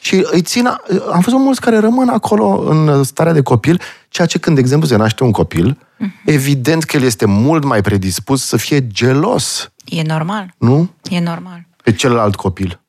Și 0.00 0.26
îi 0.30 0.42
țin, 0.42 0.66
am 1.12 1.20
văzut 1.20 1.38
mulți 1.38 1.60
care 1.60 1.78
rămân 1.78 2.08
acolo 2.08 2.46
în 2.68 3.02
starea 3.02 3.32
de 3.32 3.42
copil, 3.42 3.80
ceea 4.08 4.26
ce 4.26 4.38
când, 4.38 4.54
de 4.54 4.60
exemplu, 4.60 4.88
se 4.88 4.96
naște 4.96 5.24
un 5.24 5.30
copil, 5.30 5.78
uh-huh. 5.78 6.24
evident 6.24 6.84
că 6.84 6.96
el 6.96 7.02
este 7.02 7.24
mult 7.26 7.64
mai 7.64 7.80
predispus 7.80 8.44
să 8.44 8.56
fie 8.56 8.86
gelos. 8.86 9.70
E 9.84 10.02
normal. 10.02 10.54
Nu? 10.58 10.90
E 11.10 11.20
normal. 11.20 11.66
Pe 11.84 11.92
celălalt 11.92 12.34
copil. 12.34 12.79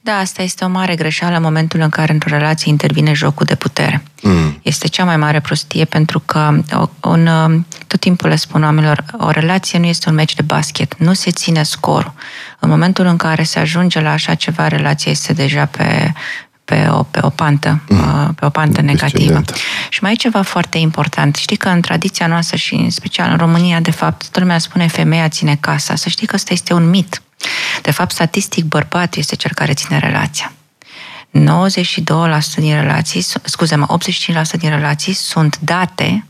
Da, 0.00 0.12
asta 0.12 0.42
este 0.42 0.64
o 0.64 0.68
mare 0.68 0.94
greșeală 0.94 1.36
în 1.36 1.42
momentul 1.42 1.80
în 1.80 1.88
care 1.88 2.12
într-o 2.12 2.36
relație 2.36 2.70
intervine 2.70 3.12
jocul 3.12 3.46
de 3.46 3.54
putere. 3.54 4.02
Mm. 4.22 4.58
Este 4.62 4.88
cea 4.88 5.04
mai 5.04 5.16
mare 5.16 5.40
prostie 5.40 5.84
pentru 5.84 6.20
că 6.20 6.60
un, 7.00 7.28
tot 7.86 8.00
timpul 8.00 8.28
le 8.28 8.36
spun 8.36 8.62
oamenilor, 8.62 9.04
o 9.18 9.30
relație 9.30 9.78
nu 9.78 9.86
este 9.86 10.08
un 10.08 10.14
meci 10.14 10.34
de 10.34 10.42
basket, 10.42 10.98
nu 10.98 11.12
se 11.12 11.30
ține 11.30 11.62
scorul. 11.62 12.12
În 12.58 12.68
momentul 12.68 13.06
în 13.06 13.16
care 13.16 13.42
se 13.42 13.58
ajunge 13.58 14.00
la 14.00 14.10
așa 14.10 14.34
ceva, 14.34 14.68
relația 14.68 15.10
este 15.10 15.32
deja 15.32 15.64
pe, 15.64 16.12
pe 16.64 16.88
o, 16.90 17.02
pe 17.02 17.18
o 17.22 17.28
pantă, 17.28 17.82
mm. 17.88 18.34
pe 18.34 18.44
o 18.44 18.48
pantă 18.48 18.80
negativă. 18.80 19.42
Și 19.88 20.02
mai 20.02 20.12
e 20.12 20.14
ceva 20.14 20.42
foarte 20.42 20.78
important. 20.78 21.36
Știi 21.36 21.56
că 21.56 21.68
în 21.68 21.80
tradiția 21.80 22.26
noastră 22.26 22.56
și 22.56 22.74
în 22.74 22.90
special 22.90 23.30
în 23.30 23.36
România, 23.36 23.80
de 23.80 23.90
fapt, 23.90 24.18
toată 24.18 24.40
lumea 24.40 24.58
spune 24.58 24.86
femeia 24.86 25.28
ține 25.28 25.56
casa. 25.60 25.94
Să 25.94 26.08
știi 26.08 26.26
că 26.26 26.34
ăsta 26.34 26.52
este 26.52 26.72
un 26.72 26.90
mit. 26.90 27.22
De 27.82 27.90
fapt, 27.90 28.10
statistic, 28.10 28.64
bărbatul 28.64 29.20
este 29.20 29.36
cel 29.36 29.50
care 29.54 29.74
ține 29.74 29.98
relația. 29.98 30.52
92% 31.32 31.34
din 32.56 32.74
relații, 32.74 33.24
scuze-mă, 33.42 33.86
85% 33.86 34.58
din 34.58 34.70
relații 34.70 35.12
sunt 35.12 35.58
date 35.60 36.24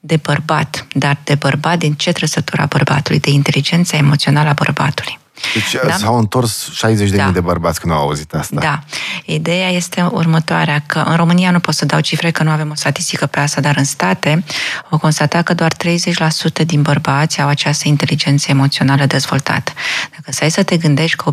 de 0.00 0.16
bărbat, 0.16 0.86
dar 0.92 1.18
de 1.24 1.34
bărbat 1.34 1.78
din 1.78 1.94
ce 1.94 2.12
trăsătura 2.12 2.66
bărbatului, 2.66 3.20
de 3.20 3.30
inteligența 3.30 3.96
emoțională 3.96 4.48
a 4.48 4.52
bărbatului. 4.52 5.18
Deci 5.54 5.76
da? 5.86 5.96
s-au 5.96 6.18
întors 6.18 6.70
60 6.72 7.10
de 7.10 7.16
da. 7.16 7.24
mii 7.24 7.32
de 7.32 7.40
bărbați 7.40 7.80
când 7.80 7.92
au 7.92 7.98
auzit 7.98 8.34
asta. 8.34 8.60
Da. 8.60 8.82
Ideea 9.24 9.68
este 9.68 10.08
următoarea, 10.10 10.82
că 10.86 10.98
în 10.98 11.16
România 11.16 11.50
nu 11.50 11.60
pot 11.60 11.74
să 11.74 11.84
dau 11.84 12.00
cifre, 12.00 12.30
că 12.30 12.42
nu 12.42 12.50
avem 12.50 12.70
o 12.70 12.74
statistică 12.74 13.26
pe 13.26 13.40
asta, 13.40 13.60
dar 13.60 13.76
în 13.76 13.84
state 13.84 14.44
au 14.90 14.98
constatat 14.98 15.42
că 15.42 15.54
doar 15.54 15.72
30% 15.72 16.66
din 16.66 16.82
bărbați 16.82 17.40
au 17.40 17.48
această 17.48 17.88
inteligență 17.88 18.46
emoțională 18.50 19.06
dezvoltată. 19.06 19.72
Dacă 20.10 20.32
să 20.32 20.44
ai 20.44 20.50
să 20.50 20.62
te 20.62 20.76
gândești 20.76 21.16
că 21.16 21.30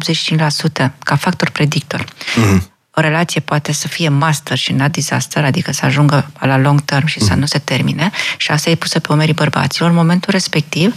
85% 0.88 0.92
ca 1.00 1.16
factor 1.16 1.50
predictor, 1.50 2.04
mm-hmm 2.04 2.72
o 2.96 3.02
relație 3.02 3.42
poate 3.42 3.72
să 3.72 3.88
fie 3.88 4.10
master 4.10 4.58
și 4.58 4.74
not 4.74 4.92
disaster, 4.92 5.44
adică 5.44 5.72
să 5.72 5.86
ajungă 5.86 6.32
la 6.40 6.58
long 6.58 6.82
term 6.82 7.06
și 7.06 7.20
să 7.20 7.34
mm. 7.34 7.40
nu 7.40 7.46
se 7.46 7.60
termine 7.60 8.12
și 8.38 8.52
asta 8.52 8.70
e 8.70 8.76
pusă 8.76 9.00
pe 9.00 9.12
omerii 9.12 9.34
bărbaților. 9.34 9.90
În 9.90 9.96
momentul 9.96 10.32
respectiv, 10.32 10.96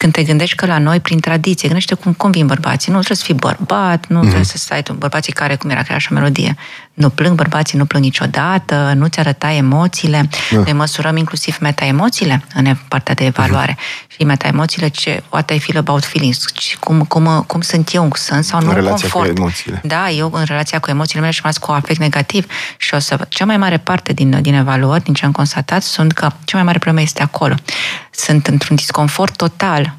când 0.00 0.12
te 0.12 0.22
gândești 0.22 0.56
că 0.56 0.66
la 0.66 0.78
noi, 0.78 1.00
prin 1.00 1.20
tradiție, 1.20 1.68
gândește 1.68 1.94
cum, 1.94 2.12
cum 2.12 2.30
vin 2.30 2.46
bărbații. 2.46 2.92
Nu 2.92 2.98
trebuie 2.98 3.16
să 3.16 3.24
fii 3.24 3.34
bărbat, 3.34 4.06
nu 4.06 4.18
mm-hmm. 4.18 4.22
trebuie 4.22 4.44
să 4.44 4.56
stai 4.56 4.82
tu. 4.82 4.92
Bărbații 4.92 5.32
care, 5.32 5.56
cum 5.56 5.70
era, 5.70 5.80
că 5.80 5.86
era 5.88 5.94
așa 5.94 6.08
melodie, 6.12 6.56
nu 7.00 7.08
plâng, 7.08 7.34
bărbații 7.34 7.78
nu 7.78 7.84
plâng 7.84 8.04
niciodată, 8.04 8.92
nu 8.96 9.06
ți 9.06 9.18
arăta 9.18 9.52
emoțiile. 9.52 10.28
Mm. 10.50 10.62
Noi 10.62 10.72
măsurăm 10.72 11.16
inclusiv 11.16 11.56
meta-emoțiile 11.60 12.44
în 12.54 12.76
partea 12.88 13.14
de 13.14 13.24
evaluare. 13.24 13.72
Mm-hmm. 13.72 14.16
Și 14.16 14.24
meta-emoțiile, 14.24 14.88
ce, 14.88 15.22
what 15.30 15.50
I 15.50 15.58
feel 15.58 15.78
about 15.78 16.04
feelings, 16.04 16.44
cum, 16.80 17.02
cum, 17.02 17.44
cum 17.46 17.60
sunt 17.60 17.92
eu, 17.92 18.10
sunt 18.14 18.44
sau 18.44 18.60
nu 18.60 18.68
în 18.68 18.74
relația 18.74 19.08
confort. 19.08 19.34
cu 19.34 19.40
emoțiile. 19.40 19.80
Da, 19.84 20.10
eu 20.10 20.30
în 20.32 20.44
relația 20.44 20.78
cu 20.78 20.90
emoțiile 20.90 21.20
mele 21.20 21.32
și 21.32 21.40
mai 21.42 21.50
ales 21.50 21.68
cu 21.68 21.72
afect 21.72 22.00
negativ. 22.00 22.46
Și 22.76 22.94
o 22.94 22.98
să, 22.98 23.26
cea 23.28 23.44
mai 23.44 23.56
mare 23.56 23.76
parte 23.76 24.12
din, 24.12 24.42
din 24.42 24.54
evaluări, 24.54 25.04
din 25.04 25.14
ce 25.14 25.24
am 25.24 25.32
constatat, 25.32 25.82
sunt 25.82 26.12
că 26.12 26.30
cea 26.44 26.56
mai 26.56 26.62
mare 26.62 26.78
problemă 26.78 27.04
este 27.04 27.22
acolo. 27.22 27.54
Sunt 28.10 28.46
într-un 28.46 28.76
disconfort 28.76 29.36
total 29.36 29.98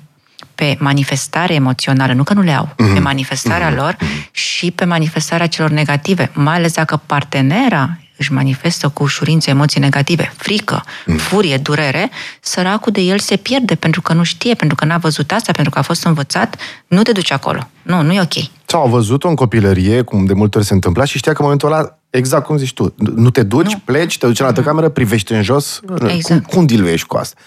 pe 0.61 0.75
manifestare 0.79 1.53
emoțională, 1.53 2.13
nu 2.13 2.23
că 2.23 2.33
nu 2.33 2.41
le 2.41 2.51
au, 2.51 2.65
mm-hmm. 2.65 2.75
pe 2.75 2.83
mhm. 2.83 3.01
manifestarea 3.01 3.71
mm-hmm. 3.71 3.75
lor 3.75 3.97
și 4.31 4.71
pe 4.71 4.85
manifestarea 4.85 5.47
celor 5.47 5.69
negative, 5.69 6.31
mai 6.33 6.55
ales 6.55 6.73
dacă 6.73 7.01
partenera 7.05 7.97
își 8.17 8.31
manifestă 8.33 8.89
cu 8.89 9.03
ușurință 9.03 9.49
emoții 9.49 9.79
negative, 9.79 10.33
frică, 10.35 10.83
mm. 11.05 11.17
furie, 11.17 11.57
durere, 11.57 12.09
săracul 12.41 12.91
de 12.91 13.01
el 13.01 13.19
se 13.19 13.35
pierde 13.35 13.75
pentru 13.75 14.01
că 14.01 14.13
nu 14.13 14.23
știe, 14.23 14.53
pentru 14.53 14.75
că 14.75 14.85
n-a 14.85 14.97
văzut 14.97 15.31
asta, 15.31 15.51
pentru 15.51 15.71
că 15.71 15.79
a 15.79 15.81
fost 15.81 16.05
învățat, 16.05 16.55
nu 16.87 17.01
te 17.01 17.11
duci 17.11 17.31
acolo. 17.31 17.69
Nu, 17.81 18.01
nu 18.01 18.13
e 18.13 18.21
ok. 18.21 18.33
Sau 18.65 18.83
a 18.83 18.87
văzut-o 18.87 19.27
în 19.27 19.35
copilărie, 19.35 20.01
cum 20.01 20.25
de 20.25 20.33
multe 20.33 20.57
ori 20.57 20.67
se 20.67 20.73
întâmpla 20.73 21.05
și 21.05 21.17
știa 21.17 21.31
că 21.31 21.37
în 21.37 21.43
momentul 21.43 21.71
ăla, 21.71 21.97
exact 22.09 22.45
cum 22.45 22.57
zici 22.57 22.73
tu, 22.73 22.93
nu 23.15 23.29
te 23.29 23.43
duci, 23.43 23.71
nu. 23.71 23.81
pleci, 23.85 24.17
te 24.17 24.25
duci 24.25 24.39
în 24.39 24.45
altă 24.45 24.59
mm. 24.59 24.65
cameră, 24.65 24.89
privești 24.89 25.33
în 25.33 25.43
jos, 25.43 25.79
exact. 26.07 26.25
cum, 26.27 26.39
cum 26.39 26.65
diluiești 26.65 27.07
cu 27.07 27.17
asta? 27.17 27.39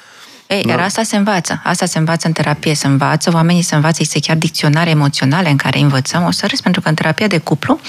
Ei, 0.46 0.62
da. 0.62 0.84
asta 0.84 1.02
se 1.02 1.16
învață. 1.16 1.60
Asta 1.64 1.86
se 1.86 1.98
învață 1.98 2.26
în 2.26 2.32
terapie, 2.32 2.74
se 2.74 2.86
învață, 2.86 3.30
oamenii 3.34 3.62
se 3.62 3.74
învață, 3.74 3.98
este 4.00 4.20
chiar 4.20 4.36
dicționare 4.36 4.90
emoționale 4.90 5.50
în 5.50 5.56
care 5.56 5.78
învățăm. 5.78 6.24
O 6.24 6.30
să 6.30 6.46
râs 6.46 6.60
pentru 6.60 6.80
că 6.80 6.88
în 6.88 6.94
terapia 6.94 7.26
de 7.26 7.38
cuplu, 7.38 7.80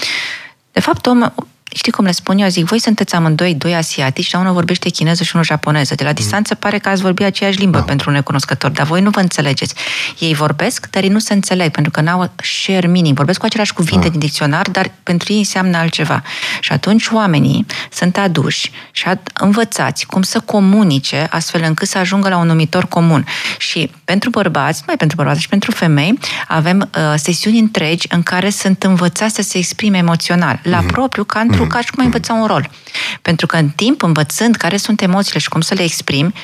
de 0.72 0.80
fapt, 0.80 1.06
om, 1.06 1.32
știi 1.74 1.92
cum 1.92 2.04
le 2.04 2.10
spun 2.10 2.38
eu? 2.38 2.48
Zic, 2.48 2.64
voi 2.64 2.80
sunteți 2.80 3.14
amândoi 3.14 3.54
doi 3.54 3.74
asiatici, 3.74 4.30
dar 4.30 4.40
unul 4.40 4.52
vorbește 4.52 4.88
chineză 4.88 5.22
și 5.22 5.30
unul 5.34 5.46
japoneză. 5.46 5.94
De 5.94 6.02
la 6.02 6.08
mm. 6.08 6.14
distanță 6.14 6.54
pare 6.54 6.78
că 6.78 6.88
ați 6.88 7.02
vorbi 7.02 7.22
aceeași 7.22 7.58
limbă 7.58 7.78
da. 7.78 7.84
pentru 7.84 8.10
un 8.10 8.14
necunoscător, 8.14 8.70
dar 8.70 8.86
voi 8.86 9.00
nu 9.00 9.10
vă 9.10 9.20
înțelegeți. 9.20 9.74
Ei 10.18 10.34
vorbesc, 10.34 10.86
dar 10.90 11.02
ei 11.02 11.08
nu 11.08 11.18
se 11.18 11.32
înțeleg, 11.32 11.70
pentru 11.70 11.90
că 11.90 12.00
n-au 12.00 12.30
share 12.42 12.86
meaning. 12.86 13.16
Vorbesc 13.16 13.38
cu 13.38 13.44
aceleași 13.44 13.72
cuvinte 13.72 14.04
da. 14.04 14.10
din 14.10 14.18
dicționar, 14.18 14.68
dar 14.70 14.90
pentru 15.02 15.32
ei 15.32 15.38
înseamnă 15.38 15.76
altceva. 15.76 16.22
Și 16.60 16.72
atunci 16.72 17.08
oamenii 17.12 17.66
sunt 17.92 18.16
aduși 18.18 18.70
și 18.90 19.04
învățați 19.34 20.06
cum 20.06 20.22
să 20.22 20.40
comunice 20.40 21.26
astfel 21.30 21.62
încât 21.66 21.88
să 21.88 21.98
ajungă 21.98 22.28
la 22.28 22.36
un 22.36 22.46
numitor 22.46 22.86
comun. 22.86 23.26
Și 23.58 23.90
pentru 24.04 24.30
bărbați, 24.30 24.82
mai 24.86 24.96
pentru 24.96 25.16
bărbați, 25.16 25.40
și 25.40 25.48
pentru 25.48 25.70
femei, 25.70 26.18
avem 26.48 26.90
uh, 26.96 27.14
sesiuni 27.16 27.58
întregi 27.58 28.06
în 28.10 28.22
care 28.22 28.50
sunt 28.50 28.82
învățați 28.82 29.34
să 29.34 29.42
se 29.42 29.58
exprime 29.58 29.98
emoțional, 29.98 30.60
la 30.62 30.82
mm-hmm. 30.82 30.86
propriu, 30.86 31.24
ca 31.24 31.40
într-un 31.40 31.55
mm-hmm. 31.64 31.68
ca 31.68 31.80
și 31.80 31.90
cum 31.90 31.98
ai 31.98 32.04
învăța 32.04 32.32
un 32.32 32.46
rol. 32.46 32.70
Pentru 33.22 33.46
că 33.46 33.56
în 33.56 33.68
timp, 33.68 34.02
învățând 34.02 34.56
care 34.56 34.76
sunt 34.76 35.00
emoțiile 35.00 35.38
și 35.38 35.48
cum 35.48 35.60
să 35.60 35.74
le 35.74 35.82
exprimi, 35.82 36.34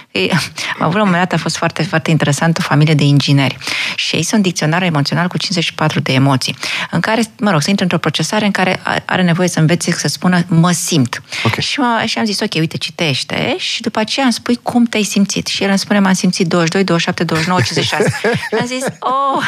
am 0.78 0.82
avut 0.82 0.94
la 0.94 1.02
un 1.02 1.08
moment 1.08 1.28
dat, 1.28 1.32
a 1.32 1.42
fost 1.42 1.56
foarte, 1.56 1.82
foarte 1.82 2.10
interesant 2.10 2.58
o 2.58 2.62
familie 2.62 2.94
de 2.94 3.04
ingineri. 3.04 3.56
Și 3.94 4.16
ei 4.16 4.22
sunt 4.22 4.42
dicționar 4.42 4.82
emoțional 4.82 5.28
cu 5.28 5.36
54 5.36 6.00
de 6.00 6.12
emoții, 6.12 6.56
în 6.90 7.00
care, 7.00 7.22
mă 7.38 7.50
rog, 7.50 7.62
să 7.62 7.68
intre 7.68 7.84
într-o 7.84 7.98
procesare 7.98 8.44
în 8.44 8.50
care 8.50 8.80
are 9.04 9.22
nevoie 9.22 9.48
să 9.48 9.60
învețe 9.60 9.92
să 9.92 10.08
spună 10.08 10.44
mă 10.48 10.70
simt. 10.70 11.22
Okay. 11.44 11.64
Și, 11.64 11.80
mă, 11.80 12.02
și 12.06 12.18
am 12.18 12.24
zis, 12.24 12.40
ok, 12.40 12.54
uite, 12.54 12.76
citește 12.76 13.54
și 13.58 13.80
după 13.80 13.98
aceea 13.98 14.24
am 14.24 14.30
spui 14.32 14.58
cum 14.62 14.84
te-ai 14.84 15.02
simțit. 15.02 15.46
Și 15.46 15.62
el 15.62 15.68
îmi 15.68 15.78
spune, 15.78 15.98
m-am 15.98 16.12
simțit 16.12 16.46
22, 16.46 16.84
27, 16.84 17.24
29, 17.24 17.60
56. 17.60 18.20
și 18.48 18.56
am 18.60 18.66
zis, 18.66 18.84
oh, 18.98 19.42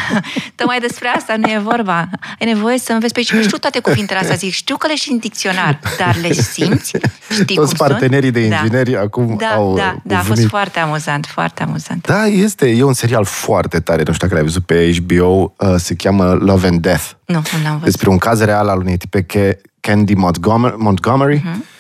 tocmai 0.55 0.79
despre 0.79 1.09
asta 1.09 1.37
nu 1.37 1.51
e 1.51 1.59
vorba. 1.59 2.09
Ai 2.41 2.47
nevoie 2.47 2.79
să 2.79 2.93
înveți. 2.93 3.13
Păi 3.13 3.23
știu 3.23 3.59
toate 3.59 3.79
cuvintele 3.79 4.19
astea, 4.19 4.37
zic, 4.37 4.53
știu 4.53 4.77
că 4.77 4.87
le 4.87 4.95
și 4.95 5.11
în 5.11 5.19
dicționar, 5.19 5.54
dar 5.99 6.17
le 6.21 6.33
simți? 6.33 6.97
Știi 7.41 7.57
Toți 7.57 7.75
cum 7.77 7.87
partenerii 7.87 8.31
sunt? 8.33 8.43
de 8.43 8.49
da. 8.49 8.57
ingineri 8.57 8.91
da. 8.91 9.01
acum 9.01 9.37
da, 9.37 9.47
au 9.47 9.77
Da, 9.77 9.97
da, 10.05 10.19
a 10.19 10.23
fost 10.23 10.47
foarte 10.47 10.79
amuzant, 10.79 11.27
foarte 11.27 11.63
amuzant. 11.63 12.07
Da, 12.07 12.27
este, 12.27 12.69
e 12.69 12.83
un 12.83 12.93
serial 12.93 13.25
foarte 13.25 13.81
tare, 13.81 14.03
nu 14.07 14.13
știu 14.13 14.27
dacă 14.27 14.35
l-ai 14.35 14.49
văzut 14.49 14.65
pe 14.67 14.97
HBO, 14.97 15.55
uh, 15.59 15.75
se 15.77 15.95
cheamă 15.95 16.33
Love 16.41 16.67
and 16.67 16.81
Death. 16.81 17.11
Nu, 17.25 17.35
nu 17.35 17.63
l-am 17.63 17.73
văzut. 17.73 17.85
Despre 17.85 18.09
un 18.09 18.19
caz 18.19 18.41
real 18.41 18.69
al 18.69 18.79
unei 18.79 18.97
tipe 18.97 19.27
Candy 19.81 20.15
Montgomery, 20.15 20.75
Montgomery 20.79 21.39
uh-huh 21.39 21.73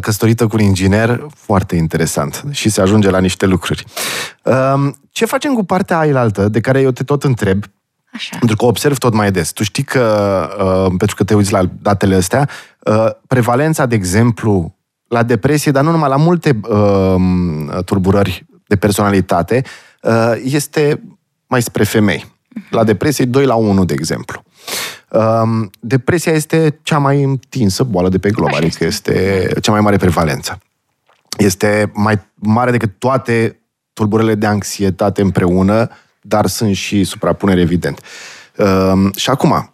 căsătorită 0.00 0.46
cu 0.46 0.56
un 0.56 0.62
inginer, 0.62 1.26
foarte 1.36 1.76
interesant. 1.76 2.44
Și 2.50 2.68
se 2.68 2.80
ajunge 2.80 3.10
la 3.10 3.18
niște 3.18 3.46
lucruri. 3.46 3.84
Um, 4.42 4.96
ce 5.10 5.24
facem 5.24 5.54
cu 5.54 5.64
partea 5.64 5.98
ailaltă, 5.98 6.48
de 6.48 6.60
care 6.60 6.80
eu 6.80 6.90
te 6.90 7.04
tot 7.04 7.24
întreb, 7.24 7.64
Așa. 8.12 8.36
Pentru 8.38 8.56
că 8.56 8.64
observ 8.64 8.98
tot 8.98 9.14
mai 9.14 9.30
des. 9.30 9.52
Tu 9.52 9.62
știi 9.62 9.82
că, 9.82 10.48
uh, 10.58 10.94
pentru 10.98 11.16
că 11.16 11.24
te 11.24 11.34
uiți 11.34 11.52
la 11.52 11.62
datele 11.82 12.14
astea, 12.14 12.48
uh, 12.77 12.77
prevalența, 13.26 13.86
de 13.86 13.94
exemplu, 13.94 14.78
la 15.08 15.22
depresie, 15.22 15.72
dar 15.72 15.84
nu 15.84 15.90
numai, 15.90 16.08
la 16.08 16.16
multe 16.16 16.60
uh, 16.68 17.84
turburări 17.84 18.46
de 18.66 18.76
personalitate, 18.76 19.62
uh, 20.02 20.32
este 20.44 21.02
mai 21.46 21.62
spre 21.62 21.84
femei. 21.84 22.26
La 22.70 22.84
depresie 22.84 23.24
2 23.24 23.44
la 23.44 23.54
1, 23.54 23.84
de 23.84 23.94
exemplu. 23.94 24.42
Uh, 25.10 25.66
depresia 25.80 26.32
este 26.32 26.78
cea 26.82 26.98
mai 26.98 27.22
întinsă 27.22 27.82
boală 27.82 28.08
de 28.08 28.18
pe 28.18 28.30
glob, 28.30 28.48
Așa 28.48 28.56
adică 28.56 28.84
este. 28.84 29.10
este 29.14 29.60
cea 29.60 29.72
mai 29.72 29.80
mare 29.80 29.96
prevalență. 29.96 30.58
Este 31.38 31.90
mai 31.94 32.18
mare 32.34 32.70
decât 32.70 32.98
toate 32.98 33.60
tulburările 33.92 34.34
de 34.34 34.46
anxietate 34.46 35.22
împreună, 35.22 35.88
dar 36.20 36.46
sunt 36.46 36.76
și 36.76 37.04
suprapuneri, 37.04 37.60
evident. 37.60 38.00
Uh, 38.56 39.14
și 39.16 39.30
acum, 39.30 39.72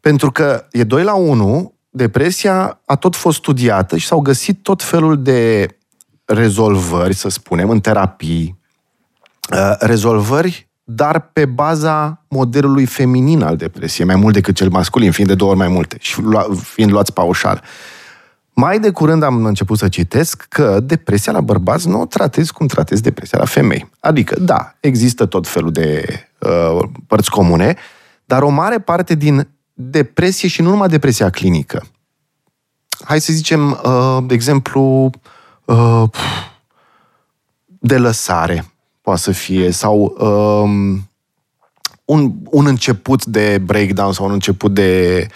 pentru 0.00 0.32
că 0.32 0.66
e 0.70 0.84
2 0.84 1.02
la 1.02 1.14
1, 1.14 1.74
depresia 1.90 2.80
a 2.84 2.96
tot 2.96 3.16
fost 3.16 3.38
studiată 3.38 3.96
și 3.96 4.06
s-au 4.06 4.20
găsit 4.20 4.62
tot 4.62 4.82
felul 4.82 5.22
de 5.22 5.68
rezolvări, 6.24 7.14
să 7.14 7.28
spunem, 7.28 7.70
în 7.70 7.80
terapii, 7.80 8.58
uh, 9.52 9.74
rezolvări, 9.78 10.68
dar 10.84 11.20
pe 11.32 11.44
baza 11.44 12.24
modelului 12.28 12.86
feminin 12.86 13.42
al 13.42 13.56
depresiei, 13.56 14.06
mai 14.06 14.16
mult 14.16 14.34
decât 14.34 14.54
cel 14.54 14.68
masculin, 14.68 15.12
fiind 15.12 15.30
de 15.30 15.36
două 15.36 15.50
ori 15.50 15.58
mai 15.58 15.68
multe 15.68 15.96
și 16.00 16.22
fiind 16.62 16.90
luați 16.90 17.12
paușal. 17.12 17.62
Mai 18.52 18.80
de 18.80 18.90
curând 18.90 19.22
am 19.22 19.44
început 19.44 19.78
să 19.78 19.88
citesc 19.88 20.46
că 20.48 20.80
depresia 20.80 21.32
la 21.32 21.40
bărbați 21.40 21.88
nu 21.88 22.00
o 22.00 22.06
tratezi 22.06 22.52
cum 22.52 22.66
tratezi 22.66 23.02
depresia 23.02 23.38
la 23.38 23.44
femei. 23.44 23.90
Adică, 24.00 24.40
da, 24.40 24.74
există 24.80 25.26
tot 25.26 25.48
felul 25.48 25.72
de 25.72 26.04
uh, 26.38 26.88
părți 27.06 27.30
comune, 27.30 27.76
dar 28.24 28.42
o 28.42 28.48
mare 28.48 28.78
parte 28.78 29.14
din 29.14 29.48
depresie 29.80 30.48
și 30.48 30.62
nu 30.62 30.70
numai 30.70 30.88
depresia 30.88 31.30
clinică. 31.30 31.86
Hai 33.04 33.20
să 33.20 33.32
zicem, 33.32 33.70
uh, 33.70 34.18
de 34.26 34.34
exemplu, 34.34 35.10
uh, 35.64 36.04
de 37.66 37.98
lăsare 37.98 38.72
poate 39.00 39.20
să 39.20 39.32
fie, 39.32 39.70
sau 39.70 40.16
um, 40.18 41.08
un, 42.04 42.34
un 42.44 42.66
început 42.66 43.24
de 43.24 43.58
breakdown 43.58 44.12
sau 44.12 44.26
un 44.26 44.32
început 44.32 44.74
de 44.74 45.26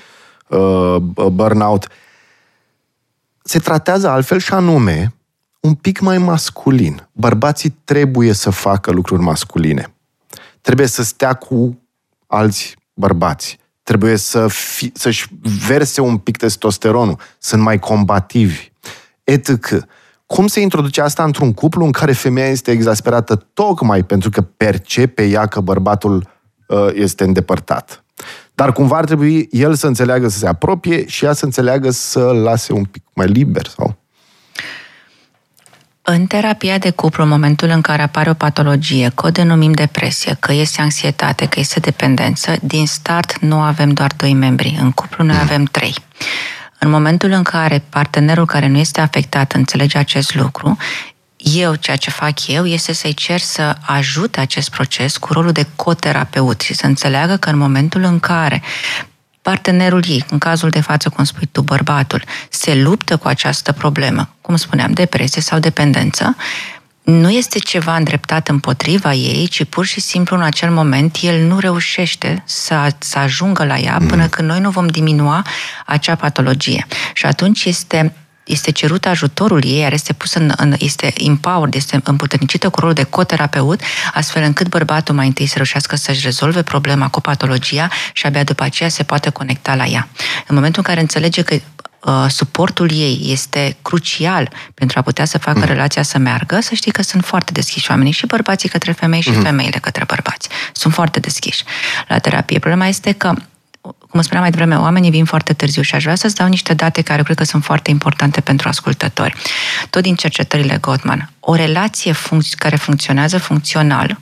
uh, 0.48 0.96
burnout, 1.32 1.88
se 3.42 3.58
tratează 3.58 4.08
altfel 4.08 4.38
și 4.38 4.52
anume 4.52 5.14
un 5.60 5.74
pic 5.74 6.00
mai 6.00 6.18
masculin. 6.18 7.08
Bărbații 7.12 7.76
trebuie 7.84 8.32
să 8.32 8.50
facă 8.50 8.90
lucruri 8.90 9.22
masculine. 9.22 9.94
Trebuie 10.60 10.86
să 10.86 11.02
stea 11.02 11.34
cu 11.34 11.78
alți 12.26 12.76
bărbați 12.94 13.60
trebuie 13.82 14.16
să 14.16 14.48
fi, 14.48 14.92
să-și 14.94 15.26
verse 15.66 16.00
un 16.00 16.18
pic 16.18 16.36
testosteronul, 16.36 17.18
sunt 17.38 17.62
mai 17.62 17.78
combativi, 17.78 18.70
etc. 19.24 19.86
Cum 20.26 20.46
se 20.46 20.60
introduce 20.60 21.00
asta 21.00 21.24
într-un 21.24 21.52
cuplu 21.52 21.84
în 21.84 21.92
care 21.92 22.12
femeia 22.12 22.48
este 22.48 22.70
exasperată 22.70 23.46
tocmai 23.52 24.02
pentru 24.02 24.30
că 24.30 24.40
percepe 24.40 25.24
ea 25.24 25.46
că 25.46 25.60
bărbatul 25.60 26.28
uh, 26.68 26.88
este 26.92 27.24
îndepărtat? 27.24 28.04
Dar 28.54 28.72
cumva 28.72 28.96
ar 28.96 29.04
trebui 29.04 29.48
el 29.50 29.74
să 29.74 29.86
înțeleagă 29.86 30.28
să 30.28 30.38
se 30.38 30.46
apropie 30.46 31.06
și 31.06 31.24
ea 31.24 31.32
să 31.32 31.44
înțeleagă 31.44 31.90
să 31.90 32.20
lase 32.20 32.72
un 32.72 32.84
pic 32.84 33.04
mai 33.14 33.26
liber 33.26 33.66
sau... 33.66 34.01
În 36.14 36.26
terapia 36.26 36.78
de 36.78 36.90
cuplu, 36.90 37.22
în 37.22 37.28
momentul 37.28 37.68
în 37.68 37.80
care 37.80 38.02
apare 38.02 38.30
o 38.30 38.34
patologie, 38.34 39.12
că 39.14 39.26
o 39.26 39.30
denumim 39.30 39.72
depresie, 39.72 40.36
că 40.40 40.52
este 40.52 40.80
anxietate, 40.80 41.46
că 41.46 41.60
este 41.60 41.80
dependență, 41.80 42.56
din 42.62 42.86
start 42.86 43.38
nu 43.38 43.60
avem 43.60 43.90
doar 43.90 44.12
doi 44.16 44.34
membri. 44.34 44.76
În 44.80 44.90
cuplu 44.90 45.24
noi 45.24 45.36
avem 45.40 45.64
trei. 45.64 45.94
În 46.78 46.90
momentul 46.90 47.30
în 47.30 47.42
care 47.42 47.82
partenerul 47.88 48.46
care 48.46 48.68
nu 48.68 48.78
este 48.78 49.00
afectat 49.00 49.52
înțelege 49.52 49.98
acest 49.98 50.34
lucru, 50.34 50.76
eu, 51.36 51.74
ceea 51.74 51.96
ce 51.96 52.10
fac 52.10 52.46
eu, 52.46 52.66
este 52.66 52.92
să-i 52.92 53.14
cer 53.14 53.40
să 53.40 53.76
ajute 53.80 54.40
acest 54.40 54.70
proces 54.70 55.16
cu 55.16 55.32
rolul 55.32 55.52
de 55.52 55.66
coterapeut 55.76 56.60
și 56.60 56.74
să 56.74 56.86
înțeleagă 56.86 57.36
că 57.36 57.50
în 57.50 57.58
momentul 57.58 58.02
în 58.02 58.20
care 58.20 58.62
partenerul 59.42 60.04
ei, 60.08 60.24
în 60.30 60.38
cazul 60.38 60.70
de 60.70 60.80
față, 60.80 61.08
cum 61.08 61.24
spui 61.24 61.48
tu, 61.52 61.62
bărbatul, 61.62 62.22
se 62.48 62.74
luptă 62.74 63.16
cu 63.16 63.28
această 63.28 63.72
problemă, 63.72 64.28
cum 64.40 64.56
spuneam, 64.56 64.92
depresie 64.92 65.42
sau 65.42 65.58
dependență, 65.58 66.36
nu 67.02 67.30
este 67.30 67.58
ceva 67.58 67.96
îndreptat 67.96 68.48
împotriva 68.48 69.12
ei, 69.12 69.48
ci 69.48 69.64
pur 69.64 69.84
și 69.84 70.00
simplu 70.00 70.36
în 70.36 70.42
acel 70.42 70.70
moment 70.70 71.16
el 71.20 71.46
nu 71.46 71.58
reușește 71.58 72.42
să, 72.46 72.88
să 72.98 73.18
ajungă 73.18 73.64
la 73.64 73.78
ea 73.78 73.96
până 74.08 74.22
mm. 74.22 74.28
când 74.28 74.48
noi 74.48 74.60
nu 74.60 74.70
vom 74.70 74.86
diminua 74.86 75.42
acea 75.86 76.14
patologie. 76.14 76.86
Și 77.14 77.26
atunci 77.26 77.64
este 77.64 78.14
este 78.44 78.70
cerut 78.70 79.06
ajutorul 79.06 79.64
ei, 79.64 79.78
iar 79.78 79.92
este 79.92 80.12
pus 80.12 80.34
în, 80.34 80.52
în 80.56 80.74
este 80.78 81.12
empowered, 81.16 81.74
este 81.74 82.00
împuternicită 82.04 82.68
cu 82.68 82.80
rolul 82.80 82.94
de 82.94 83.02
coterapeut, 83.02 83.80
astfel 84.14 84.42
încât 84.42 84.68
bărbatul 84.68 85.14
mai 85.14 85.26
întâi 85.26 85.46
să 85.46 85.54
reușească 85.54 85.96
să-și 85.96 86.20
rezolve 86.22 86.62
problema 86.62 87.08
cu 87.08 87.20
patologia 87.20 87.88
și 88.12 88.26
abia 88.26 88.44
după 88.44 88.62
aceea 88.62 88.88
se 88.88 89.02
poate 89.02 89.30
conecta 89.30 89.74
la 89.74 89.84
ea. 89.84 90.08
În 90.46 90.54
momentul 90.54 90.82
în 90.86 90.88
care 90.88 91.00
înțelege 91.00 91.42
că 91.42 91.54
uh, 91.54 92.24
suportul 92.28 92.90
ei 92.92 93.20
este 93.24 93.76
crucial 93.82 94.50
pentru 94.74 94.98
a 94.98 95.02
putea 95.02 95.24
să 95.24 95.38
facă 95.38 95.58
mm. 95.58 95.64
relația 95.64 96.02
să 96.02 96.18
meargă, 96.18 96.60
să 96.60 96.74
știi 96.74 96.92
că 96.92 97.02
sunt 97.02 97.24
foarte 97.24 97.52
deschiși 97.52 97.90
oamenii 97.90 98.12
și 98.12 98.26
bărbații 98.26 98.68
către 98.68 98.92
femei 98.92 99.20
și 99.20 99.30
mm. 99.30 99.42
femeile 99.42 99.78
către 99.78 100.04
bărbați. 100.04 100.48
Sunt 100.72 100.92
foarte 100.92 101.20
deschiși 101.20 101.64
la 102.08 102.18
terapie. 102.18 102.58
Problema 102.58 102.86
este 102.86 103.12
că 103.12 103.34
cum 104.12 104.22
spuneam 104.22 104.42
mai 104.42 104.50
devreme, 104.50 104.76
oamenii 104.76 105.10
vin 105.10 105.24
foarte 105.24 105.52
târziu 105.52 105.82
și 105.82 105.94
aș 105.94 106.02
vrea 106.02 106.14
să-ți 106.14 106.34
dau 106.34 106.48
niște 106.48 106.74
date 106.74 107.02
care 107.02 107.22
cred 107.22 107.36
că 107.36 107.44
sunt 107.44 107.64
foarte 107.64 107.90
importante 107.90 108.40
pentru 108.40 108.68
ascultători. 108.68 109.34
Tot 109.90 110.02
din 110.02 110.14
cercetările 110.14 110.78
Gottman. 110.80 111.30
O 111.40 111.54
relație 111.54 112.12
funcț- 112.12 112.54
care 112.58 112.76
funcționează 112.76 113.38
funcțional 113.38 114.18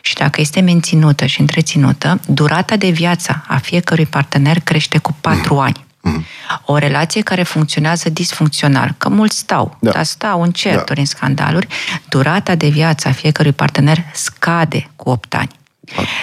și 0.00 0.14
dacă 0.14 0.40
este 0.40 0.60
menținută 0.60 1.26
și 1.26 1.40
întreținută, 1.40 2.20
durata 2.26 2.76
de 2.76 2.90
viață 2.90 3.44
a 3.48 3.56
fiecărui 3.56 4.06
partener 4.06 4.60
crește 4.60 4.98
cu 4.98 5.16
patru 5.20 5.54
mm. 5.54 5.60
ani. 5.60 5.84
Mm. 6.00 6.24
O 6.64 6.76
relație 6.76 7.20
care 7.20 7.42
funcționează 7.42 8.08
disfuncțional, 8.08 8.94
că 8.98 9.08
mulți 9.08 9.38
stau, 9.38 9.76
da. 9.80 9.90
dar 9.90 10.04
stau 10.04 10.42
în 10.42 10.50
certuri, 10.50 10.94
da. 10.94 11.00
în 11.00 11.06
scandaluri, 11.06 11.66
durata 12.08 12.54
de 12.54 12.68
viață 12.68 13.08
a 13.08 13.12
fiecărui 13.12 13.52
partener 13.52 14.04
scade 14.12 14.90
cu 14.96 15.10
8 15.10 15.34
ani. 15.34 15.50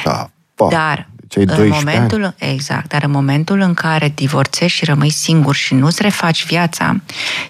Da. 0.04 0.30
Dar 0.69 1.08
cei 1.28 1.44
în 1.48 1.68
momentul, 1.68 2.24
ani. 2.24 2.36
Exact, 2.38 2.88
dar 2.88 3.04
în 3.04 3.12
momentul 3.12 3.60
în 3.60 3.74
care 3.74 4.12
divorțești 4.16 4.78
și 4.78 4.86
rămâi 4.86 5.10
singur 5.10 5.56
și 5.56 5.74
nu-ți 5.74 6.02
refaci 6.02 6.46
viața, 6.46 6.96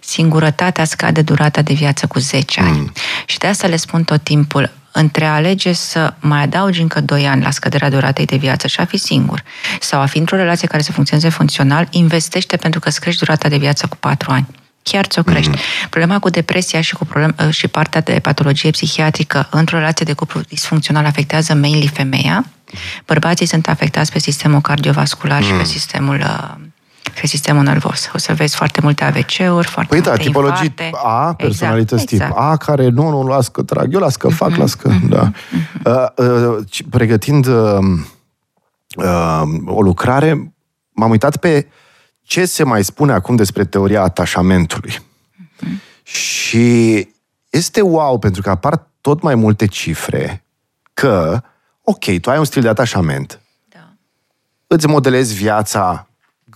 singurătatea 0.01 0.85
scade 0.85 1.21
durata 1.21 1.61
de 1.61 1.73
viață 1.73 2.07
cu 2.07 2.19
10 2.19 2.61
ani. 2.61 2.77
Mm. 2.77 2.91
Și 3.25 3.37
de 3.37 3.47
asta 3.47 3.67
le 3.67 3.75
spun 3.75 4.03
tot 4.03 4.23
timpul, 4.23 4.71
între 4.91 5.25
a 5.25 5.33
alege 5.33 5.73
să 5.73 6.13
mai 6.19 6.41
adaugi 6.41 6.81
încă 6.81 7.01
2 7.01 7.27
ani 7.27 7.43
la 7.43 7.51
scăderea 7.51 7.89
duratei 7.89 8.25
de 8.25 8.35
viață 8.35 8.67
și 8.67 8.79
a 8.79 8.85
fi 8.85 8.97
singur, 8.97 9.43
sau 9.79 10.01
a 10.01 10.05
fi 10.05 10.17
într-o 10.17 10.35
relație 10.35 10.67
care 10.67 10.81
să 10.81 10.91
funcționeze 10.91 11.29
funcțional, 11.29 11.87
investește 11.91 12.57
pentru 12.57 12.79
că 12.79 12.87
îți 12.87 12.99
crești 12.99 13.19
durata 13.19 13.49
de 13.49 13.57
viață 13.57 13.87
cu 13.87 13.95
4 13.95 14.31
ani 14.31 14.47
chiar 14.83 15.05
ți-o 15.05 15.23
crești. 15.23 15.51
Mm-hmm. 15.51 15.89
Problema 15.89 16.19
cu 16.19 16.29
depresia 16.29 16.81
și 16.81 16.93
cu 16.93 17.05
problem, 17.05 17.35
și 17.49 17.67
partea 17.67 18.01
de 18.01 18.19
patologie 18.19 18.69
psihiatrică 18.71 19.47
într-o 19.51 19.77
relație 19.77 20.05
de 20.05 20.13
cuplu 20.13 20.41
disfuncțional 20.41 21.05
afectează 21.05 21.53
mainly 21.53 21.87
femeia, 21.87 22.45
Bărbații 23.05 23.45
sunt 23.45 23.67
afectați 23.67 24.11
pe 24.11 24.19
sistemul 24.19 24.61
cardiovascular 24.61 25.39
mm. 25.39 25.45
și 25.45 25.51
pe 25.51 25.57
mm. 25.57 25.63
sistemul 25.63 26.15
uh, 26.15 26.55
pe 27.21 27.27
sistemul 27.27 27.63
nervos. 27.63 28.09
O 28.13 28.17
să 28.17 28.33
vezi 28.33 28.55
foarte 28.55 28.81
multe 28.81 29.03
AVC-uri, 29.03 29.67
foarte 29.67 29.93
păi 29.93 30.01
da, 30.01 30.09
multe 30.09 30.23
tipologii 30.23 30.73
infarte. 30.77 31.07
A, 31.07 31.33
personalități 31.33 32.01
exact, 32.01 32.09
tip 32.09 32.21
exact. 32.21 32.37
A, 32.37 32.57
care 32.57 32.89
nu, 32.89 33.09
nu, 33.09 33.27
las 33.27 33.47
că 33.47 33.63
trag, 33.63 33.93
eu 33.93 33.99
las 33.99 34.15
că 34.15 34.27
fac, 34.27 34.51
mm-hmm. 34.51 34.57
las 34.57 34.73
că, 34.73 34.89
mm-hmm. 34.89 35.09
da. 35.09 35.31
Mm-hmm. 35.31 36.15
Uh, 36.15 36.57
uh, 36.57 36.65
pregătind 36.89 37.45
uh, 37.45 37.77
uh, 38.95 39.41
o 39.65 39.81
lucrare, 39.81 40.53
m-am 40.91 41.09
uitat 41.09 41.37
pe 41.37 41.67
ce 42.21 42.45
se 42.45 42.63
mai 42.63 42.83
spune 42.83 43.13
acum 43.13 43.35
despre 43.35 43.65
teoria 43.65 44.01
atașamentului. 44.01 44.91
Mm-hmm. 44.91 46.03
Și 46.03 47.07
este 47.49 47.81
wow, 47.81 48.19
pentru 48.19 48.41
că 48.41 48.49
apar 48.49 48.87
tot 49.01 49.21
mai 49.21 49.35
multe 49.35 49.65
cifre 49.65 50.43
că 50.93 51.31
uh, 51.43 51.55
ok, 51.89 52.19
tu 52.21 52.29
ai 52.29 52.37
un 52.37 52.45
stil 52.45 52.61
de 52.61 52.67
atașament. 52.67 53.41
Da. 53.69 53.93
Îți 54.67 54.87
modelezi 54.87 55.35
viața 55.35 56.07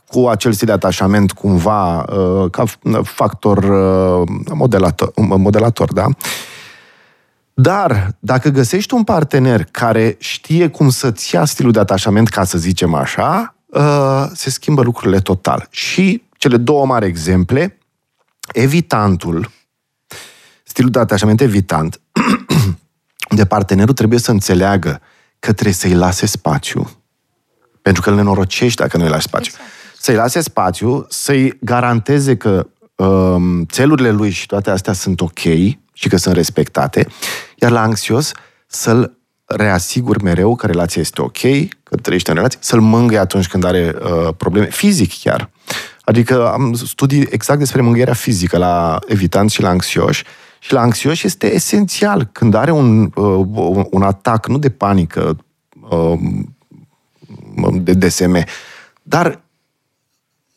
cu 0.08 0.28
acel 0.28 0.52
stil 0.54 0.68
de 0.68 0.74
atașament 0.74 1.32
cumva 1.32 2.00
uh, 2.00 2.50
ca 2.50 2.64
factor 3.04 3.58
uh, 3.58 4.28
modelator, 4.54 5.12
modelator, 5.16 5.94
da? 5.94 6.06
Dar 7.54 8.16
dacă 8.20 8.50
găsești 8.50 8.94
un 8.94 9.04
partener 9.04 9.64
care 9.64 10.16
știe 10.20 10.68
cum 10.68 10.90
să-ți 10.90 11.36
ia 11.36 11.46
stilul 11.46 11.72
de 11.72 11.80
atașament, 11.80 12.28
ca 12.28 12.44
să 12.44 12.58
zicem 12.58 12.94
așa, 12.94 13.56
uh, 13.66 14.26
se 14.34 14.50
schimbă 14.50 14.82
lucrurile 14.82 15.20
total. 15.20 15.68
Și 15.70 16.24
cele 16.38 16.58
două 16.58 16.86
mari 16.86 17.06
exemple, 17.06 17.78
evitantul, 18.54 19.52
stilul 20.64 20.92
de 20.92 21.00
atașament 21.00 21.42
evitant, 21.42 22.02
de 23.40 23.46
partenerul 23.46 23.94
trebuie 23.94 24.20
să 24.20 24.32
înțeleagă 24.32 25.02
că 25.42 25.52
trebuie 25.54 25.74
să-i 25.74 25.94
lase 25.94 26.26
spațiu. 26.26 26.90
Pentru 27.82 28.02
că 28.02 28.10
îl 28.10 28.16
nenorocești 28.16 28.82
dacă 28.82 28.98
nu-i 28.98 29.10
lași 29.10 29.28
spațiu. 29.28 29.52
Exact. 29.54 29.70
Să-i 29.98 30.16
lase 30.16 30.42
spațiu, 30.42 31.06
să-i 31.10 31.58
garanteze 31.62 32.38
că 32.38 32.68
um, 32.96 33.66
țelurile 33.66 34.12
lui 34.12 34.30
și 34.30 34.46
toate 34.46 34.70
astea 34.70 34.94
sunt 34.94 35.22
ok 35.22 35.40
și 35.94 36.10
că 36.10 36.18
sunt 36.18 36.36
respectate, 36.36 37.08
iar 37.56 37.72
la 37.72 37.82
anxios 37.82 38.32
să-l 38.68 39.18
reasigur 39.46 40.22
mereu 40.22 40.56
că 40.56 40.66
relația 40.66 41.02
este 41.02 41.22
ok, 41.22 41.40
că 41.84 41.96
trăiește 42.02 42.30
în 42.30 42.36
relație, 42.36 42.60
să-l 42.62 42.80
mângâie 42.80 43.20
atunci 43.20 43.48
când 43.48 43.64
are 43.64 43.96
uh, 44.02 44.34
probleme, 44.38 44.70
fizic 44.70 45.20
chiar. 45.20 45.50
Adică 46.02 46.52
am 46.52 46.74
studii 46.74 47.28
exact 47.30 47.60
despre 47.60 47.82
mângâierea 47.82 48.14
fizică 48.14 48.58
la 48.58 49.00
evitanți 49.08 49.54
și 49.54 49.62
la 49.62 49.70
anxioși 49.70 50.24
și 50.64 50.74
la 50.74 50.82
anxioși 50.82 51.26
este 51.26 51.54
esențial. 51.54 52.30
Când 52.32 52.54
are 52.54 52.72
un, 52.72 53.12
uh, 53.16 53.86
un 53.90 54.02
atac, 54.02 54.48
nu 54.48 54.58
de 54.58 54.70
panică, 54.70 55.38
uh, 55.90 56.20
de 57.74 57.94
DSM, 57.94 58.46
dar 59.02 59.40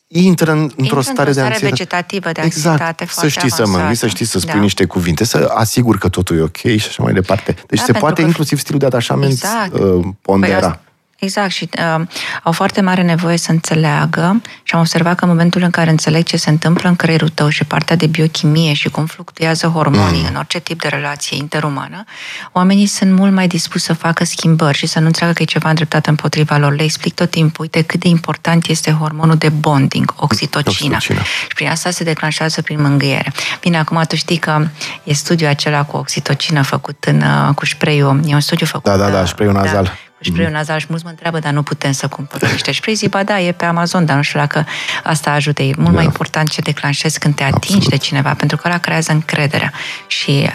intră 0.07 0.53
în, 0.53 0.71
într-o 0.77 1.01
stare 1.01 1.33
de 1.33 1.41
anxietate. 1.41 1.69
vegetativă, 1.69 2.33
de 2.33 2.41
exact. 2.45 2.81
anxietate 2.81 3.07
Să 3.07 3.29
știi 3.29 3.41
avansată. 3.41 3.65
să 3.65 3.77
mângâi, 3.77 3.95
să 3.95 4.07
știi 4.07 4.27
să 4.27 4.39
spui 4.39 4.53
da. 4.53 4.61
niște 4.61 4.85
cuvinte, 4.85 5.25
să 5.25 5.53
asigur 5.55 5.99
că 5.99 6.09
totul 6.09 6.37
e 6.37 6.43
ok 6.43 6.57
și 6.57 6.87
așa 6.89 7.03
mai 7.03 7.13
departe. 7.13 7.55
Deci 7.67 7.79
da, 7.79 7.85
se 7.85 7.93
poate 7.93 8.21
că... 8.21 8.27
inclusiv 8.27 8.59
stilul 8.59 8.79
de 8.79 8.87
atașament 8.87 9.33
exact. 9.33 9.79
uh, 9.79 10.05
pondera. 10.21 10.69
Păi 10.69 10.79
Exact, 11.25 11.51
și 11.51 11.69
uh, 11.79 12.07
au 12.43 12.53
foarte 12.53 12.81
mare 12.81 13.03
nevoie 13.03 13.37
să 13.37 13.51
înțeleagă 13.51 14.43
și 14.63 14.75
am 14.75 14.81
observat 14.81 15.17
că 15.17 15.25
în 15.25 15.31
momentul 15.31 15.63
în 15.63 15.71
care 15.71 15.91
înțeleg 15.91 16.25
ce 16.25 16.37
se 16.37 16.51
întâmplă 16.51 16.89
în 16.89 16.97
creierul 16.97 17.29
tău 17.29 17.49
și 17.49 17.65
partea 17.65 17.97
de 17.97 18.07
biochimie 18.07 18.73
și 18.73 18.89
cum 18.89 19.07
fluctuează 19.07 19.67
hormonii 19.67 20.21
mm. 20.21 20.29
în 20.29 20.37
orice 20.37 20.59
tip 20.59 20.81
de 20.81 20.89
relație 20.89 21.37
interumană, 21.37 22.05
oamenii 22.53 22.87
sunt 22.87 23.13
mult 23.13 23.33
mai 23.33 23.47
dispuși 23.47 23.85
să 23.85 23.93
facă 23.93 24.25
schimbări 24.25 24.77
și 24.77 24.87
să 24.87 24.99
nu 24.99 25.07
înțeleagă 25.07 25.37
că 25.37 25.43
e 25.43 25.47
ceva 25.47 25.69
îndreptat 25.69 26.07
împotriva 26.07 26.57
lor. 26.57 26.75
Le 26.75 26.83
explic 26.83 27.15
tot 27.15 27.31
timpul, 27.31 27.65
uite 27.65 27.83
cât 27.83 28.01
de 28.01 28.09
important 28.09 28.67
este 28.67 28.91
hormonul 28.91 29.37
de 29.37 29.49
bonding, 29.49 30.15
oxitocina. 30.17 30.97
oxitocina. 30.97 31.23
Și 31.23 31.55
prin 31.55 31.69
asta 31.69 31.91
se 31.91 32.05
declanșează 32.05 32.63
prin 32.63 32.81
mângâiere. 32.81 33.33
Bine, 33.61 33.79
acum 33.79 34.03
tu 34.09 34.17
știi 34.17 34.37
că 34.37 34.67
e 35.05 35.13
studiul 35.13 35.49
acela 35.49 35.85
cu 35.85 35.97
oxitocina 35.97 36.63
făcut 36.63 37.05
în, 37.05 37.23
uh, 37.23 37.55
cu 37.55 37.67
spray 37.67 37.99
E 38.25 38.35
un 38.35 38.41
studiu 38.41 38.67
făcut... 38.67 38.91
Da, 38.91 38.97
da, 38.97 39.11
da, 39.11 39.21
uh, 39.21 39.27
spray 39.27 39.53
nazal. 39.53 39.85
Da, 39.85 39.91
spray 40.25 40.51
nazal 40.51 40.79
și 40.79 40.87
mulți 40.89 41.05
mă 41.05 41.11
întreabă, 41.11 41.39
dar 41.39 41.53
nu 41.53 41.63
putem 41.63 41.93
să 41.93 42.09
cumpărăm 42.09 42.51
niște 42.51 42.73
spray. 42.73 42.95
Zic, 42.95 43.09
ba 43.11 43.23
da, 43.23 43.41
e 43.41 43.53
pe 43.53 43.65
Amazon, 43.65 44.05
dar 44.05 44.17
nu 44.17 44.23
știu 44.23 44.39
dacă 44.39 44.67
asta 45.03 45.31
ajută. 45.31 45.63
E 45.63 45.73
mult 45.77 45.89
da. 45.89 45.95
mai 45.95 46.05
important 46.05 46.49
ce 46.49 46.61
declanșezi 46.61 47.19
când 47.19 47.35
te 47.35 47.43
atingi 47.43 47.65
Absolut. 47.65 47.89
de 47.89 47.97
cineva, 47.97 48.35
pentru 48.35 48.57
că 48.57 48.63
ăla 48.69 48.79
creează 48.79 49.13
încrederea 49.13 49.73
și, 50.07 50.51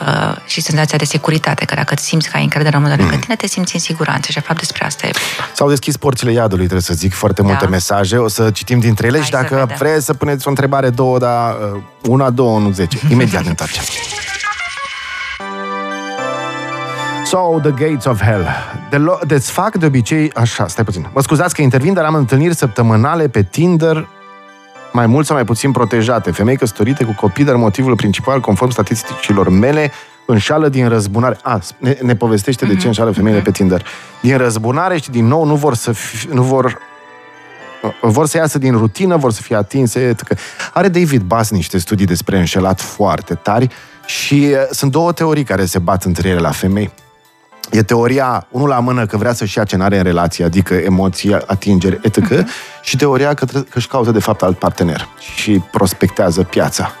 uh, 0.00 0.36
și 0.46 0.60
senzația 0.60 0.98
de 0.98 1.04
securitate, 1.04 1.64
că 1.64 1.74
dacă 1.74 1.94
simți 1.98 2.30
că 2.30 2.36
ai 2.36 2.42
încredere 2.42 2.76
în 2.76 2.84
omul 2.84 2.96
mm. 2.98 3.18
tine, 3.18 3.36
te 3.36 3.46
simți 3.46 3.74
în 3.74 3.80
siguranță 3.80 4.28
și, 4.28 4.34
de 4.34 4.44
fapt, 4.46 4.58
despre 4.58 4.84
asta 4.84 5.06
e 5.06 5.10
S-au 5.52 5.68
deschis 5.68 5.96
porțile 5.96 6.32
iadului, 6.32 6.64
trebuie 6.64 6.82
să 6.82 6.94
zic, 6.94 7.12
foarte 7.14 7.42
da. 7.42 7.48
multe 7.48 7.66
mesaje. 7.66 8.16
O 8.16 8.28
să 8.28 8.50
citim 8.50 8.78
dintre 8.78 9.06
ele 9.06 9.16
Hai 9.16 9.26
și 9.26 9.32
dacă 9.32 9.74
vreți 9.78 10.04
să 10.04 10.14
puneți 10.14 10.46
o 10.46 10.50
întrebare, 10.50 10.90
două, 10.90 11.18
dar 11.18 11.54
uh, 11.74 11.80
una, 12.02 12.30
două, 12.30 12.58
nu 12.58 12.70
zece. 12.70 12.98
Imediat 13.10 13.42
ne 13.42 13.48
întoarcem. 13.48 13.82
So, 17.24 17.58
The 17.62 17.70
Gates 17.70 18.04
of 18.04 18.22
Hell. 18.22 18.46
De 18.90 18.96
lo- 18.96 19.26
desfac 19.26 19.76
de 19.76 19.86
obicei... 19.86 20.32
Așa, 20.34 20.66
stai 20.66 20.84
puțin. 20.84 21.06
Mă 21.14 21.20
scuzați 21.20 21.54
că 21.54 21.62
intervin, 21.62 21.92
dar 21.92 22.04
am 22.04 22.14
întâlniri 22.14 22.54
săptămânale 22.54 23.28
pe 23.28 23.42
Tinder 23.42 24.08
mai 24.92 25.06
mult 25.06 25.26
sau 25.26 25.36
mai 25.36 25.44
puțin 25.44 25.72
protejate. 25.72 26.30
Femei 26.30 26.56
căsătorite 26.56 27.04
cu 27.04 27.14
copii, 27.20 27.44
dar 27.44 27.54
motivul 27.54 27.96
principal, 27.96 28.40
conform 28.40 28.70
statisticilor 28.70 29.48
mele, 29.48 29.92
înșală 30.26 30.68
din 30.68 30.88
răzbunare. 30.88 31.38
A, 31.42 31.60
ne, 31.78 31.96
ne 32.02 32.16
povestește 32.16 32.64
mm-hmm. 32.64 32.68
de 32.68 32.72
ce 32.72 32.78
mhm. 32.78 32.86
înșală 32.86 33.10
femeile 33.10 33.40
mm-hmm. 33.40 33.44
pe 33.44 33.50
Tinder. 33.50 33.86
Din 34.20 34.36
răzbunare 34.36 34.98
și 34.98 35.10
din 35.10 35.26
nou 35.26 35.44
nu 35.44 35.54
vor 35.54 35.74
să 35.74 35.92
fi, 35.92 36.28
nu 36.28 36.42
vor 36.42 36.78
vor 38.00 38.26
să 38.26 38.36
iasă 38.36 38.58
din 38.58 38.76
rutină, 38.76 39.16
vor 39.16 39.32
să 39.32 39.42
fie 39.42 39.56
atinse, 39.56 40.00
etc. 40.00 40.38
Are 40.72 40.88
David 40.88 41.22
Bass 41.22 41.50
niște 41.50 41.78
studii 41.78 42.06
despre 42.06 42.38
înșelat 42.38 42.80
foarte 42.80 43.34
tari 43.34 43.68
și 44.06 44.48
uh, 44.50 44.56
sunt 44.70 44.90
două 44.90 45.12
teorii 45.12 45.44
care 45.44 45.64
se 45.64 45.78
bat 45.78 46.04
între 46.04 46.28
ele 46.28 46.40
la 46.40 46.50
femei. 46.50 46.92
E 47.70 47.82
teoria, 47.82 48.46
unul 48.50 48.68
la 48.68 48.80
mână, 48.80 49.06
că 49.06 49.16
vrea 49.16 49.32
să-și 49.32 49.58
ia 49.58 49.64
ce 49.64 49.76
n-are 49.76 49.96
în 49.96 50.02
relație, 50.02 50.44
adică 50.44 50.74
emoții, 50.74 51.32
atingeri, 51.46 52.00
etc. 52.02 52.18
Uh-huh. 52.18 52.44
Și 52.82 52.96
teoria 52.96 53.34
că, 53.34 53.44
că 53.44 53.62
își 53.74 53.88
caută, 53.88 54.10
de 54.10 54.18
fapt, 54.18 54.42
alt 54.42 54.58
partener 54.58 55.08
și 55.34 55.62
prospectează 55.70 56.42
piața. 56.42 56.92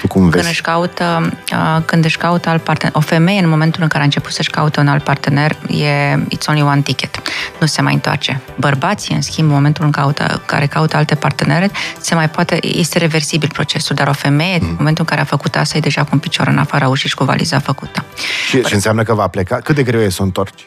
Tu 0.00 0.06
cum 0.06 0.22
vezi? 0.22 0.36
Când 0.36 0.46
își 0.46 0.60
caută, 0.60 1.32
uh, 1.52 1.82
când 1.84 2.04
își 2.04 2.16
caută 2.16 2.48
alt 2.48 2.62
partener, 2.62 2.94
o 2.96 3.00
femeie 3.00 3.40
în 3.40 3.48
momentul 3.48 3.82
în 3.82 3.88
care 3.88 4.00
a 4.00 4.04
început 4.04 4.32
să-și 4.32 4.50
caute 4.50 4.80
un 4.80 4.88
alt 4.88 5.04
partener, 5.04 5.56
e 5.68 6.14
it's 6.14 6.46
only 6.46 6.62
one 6.62 6.80
ticket. 6.80 7.22
Nu 7.60 7.66
se 7.66 7.82
mai 7.82 7.92
întoarce. 7.92 8.40
Bărbații, 8.56 9.14
în 9.14 9.22
schimb, 9.22 9.48
în 9.48 9.54
momentul 9.54 9.84
în 9.84 9.90
caută, 9.90 10.42
care 10.46 10.66
caută 10.66 10.96
alte 10.96 11.14
partenere, 11.14 11.70
se 12.00 12.14
mai 12.14 12.28
poate, 12.28 12.58
este 12.66 12.98
reversibil 12.98 13.50
procesul, 13.52 13.96
dar 13.96 14.08
o 14.08 14.12
femeie, 14.12 14.58
mm. 14.60 14.68
în 14.68 14.74
momentul 14.78 15.04
în 15.08 15.16
care 15.16 15.20
a 15.20 15.24
făcut 15.24 15.56
asta, 15.56 15.76
e 15.76 15.80
deja 15.80 16.02
cu 16.02 16.10
un 16.12 16.18
picior 16.18 16.46
în 16.46 16.58
afara 16.58 16.88
ușii 16.88 17.08
și 17.08 17.14
cu 17.14 17.24
valiza 17.24 17.58
făcută. 17.58 18.04
Și, 18.48 18.62
și 18.62 18.74
înseamnă 18.74 19.02
că 19.02 19.14
va 19.14 19.26
pleca? 19.26 19.56
Cât 19.56 19.74
de 19.74 19.82
greu 19.82 20.00
e 20.00 20.08
să 20.08 20.18
o 20.20 20.24
întorci? 20.24 20.66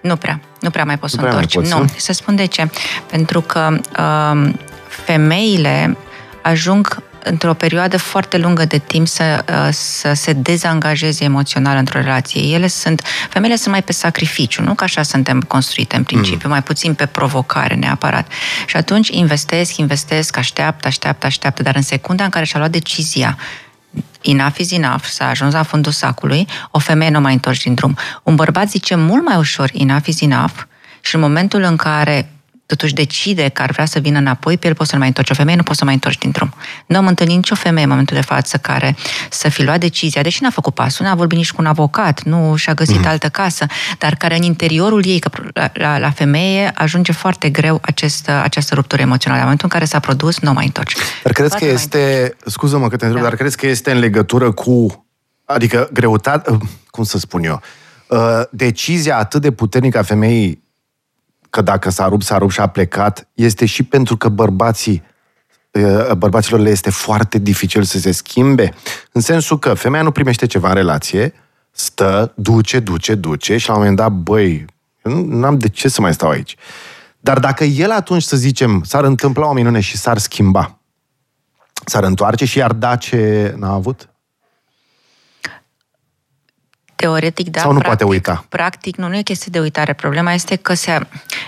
Nu 0.00 0.16
prea. 0.16 0.40
Nu 0.60 0.70
prea 0.70 0.84
mai 0.84 0.98
poți 0.98 1.14
să 1.14 1.20
întorci. 1.20 1.54
Poți, 1.54 1.74
nu. 1.74 1.84
Să 1.96 2.12
spun 2.12 2.36
de 2.36 2.44
ce. 2.44 2.70
Pentru 3.10 3.40
că 3.40 3.80
um, 4.32 4.58
femeile 4.88 5.96
ajung 6.42 7.02
într-o 7.22 7.54
perioadă 7.54 7.98
foarte 7.98 8.38
lungă 8.38 8.64
de 8.64 8.78
timp 8.78 9.06
să, 9.08 9.44
uh, 9.48 9.68
să 9.70 10.12
se 10.12 10.32
dezangajeze 10.32 11.24
emoțional 11.24 11.76
într-o 11.76 12.00
relație. 12.00 12.40
Ele 12.40 12.66
sunt, 12.66 13.02
femeile 13.30 13.56
sunt 13.56 13.70
mai 13.70 13.82
pe 13.82 13.92
sacrificiu, 13.92 14.62
nu 14.62 14.74
că 14.74 14.84
așa 14.84 15.02
suntem 15.02 15.40
construite 15.40 15.96
în 15.96 16.02
principiu, 16.02 16.48
mm. 16.48 16.50
mai 16.50 16.62
puțin 16.62 16.94
pe 16.94 17.06
provocare 17.06 17.74
neapărat. 17.74 18.32
Și 18.66 18.76
atunci 18.76 19.08
investesc, 19.08 19.76
investesc, 19.76 20.36
așteaptă, 20.36 20.86
așteaptă, 20.86 21.26
așteaptă, 21.26 21.62
dar 21.62 21.74
în 21.74 21.82
secunda 21.82 22.24
în 22.24 22.30
care 22.30 22.44
și-a 22.44 22.58
luat 22.58 22.70
decizia 22.70 23.38
enough 24.20 24.56
is 24.58 24.70
enough, 24.70 25.04
s-a 25.04 25.28
ajuns 25.28 25.52
la 25.52 25.62
fundul 25.62 25.92
sacului, 25.92 26.46
o 26.70 26.78
femeie 26.78 27.10
nu 27.10 27.20
mai 27.20 27.32
întorci 27.32 27.62
din 27.62 27.74
drum. 27.74 27.96
Un 28.22 28.34
bărbat 28.34 28.68
zice 28.68 28.94
mult 28.94 29.24
mai 29.24 29.36
ușor 29.36 29.70
enough 29.74 30.06
is 30.06 30.20
enough 30.20 30.54
și 31.00 31.14
în 31.14 31.20
momentul 31.20 31.62
în 31.62 31.76
care 31.76 32.32
totuși 32.68 32.94
decide 32.94 33.48
că 33.48 33.62
ar 33.62 33.70
vrea 33.70 33.84
să 33.84 33.98
vină 33.98 34.18
înapoi, 34.18 34.58
pe 34.58 34.66
el 34.66 34.74
poți 34.74 34.90
să-l 34.90 34.98
mai 34.98 35.08
întorci. 35.08 35.30
O 35.30 35.34
femeie 35.34 35.56
nu 35.56 35.62
poți 35.62 35.78
să 35.78 35.84
mai 35.84 35.94
întorci 35.94 36.18
din 36.18 36.30
drum. 36.30 36.54
Nu 36.86 36.96
am 36.96 37.06
întâlnit 37.06 37.36
nicio 37.36 37.54
femeie 37.54 37.84
în 37.84 37.90
momentul 37.90 38.16
de 38.16 38.22
față 38.22 38.56
care 38.56 38.96
să 39.30 39.48
fi 39.48 39.62
luat 39.64 39.80
decizia, 39.80 40.22
deși 40.22 40.42
n-a 40.42 40.50
făcut 40.50 40.74
pasul, 40.74 41.04
n-a 41.06 41.14
vorbit 41.14 41.38
nici 41.38 41.52
cu 41.52 41.60
un 41.60 41.66
avocat, 41.66 42.22
nu 42.22 42.56
și-a 42.56 42.74
găsit 42.74 43.00
mm-hmm. 43.00 43.08
altă 43.08 43.28
casă, 43.28 43.66
dar 43.98 44.14
care 44.14 44.36
în 44.36 44.42
interiorul 44.42 45.06
ei, 45.06 45.18
că 45.18 45.30
la, 45.52 45.70
la, 45.74 45.98
la 45.98 46.10
femeie, 46.10 46.70
ajunge 46.74 47.12
foarte 47.12 47.48
greu 47.50 47.78
acest, 47.82 48.28
această 48.28 48.74
ruptură 48.74 49.02
emoțională. 49.02 49.40
În 49.40 49.44
momentul 49.44 49.68
în 49.72 49.78
care 49.78 49.90
s-a 49.90 49.98
produs, 49.98 50.38
nu 50.38 50.52
mai 50.52 50.64
întorci. 50.64 50.96
Dar 51.22 51.32
crezi 51.32 51.56
că 51.56 51.64
este, 51.64 52.36
scuză-mă 52.46 52.88
că 52.88 52.96
te 52.96 53.04
întreb, 53.04 53.22
da. 53.22 53.28
dar 53.28 53.38
crezi 53.38 53.56
că 53.56 53.66
este 53.66 53.90
în 53.90 53.98
legătură 53.98 54.50
cu, 54.50 55.06
adică 55.44 55.88
greutate, 55.92 56.58
cum 56.90 57.04
să 57.04 57.18
spun 57.18 57.44
eu, 57.44 57.60
uh, 58.08 58.18
decizia 58.50 59.18
atât 59.18 59.42
de 59.42 59.50
puternică 59.50 59.98
a 59.98 60.02
femeii 60.02 60.66
că 61.50 61.60
dacă 61.62 61.90
s-a 61.90 62.08
rupt, 62.08 62.24
s-a 62.24 62.38
rupt 62.38 62.52
și 62.52 62.60
a 62.60 62.66
plecat, 62.66 63.28
este 63.34 63.66
și 63.66 63.82
pentru 63.82 64.16
că 64.16 64.28
bărbații 64.28 65.02
bărbaților 66.16 66.60
le 66.60 66.70
este 66.70 66.90
foarte 66.90 67.38
dificil 67.38 67.82
să 67.82 67.98
se 67.98 68.12
schimbe, 68.12 68.74
în 69.12 69.20
sensul 69.20 69.58
că 69.58 69.74
femeia 69.74 70.02
nu 70.02 70.10
primește 70.10 70.46
ceva 70.46 70.68
în 70.68 70.74
relație, 70.74 71.34
stă, 71.70 72.32
duce, 72.34 72.80
duce, 72.80 73.14
duce 73.14 73.56
și 73.56 73.68
la 73.68 73.74
un 73.74 73.78
moment 73.78 73.96
dat, 73.96 74.12
băi, 74.12 74.64
nu 75.02 75.46
am 75.46 75.58
de 75.58 75.68
ce 75.68 75.88
să 75.88 76.00
mai 76.00 76.14
stau 76.14 76.28
aici. 76.28 76.56
Dar 77.20 77.38
dacă 77.38 77.64
el 77.64 77.90
atunci, 77.90 78.22
să 78.22 78.36
zicem, 78.36 78.82
s-ar 78.82 79.04
întâmpla 79.04 79.48
o 79.48 79.52
minune 79.52 79.80
și 79.80 79.96
s-ar 79.96 80.18
schimba, 80.18 80.78
s-ar 81.84 82.04
întoarce 82.04 82.44
și 82.44 82.58
i-ar 82.58 82.72
da 82.72 82.96
ce 82.96 83.54
n-a 83.58 83.72
avut? 83.72 84.08
Teoretic, 86.98 87.48
da. 87.48 87.60
Sau 87.60 87.72
nu 87.72 87.78
practic, 87.78 87.98
poate 87.98 88.14
uita? 88.14 88.44
Practic, 88.48 88.96
nu, 88.96 89.08
nu 89.08 89.16
e 89.16 89.22
chestie 89.22 89.48
de 89.50 89.60
uitare. 89.60 89.92
Problema 89.92 90.32
este 90.32 90.56
că 90.56 90.74
se, 90.74 91.00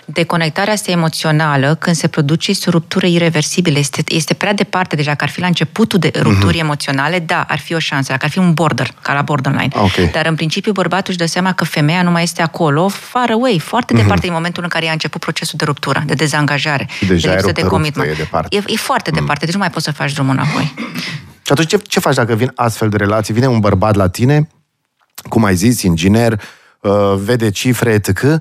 deconectarea 0.04 0.72
asta 0.72 0.90
emoțională, 0.90 1.74
când 1.74 1.96
se 1.96 2.08
produce, 2.08 2.50
este 2.50 2.64
o 2.68 2.70
ruptură 2.72 3.06
irreversibilă. 3.06 3.78
Este, 3.78 4.02
este 4.06 4.34
prea 4.34 4.54
departe 4.54 4.96
deja, 4.96 5.14
că 5.14 5.24
ar 5.24 5.30
fi 5.30 5.40
la 5.40 5.46
începutul 5.46 5.98
de 5.98 6.10
rupturi 6.18 6.56
mm-hmm. 6.56 6.60
emoționale, 6.60 7.18
da, 7.18 7.44
ar 7.48 7.58
fi 7.58 7.74
o 7.74 7.78
șansă, 7.78 8.12
dacă 8.12 8.24
ar 8.24 8.30
fi 8.30 8.38
un 8.38 8.54
border, 8.54 8.94
ca 9.02 9.12
la 9.12 9.22
borderline. 9.22 9.72
Okay. 9.74 10.10
Dar, 10.12 10.26
în 10.26 10.34
principiu, 10.34 10.72
bărbatul 10.72 11.06
își 11.08 11.18
dă 11.18 11.26
seama 11.26 11.52
că 11.52 11.64
femeia 11.64 12.02
nu 12.02 12.10
mai 12.10 12.22
este 12.22 12.42
acolo, 12.42 12.88
far 12.88 13.30
away, 13.30 13.58
foarte 13.58 13.92
mm-hmm. 13.92 13.96
departe 13.96 14.20
din 14.20 14.32
momentul 14.32 14.62
în 14.62 14.68
care 14.68 14.88
a 14.88 14.92
început 14.92 15.20
procesul 15.20 15.54
de 15.58 15.64
ruptură, 15.64 16.02
de 16.06 16.14
dezangajare, 16.14 16.88
și 16.98 17.06
deja 17.06 17.28
de 17.28 17.34
lipsă 17.34 17.52
de 17.52 17.62
commitment. 17.62 18.10
E, 18.10 18.14
departe. 18.14 18.56
E, 18.56 18.62
e 18.66 18.76
foarte 18.76 19.10
mm. 19.12 19.18
departe, 19.18 19.44
deci 19.44 19.54
nu 19.54 19.60
mai 19.60 19.70
poți 19.70 19.84
să 19.84 19.92
faci 19.92 20.12
drumul 20.12 20.32
înapoi. 20.32 20.74
Și 21.42 21.52
atunci 21.52 21.68
ce, 21.68 21.76
ce 21.76 22.00
faci 22.00 22.14
dacă 22.14 22.34
vin 22.34 22.52
astfel 22.54 22.88
de 22.88 22.96
relații? 22.96 23.34
Vine 23.34 23.46
un 23.46 23.60
bărbat 23.60 23.94
la 23.94 24.08
tine, 24.08 24.48
cum 25.28 25.44
ai 25.44 25.54
zis, 25.54 25.82
inginer, 25.82 26.42
uh, 26.80 27.14
vede 27.16 27.50
cifre, 27.50 27.92
etc., 27.92 28.40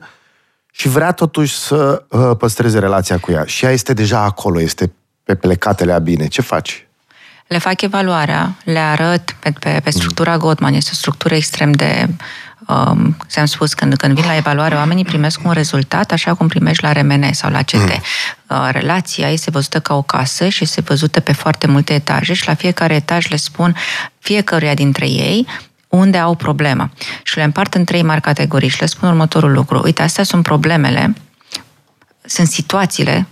și 0.72 0.88
vrea 0.88 1.12
totuși 1.12 1.58
să 1.58 2.04
uh, 2.10 2.32
păstreze 2.38 2.80
relația 2.80 3.18
cu 3.18 3.32
ea. 3.32 3.44
Și 3.46 3.66
ea 3.66 3.72
este 3.72 3.94
deja 3.94 4.20
acolo, 4.20 4.62
este 4.62 4.92
pe 5.24 5.36
plecatele 5.36 5.94
a 5.94 6.00
bine. 6.00 6.28
Ce 6.28 6.42
faci? 6.42 6.88
Le 7.48 7.58
fac 7.58 7.82
evaluarea, 7.82 8.56
le 8.64 8.80
arăt 8.80 9.36
pe, 9.40 9.54
pe, 9.60 9.80
pe 9.84 9.90
structura 9.90 10.38
Gottman. 10.38 10.74
Este 10.74 10.90
o 10.94 10.96
structură 10.96 11.36
extrem 11.36 11.72
de... 11.72 12.08
Um, 12.68 13.18
ți-am 13.28 13.46
spus, 13.46 13.74
când, 13.74 13.96
când 13.96 14.14
vin 14.16 14.26
la 14.26 14.36
evaluare, 14.36 14.76
oamenii 14.76 15.06
primesc 15.06 15.40
un 15.44 15.52
rezultat 15.52 16.12
așa 16.12 16.34
cum 16.34 16.48
primești 16.48 16.84
la 16.84 16.92
RMN 16.92 17.34
sau 17.34 17.52
la 17.52 17.62
CT. 17.62 17.74
Mm. 17.74 18.02
Uh, 18.48 18.70
relația 18.72 19.30
este 19.30 19.52
văzută 19.52 19.80
ca 19.80 19.96
o 19.96 20.02
casă 20.02 20.48
și 20.50 20.64
este 20.64 20.82
văzută 20.82 21.20
pe 21.20 21.34
foarte 21.34 21.68
multe 21.68 21.94
etaje 21.94 22.34
și 22.34 22.48
la 22.48 22.54
fiecare 22.54 22.96
etaj 22.96 23.28
le 23.28 23.36
spun 23.36 23.76
fiecăruia 24.20 24.74
dintre 24.74 25.08
ei 25.08 25.48
unde 25.90 26.18
au 26.18 26.36
problemă. 26.36 26.90
Și 27.24 27.38
le 27.38 27.44
împart 27.44 27.74
în 27.74 27.84
trei 27.84 28.02
mari 28.02 28.22
categorii 28.22 28.70
și 28.70 28.80
le 28.80 28.86
spun 28.86 29.10
următorul 29.10 29.52
lucru. 29.52 29.82
Uite, 29.84 30.02
astea 30.02 30.24
sunt 30.24 30.44
problemele, 30.44 31.16
sunt 32.22 32.48
situațiile 32.48 33.28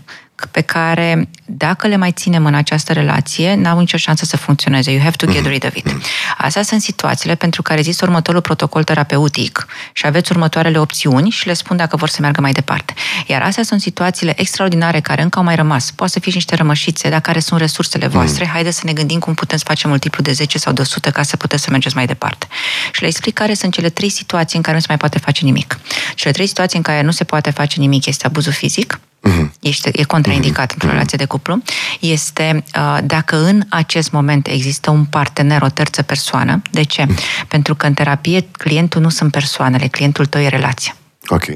pe 0.52 0.62
care, 0.62 1.30
dacă 1.46 1.88
le 1.88 1.96
mai 1.96 2.12
ținem 2.12 2.46
în 2.46 2.54
această 2.54 2.94
relație, 2.94 3.56
n-au 3.56 3.80
nicio 3.80 3.98
șansă 3.98 4.26
să 4.26 4.38
funcționeze. 4.38 4.92
You 4.92 5.02
have 5.02 5.16
to 5.16 5.32
get 5.32 5.46
rid 5.46 5.66
of 5.66 5.76
it. 5.76 5.96
Astea 6.38 6.64
sunt 6.64 6.82
situațiile 6.82 7.36
pentru 7.36 7.62
care 7.62 7.80
există 7.80 8.06
următorul 8.06 8.42
protocol 8.42 8.84
terapeutic 8.84 9.68
și 9.94 10.06
aveți 10.06 10.32
următoarele 10.32 10.80
opțiuni 10.80 11.30
și 11.30 11.48
le 11.48 11.54
spun 11.54 11.78
dacă 11.78 11.96
vor 11.96 12.10
să 12.10 12.18
meargă 12.22 12.42
mai 12.42 12.52
departe. 12.52 12.94
Iar 13.28 13.42
astea 13.42 13.64
sunt 13.64 13.82
situațiile 13.82 14.34
extraordinare 14.36 15.00
care 15.00 15.22
încă 15.22 15.38
au 15.40 15.46
mai 15.46 15.56
rămas. 15.56 15.92
Poate 15.92 16.14
să 16.14 16.20
fie 16.20 16.32
și 16.32 16.38
niște 16.38 16.56
rămășițe, 16.56 17.10
dar 17.10 17.20
care 17.20 17.40
sunt 17.40 17.60
resursele 17.60 18.08
voastre. 18.08 18.44
Mm. 18.44 18.52
Haideți 18.52 18.78
să 18.78 18.84
ne 18.86 18.94
gândim 18.94 19.20
cum 19.20 19.34
putem 19.34 19.58
să 19.58 19.64
facem 19.68 19.90
multiplu 19.90 20.24
de 20.24 20.32
10 20.32 20.58
sau 20.58 20.74
de 20.74 20.82
100 20.82 21.12
ca 21.12 21.24
să 21.24 21.38
puteți 21.38 21.64
să 21.64 21.70
mergeți 21.70 21.96
mai 21.96 22.06
departe. 22.06 22.48
Și 22.92 23.02
le 23.02 23.08
explic 23.08 23.34
care 23.34 23.54
sunt 23.54 23.74
cele 23.74 23.90
trei 23.90 24.10
situații 24.10 24.58
în 24.58 24.64
care 24.64 24.76
nu 24.76 24.82
se 24.82 24.88
mai 24.90 24.98
poate 24.98 25.20
face 25.20 25.44
nimic. 25.44 25.80
Cele 26.16 26.32
trei 26.32 26.48
situații 26.48 26.78
în 26.78 26.84
care 26.84 27.02
nu 27.02 27.12
se 27.12 27.24
poate 27.24 27.50
face 27.52 27.80
nimic 27.80 28.06
este 28.06 28.26
abuzul 28.26 28.52
fizic, 28.52 29.00
uh-huh. 29.24 29.52
este, 29.60 29.90
e 29.94 30.04
contraindicat 30.04 30.70
uh-huh. 30.70 30.74
într-o 30.74 30.90
relație 30.90 31.18
de 31.18 31.26
cuplu, 31.26 31.62
este 32.00 32.64
uh, 32.76 32.98
dacă 33.04 33.38
în 33.38 33.62
acest 33.70 34.12
moment 34.12 34.48
există 34.48 34.92
un 34.92 35.06
partener, 35.06 35.62
o 35.62 35.70
terță 35.70 36.02
persoană. 36.02 36.62
De 36.72 36.84
ce? 36.84 37.04
Uh-huh. 37.04 37.48
Pentru 37.48 37.76
că 37.76 37.86
în 37.86 37.94
terapie 37.94 38.48
clientul 38.52 39.02
nu 39.02 39.10
sunt 39.10 39.32
persoanele, 39.32 39.88
clientul 39.88 40.26
tău 40.26 40.42
e 40.42 40.48
relația. 40.48 40.96
Ok. 41.30 41.48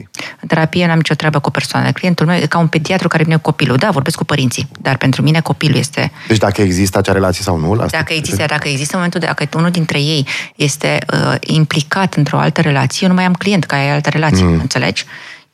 În 0.42 0.48
terapie 0.48 0.88
n-am 0.88 0.98
nicio 0.98 1.14
treabă 1.14 1.40
cu 1.40 1.52
persoanele. 1.52 1.92
Clientul 1.92 2.26
meu 2.26 2.38
e 2.38 2.46
ca 2.46 2.58
un 2.58 2.68
pediatru 2.68 3.08
care 3.08 3.24
vine 3.24 3.36
cu 3.36 3.42
copilul. 3.42 3.78
Da, 3.78 3.90
vorbesc 3.90 4.18
cu 4.18 4.24
părinții, 4.24 4.68
dar 4.82 4.98
pentru 4.98 5.22
mine 5.22 5.42
copilul 5.42 5.78
este... 5.78 6.12
Deci 6.28 6.38
dacă 6.38 6.62
există 6.62 6.98
acea 6.98 7.12
relație 7.12 7.44
sau 7.44 7.58
nu? 7.58 7.72
Asta 7.72 7.98
dacă 7.98 8.14
există, 8.14 8.46
dacă 8.48 8.68
există 8.68 8.96
în 8.96 9.02
momentul 9.04 9.20
de 9.20 9.26
dacă 9.26 9.58
unul 9.58 9.70
dintre 9.70 10.00
ei 10.00 10.28
este 10.56 10.98
uh, 11.14 11.36
implicat 11.40 12.14
într-o 12.14 12.40
altă 12.40 12.62
relație, 12.62 13.00
eu 13.02 13.10
nu 13.10 13.16
mai 13.16 13.26
am 13.26 13.34
client 13.34 13.64
ca 13.64 13.84
e 13.84 13.92
altă 13.92 14.10
relație, 14.10 14.44
mm. 14.44 14.60
înțelegi? 14.60 15.06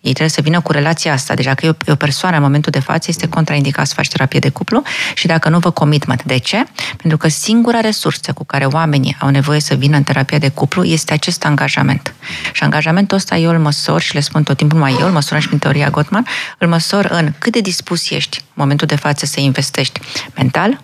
Ei 0.02 0.14
trebuie 0.14 0.30
să 0.30 0.42
vină 0.42 0.62
cu 0.62 0.72
relația 0.72 1.14
asta. 1.14 1.34
Deci 1.34 1.46
dacă 1.46 1.66
e 1.66 1.70
o, 1.70 1.74
e 1.86 1.92
o 1.92 1.96
persoană 1.96 2.36
în 2.36 2.42
momentul 2.42 2.72
de 2.72 2.80
față, 2.80 3.06
este 3.10 3.28
contraindicat 3.28 3.88
să 3.88 3.94
faci 3.94 4.08
terapie 4.08 4.40
de 4.40 4.50
cuplu 4.50 4.84
și 5.14 5.28
dacă 5.28 5.50
nu 5.50 5.60
vă 5.60 5.72
commitment. 5.72 6.24
De 6.24 6.38
ce? 6.38 6.64
Pentru 6.98 7.18
că 7.18 7.28
singura 7.28 7.80
resursă 7.80 8.34
cu 8.34 8.46
care 8.46 8.66
oamenii 8.66 9.16
au 9.20 9.30
nevoie 9.30 9.60
să 9.60 9.76
vină 9.76 9.98
în 9.98 10.04
terapia 10.04 10.38
de 10.38 10.50
cuplu 10.50 10.84
este 10.84 11.14
acest 11.14 11.46
angajament. 11.46 12.14
Și 12.54 12.64
angajamentul 12.64 13.18
ăsta 13.18 13.38
eu 13.38 13.52
îl 13.52 13.60
măsor 13.60 14.02
și 14.02 14.14
le 14.14 14.20
spun 14.20 14.44
tot 14.44 14.58
timpul, 14.58 14.80
mai 14.80 14.96
eu 15.00 15.06
îl 15.06 15.12
măsor 15.12 15.40
și 15.40 15.48
prin 15.48 15.60
teoria 15.60 15.90
Gottman, 15.90 16.26
îl 16.58 16.68
măsor 16.68 17.06
în 17.06 17.34
cât 17.40 17.52
de 17.52 17.62
dispus 17.62 18.10
ești 18.10 18.38
în 18.40 18.54
momentul 18.54 18.88
de 18.88 18.96
față 18.96 19.26
să 19.26 19.40
investești 19.40 20.00
mental, 20.36 20.82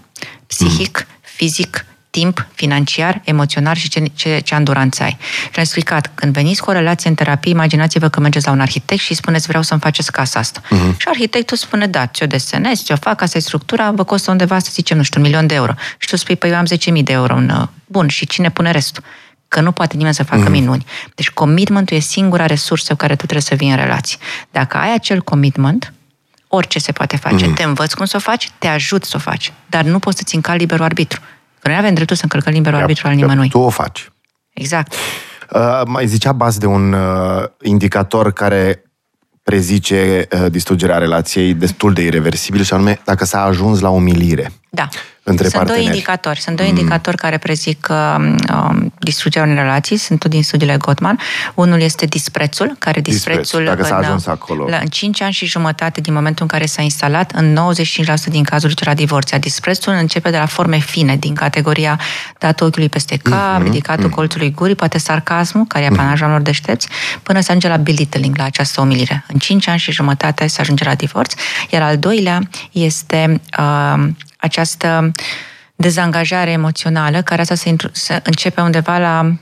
psihic, 0.47 1.07
fizic, 1.21 1.85
timp 2.19 2.47
financiar, 2.53 3.21
emoțional 3.23 3.75
și 3.75 3.89
ce, 3.89 4.03
ce, 4.13 4.39
ce 4.39 4.55
anduranță 4.55 5.03
ai. 5.03 5.17
Și 5.19 5.55
am 5.55 5.61
explicat, 5.61 6.11
când 6.15 6.33
veniți 6.33 6.61
cu 6.61 6.69
o 6.69 6.73
relație 6.73 7.09
în 7.09 7.15
terapie, 7.15 7.51
imaginați-vă 7.51 8.09
că 8.09 8.19
mergeți 8.19 8.45
la 8.45 8.51
un 8.51 8.59
arhitect 8.59 9.01
și 9.01 9.11
îi 9.11 9.15
spuneți 9.15 9.47
vreau 9.47 9.63
să-mi 9.63 9.79
faceți 9.79 10.11
casa 10.11 10.39
asta. 10.39 10.61
Uh-huh. 10.61 10.97
Și 10.97 11.07
arhitectul 11.07 11.57
spune, 11.57 11.87
da, 11.87 12.05
ți-o 12.05 12.25
desenez, 12.25 12.83
ți-o 12.83 12.95
fac, 12.95 13.21
asta 13.21 13.37
e 13.37 13.41
structura, 13.41 13.91
vă 13.91 14.03
costă 14.03 14.31
undeva, 14.31 14.59
să 14.59 14.69
zicem, 14.71 14.97
nu 14.97 15.03
știu, 15.03 15.19
un 15.19 15.25
milion 15.25 15.47
de 15.47 15.53
euro. 15.53 15.73
Și 15.97 16.07
tu 16.07 16.15
spui, 16.15 16.35
păi 16.35 16.49
eu 16.49 16.55
am 16.55 16.65
10.000 16.65 17.03
de 17.03 17.11
euro. 17.11 17.35
În... 17.35 17.67
Bun, 17.85 18.07
și 18.07 18.25
cine 18.25 18.49
pune 18.49 18.71
restul? 18.71 19.03
Că 19.47 19.61
nu 19.61 19.71
poate 19.71 19.95
nimeni 19.97 20.15
să 20.15 20.23
facă 20.23 20.47
uh-huh. 20.47 20.51
minuni. 20.51 20.85
Deci 21.15 21.29
commitmentul 21.29 21.97
e 21.97 21.99
singura 21.99 22.45
resursă 22.45 22.91
cu 22.91 22.97
care 22.97 23.15
tu 23.15 23.25
trebuie 23.25 23.41
să 23.41 23.55
vii 23.55 23.69
în 23.69 23.75
relație. 23.75 24.17
Dacă 24.51 24.77
ai 24.77 24.93
acel 24.93 25.21
commitment, 25.21 25.93
orice 26.47 26.79
se 26.79 26.91
poate 26.91 27.17
face. 27.17 27.45
Mm. 27.45 27.53
Te 27.53 27.63
învăț 27.63 27.93
cum 27.93 28.05
să 28.05 28.15
o 28.17 28.19
faci, 28.19 28.49
te 28.57 28.67
ajut 28.67 29.03
să 29.03 29.13
o 29.15 29.19
faci, 29.19 29.53
dar 29.65 29.83
nu 29.83 29.99
poți 29.99 30.17
să-ți 30.17 30.35
încali 30.35 30.59
liberul 30.59 30.85
arbitru. 30.85 31.21
Că 31.63 31.69
noi 31.69 31.77
avem 31.77 31.93
dreptul 31.93 32.15
să 32.15 32.23
încălcăm 32.23 32.53
liberul 32.53 32.77
yep, 32.77 32.87
arbitru 32.87 33.07
al 33.07 33.15
nimănui. 33.15 33.49
Tu 33.49 33.59
o 33.59 33.69
faci. 33.69 34.11
Exact. 34.53 34.93
Uh, 35.53 35.81
mai 35.85 36.07
zicea 36.07 36.31
Bas 36.31 36.57
de 36.57 36.65
un 36.65 36.93
uh, 36.93 37.43
indicator 37.61 38.31
care 38.31 38.83
prezice 39.43 40.27
uh, 40.31 40.45
distrugerea 40.51 40.97
relației 40.97 41.53
destul 41.53 41.93
de 41.93 42.01
irreversibil 42.01 42.61
și 42.61 42.73
anume 42.73 42.99
dacă 43.05 43.25
s-a 43.25 43.43
ajuns 43.43 43.79
la 43.79 43.89
umilire. 43.89 44.51
Da 44.69 44.87
între 45.23 45.47
sunt 45.47 45.55
parteneri. 45.55 45.85
doi 45.85 45.93
indicatori. 45.93 46.39
Sunt 46.39 46.55
doi 46.55 46.69
mm. 46.69 46.77
indicatori 46.77 47.17
care 47.17 47.37
prezic 47.37 47.87
uh, 47.91 48.15
um, 48.53 48.93
distrugerea 48.99 49.47
unei 49.47 49.61
relații. 49.63 49.97
Sunt 49.97 50.19
tot 50.19 50.29
din 50.29 50.43
studiile 50.43 50.77
Gottman. 50.77 51.19
Unul 51.53 51.81
este 51.81 52.05
disprețul, 52.05 52.75
care 52.79 53.01
disprețul 53.01 53.59
Dispreț, 53.59 53.77
dacă 53.77 53.83
s-a 53.83 53.97
ajuns 53.97 54.25
acolo. 54.25 54.69
La, 54.69 54.77
în 54.77 54.87
5 54.87 55.21
ani 55.21 55.33
și 55.33 55.45
jumătate 55.45 56.01
din 56.01 56.13
momentul 56.13 56.41
în 56.41 56.47
care 56.47 56.65
s-a 56.65 56.81
instalat, 56.81 57.31
în 57.31 57.57
95% 57.73 58.13
din 58.29 58.43
cazuri 58.43 58.73
duce 58.73 58.89
la 58.89 58.93
divorț. 58.93 59.31
Disprețul 59.35 59.93
începe 59.93 60.29
de 60.29 60.37
la 60.37 60.45
forme 60.45 60.77
fine, 60.77 61.15
din 61.15 61.33
categoria 61.33 61.99
dat 62.39 62.61
ochiului 62.61 62.89
peste 62.89 63.17
cap, 63.17 63.59
mm-hmm. 63.59 63.63
ridicatul 63.63 64.07
mm-hmm. 64.07 64.13
colțului 64.13 64.51
gurii, 64.51 64.75
poate 64.75 64.97
sarcasmul, 64.97 65.65
care 65.67 65.85
e 65.85 65.89
mhm. 65.89 65.99
apanajul 65.99 66.27
lor 66.27 66.41
deștepți, 66.41 66.87
până 67.23 67.39
se 67.39 67.47
ajunge 67.47 67.67
la 67.67 67.77
belittling, 67.77 68.37
la 68.37 68.43
această 68.43 68.81
umilire. 68.81 69.25
În 69.27 69.39
5 69.39 69.67
ani 69.67 69.79
și 69.79 69.91
jumătate 69.91 70.47
se 70.47 70.61
ajunge 70.61 70.83
la 70.83 70.95
divorț. 70.95 71.33
Iar 71.69 71.81
al 71.81 71.97
doilea 71.97 72.49
este 72.71 73.41
uh, 73.59 74.07
această 74.43 75.11
dezangajare 75.75 76.51
emoțională, 76.51 77.21
care 77.21 77.41
asta 77.41 77.55
se, 77.55 77.75
se 77.91 78.19
începe 78.23 78.61
undeva 78.61 78.97
la 78.97 79.35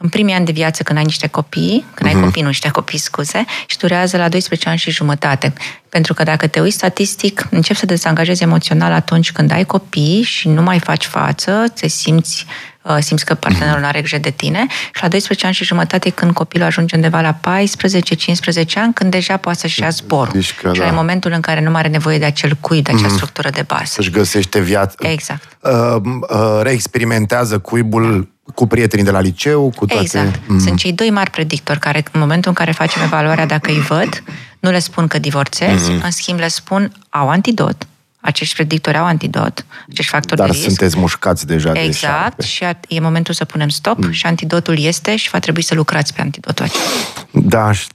în 0.00 0.08
primii 0.08 0.34
ani 0.34 0.44
de 0.44 0.52
viață, 0.52 0.82
când 0.82 0.98
ai 0.98 1.04
niște 1.04 1.26
copii, 1.26 1.84
când 1.94 2.10
uh-huh. 2.10 2.12
ai 2.12 2.14
mhm. 2.14 2.24
copii, 2.24 2.42
nu 2.42 2.48
niște 2.48 2.68
copii, 2.68 2.98
scuze, 2.98 3.44
și 3.66 3.78
durează 3.78 4.16
la 4.16 4.28
12 4.28 4.68
ani 4.68 4.78
și 4.78 4.90
jumătate. 4.90 5.52
Pentru 5.88 6.14
că 6.14 6.22
dacă 6.22 6.46
te 6.46 6.60
uiți 6.60 6.76
statistic, 6.76 7.46
începi 7.50 7.78
să 7.78 7.86
te 7.86 7.92
dezangajezi 7.92 8.42
emoțional 8.42 8.92
atunci 8.92 9.32
când 9.32 9.50
ai 9.50 9.64
copii 9.64 10.22
și 10.22 10.48
nu 10.48 10.62
mai 10.62 10.78
faci 10.78 11.04
față, 11.04 11.64
te 11.80 11.88
simți 11.88 12.46
Uh, 12.46 12.77
simți 13.00 13.24
că 13.24 13.34
partenerul 13.34 13.80
nu 13.80 13.86
are 13.86 13.98
grijă 13.98 14.18
de 14.18 14.30
tine 14.30 14.66
și 14.94 15.02
la 15.02 15.08
12 15.08 15.46
ani 15.46 15.54
și 15.54 15.64
jumătate 15.64 16.10
când 16.10 16.32
copilul 16.32 16.66
ajunge 16.66 16.94
undeva 16.96 17.20
la 17.20 17.34
14-15 17.34 18.74
ani, 18.74 18.92
când 18.94 19.10
deja 19.10 19.36
poate 19.36 19.58
să-și 19.58 19.80
ia 19.80 19.88
zborul. 19.88 20.32
Deci 20.32 20.54
că, 20.54 20.72
și 20.72 20.80
da. 20.80 20.90
momentul 20.90 21.32
în 21.32 21.40
care 21.40 21.60
nu 21.60 21.70
mai 21.70 21.80
are 21.80 21.88
nevoie 21.88 22.18
de 22.18 22.24
acel 22.24 22.56
cuib, 22.60 22.84
de 22.84 22.92
acea 22.94 23.06
mm. 23.06 23.14
structură 23.14 23.50
de 23.50 23.64
bază. 23.66 23.84
Să-și 23.84 24.10
găsește 24.10 24.60
viața. 24.60 25.08
Exact. 25.08 25.58
Uh, 25.60 25.96
uh, 26.04 26.60
reexperimentează 26.62 27.58
cuibul 27.58 28.28
cu 28.54 28.66
prietenii 28.66 29.04
de 29.04 29.10
la 29.10 29.20
liceu, 29.20 29.72
cu 29.76 29.86
toate... 29.86 30.02
Exact. 30.02 30.40
Mm. 30.46 30.58
Sunt 30.58 30.78
cei 30.78 30.92
doi 30.92 31.10
mari 31.10 31.30
predictori 31.30 31.78
care, 31.78 32.04
în 32.12 32.20
momentul 32.20 32.48
în 32.50 32.54
care 32.54 32.70
facem 32.72 33.02
evaluarea, 33.02 33.46
dacă 33.46 33.70
îi 33.70 33.80
văd, 33.80 34.22
nu 34.60 34.70
le 34.70 34.78
spun 34.78 35.06
că 35.06 35.18
divorțezi, 35.18 35.90
mm-hmm. 35.90 36.02
în 36.04 36.10
schimb 36.10 36.38
le 36.38 36.48
spun 36.48 36.92
au 37.08 37.28
antidot, 37.28 37.86
acești 38.20 38.54
predictori 38.54 38.96
au 38.96 39.04
antidot, 39.04 39.66
acești 39.90 40.10
factori 40.10 40.36
Dar 40.36 40.46
de 40.46 40.52
risc. 40.52 40.66
sunteți 40.66 40.98
mușcați 40.98 41.46
deja 41.46 41.72
Exact, 41.82 42.36
de 42.36 42.46
și 42.46 42.64
e 42.88 43.00
momentul 43.00 43.34
să 43.34 43.44
punem 43.44 43.68
stop 43.68 44.04
mm. 44.04 44.10
și 44.10 44.26
antidotul 44.26 44.78
este 44.78 45.16
și 45.16 45.30
va 45.30 45.38
trebui 45.38 45.62
să 45.62 45.74
lucrați 45.74 46.14
pe 46.14 46.20
antidotul 46.20 46.64
acesta. 46.64 46.88
Da, 47.30 47.72
și 47.72 47.86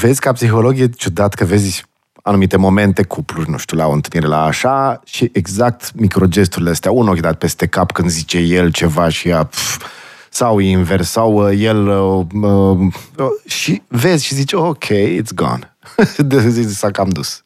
vezi 0.00 0.20
ca 0.20 0.32
psiholog 0.32 0.78
e 0.78 0.88
ciudat 0.88 1.34
că 1.34 1.44
vezi 1.44 1.84
anumite 2.22 2.56
momente, 2.56 3.02
cupluri, 3.02 3.50
nu 3.50 3.56
știu, 3.56 3.76
la 3.76 3.86
o 3.86 3.92
întâlnire 3.92 4.30
la 4.30 4.44
așa 4.44 5.00
și 5.04 5.30
exact 5.32 5.92
microgesturile 5.94 6.70
astea, 6.70 6.90
un 6.90 7.08
ochi 7.08 7.20
dat 7.20 7.38
peste 7.38 7.66
cap 7.66 7.92
când 7.92 8.08
zice 8.08 8.38
el 8.38 8.72
ceva 8.72 9.08
și 9.08 9.28
ea 9.28 9.44
pf, 9.44 9.84
sau 10.30 10.58
invers, 10.58 11.10
sau 11.10 11.48
uh, 11.48 11.58
el 11.60 11.88
uh, 11.88 12.26
uh, 12.42 13.26
și 13.46 13.82
vezi 13.88 14.24
și 14.24 14.34
zice, 14.34 14.56
ok, 14.56 14.84
it's 14.84 15.34
gone. 15.34 15.76
S-a 16.68 16.90
cam 16.90 17.08
dus. 17.08 17.42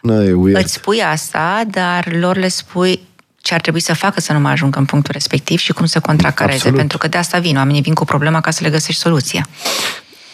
No, 0.00 0.22
e 0.22 0.32
weird. 0.32 0.64
Îți 0.64 0.72
spui 0.72 1.02
asta, 1.02 1.62
dar 1.70 2.12
lor 2.12 2.36
le 2.36 2.48
spui 2.48 3.08
ce 3.36 3.54
ar 3.54 3.60
trebui 3.60 3.80
să 3.80 3.94
facă 3.94 4.20
să 4.20 4.32
nu 4.32 4.40
mai 4.40 4.52
ajungă 4.52 4.78
în 4.78 4.84
punctul 4.84 5.12
respectiv 5.12 5.58
și 5.58 5.72
cum 5.72 5.86
să 5.86 6.00
contracareze, 6.00 6.56
Absolut. 6.56 6.78
pentru 6.78 6.98
că 6.98 7.08
de 7.08 7.18
asta 7.18 7.38
vin. 7.38 7.56
Oamenii 7.56 7.82
vin 7.82 7.94
cu 7.94 8.04
problema 8.04 8.40
ca 8.40 8.50
să 8.50 8.60
le 8.62 8.70
găsești 8.70 9.00
soluția. 9.00 9.46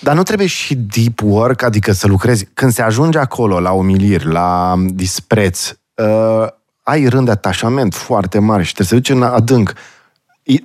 Dar 0.00 0.14
nu 0.14 0.22
trebuie 0.22 0.46
și 0.46 0.74
deep 0.74 1.20
work, 1.22 1.62
adică 1.62 1.92
să 1.92 2.06
lucrezi. 2.06 2.48
Când 2.54 2.72
se 2.72 2.82
ajunge 2.82 3.18
acolo, 3.18 3.60
la 3.60 3.70
umiliri, 3.70 4.26
la 4.26 4.74
dispreț, 4.86 5.70
uh, 5.94 6.46
ai 6.82 7.06
rând 7.06 7.24
de 7.24 7.30
atașament 7.30 7.94
foarte 7.94 8.38
mare 8.38 8.62
și 8.62 8.74
trebuie 8.74 8.86
să 8.86 8.94
duci 8.94 9.16
în 9.16 9.22
adânc. 9.22 9.72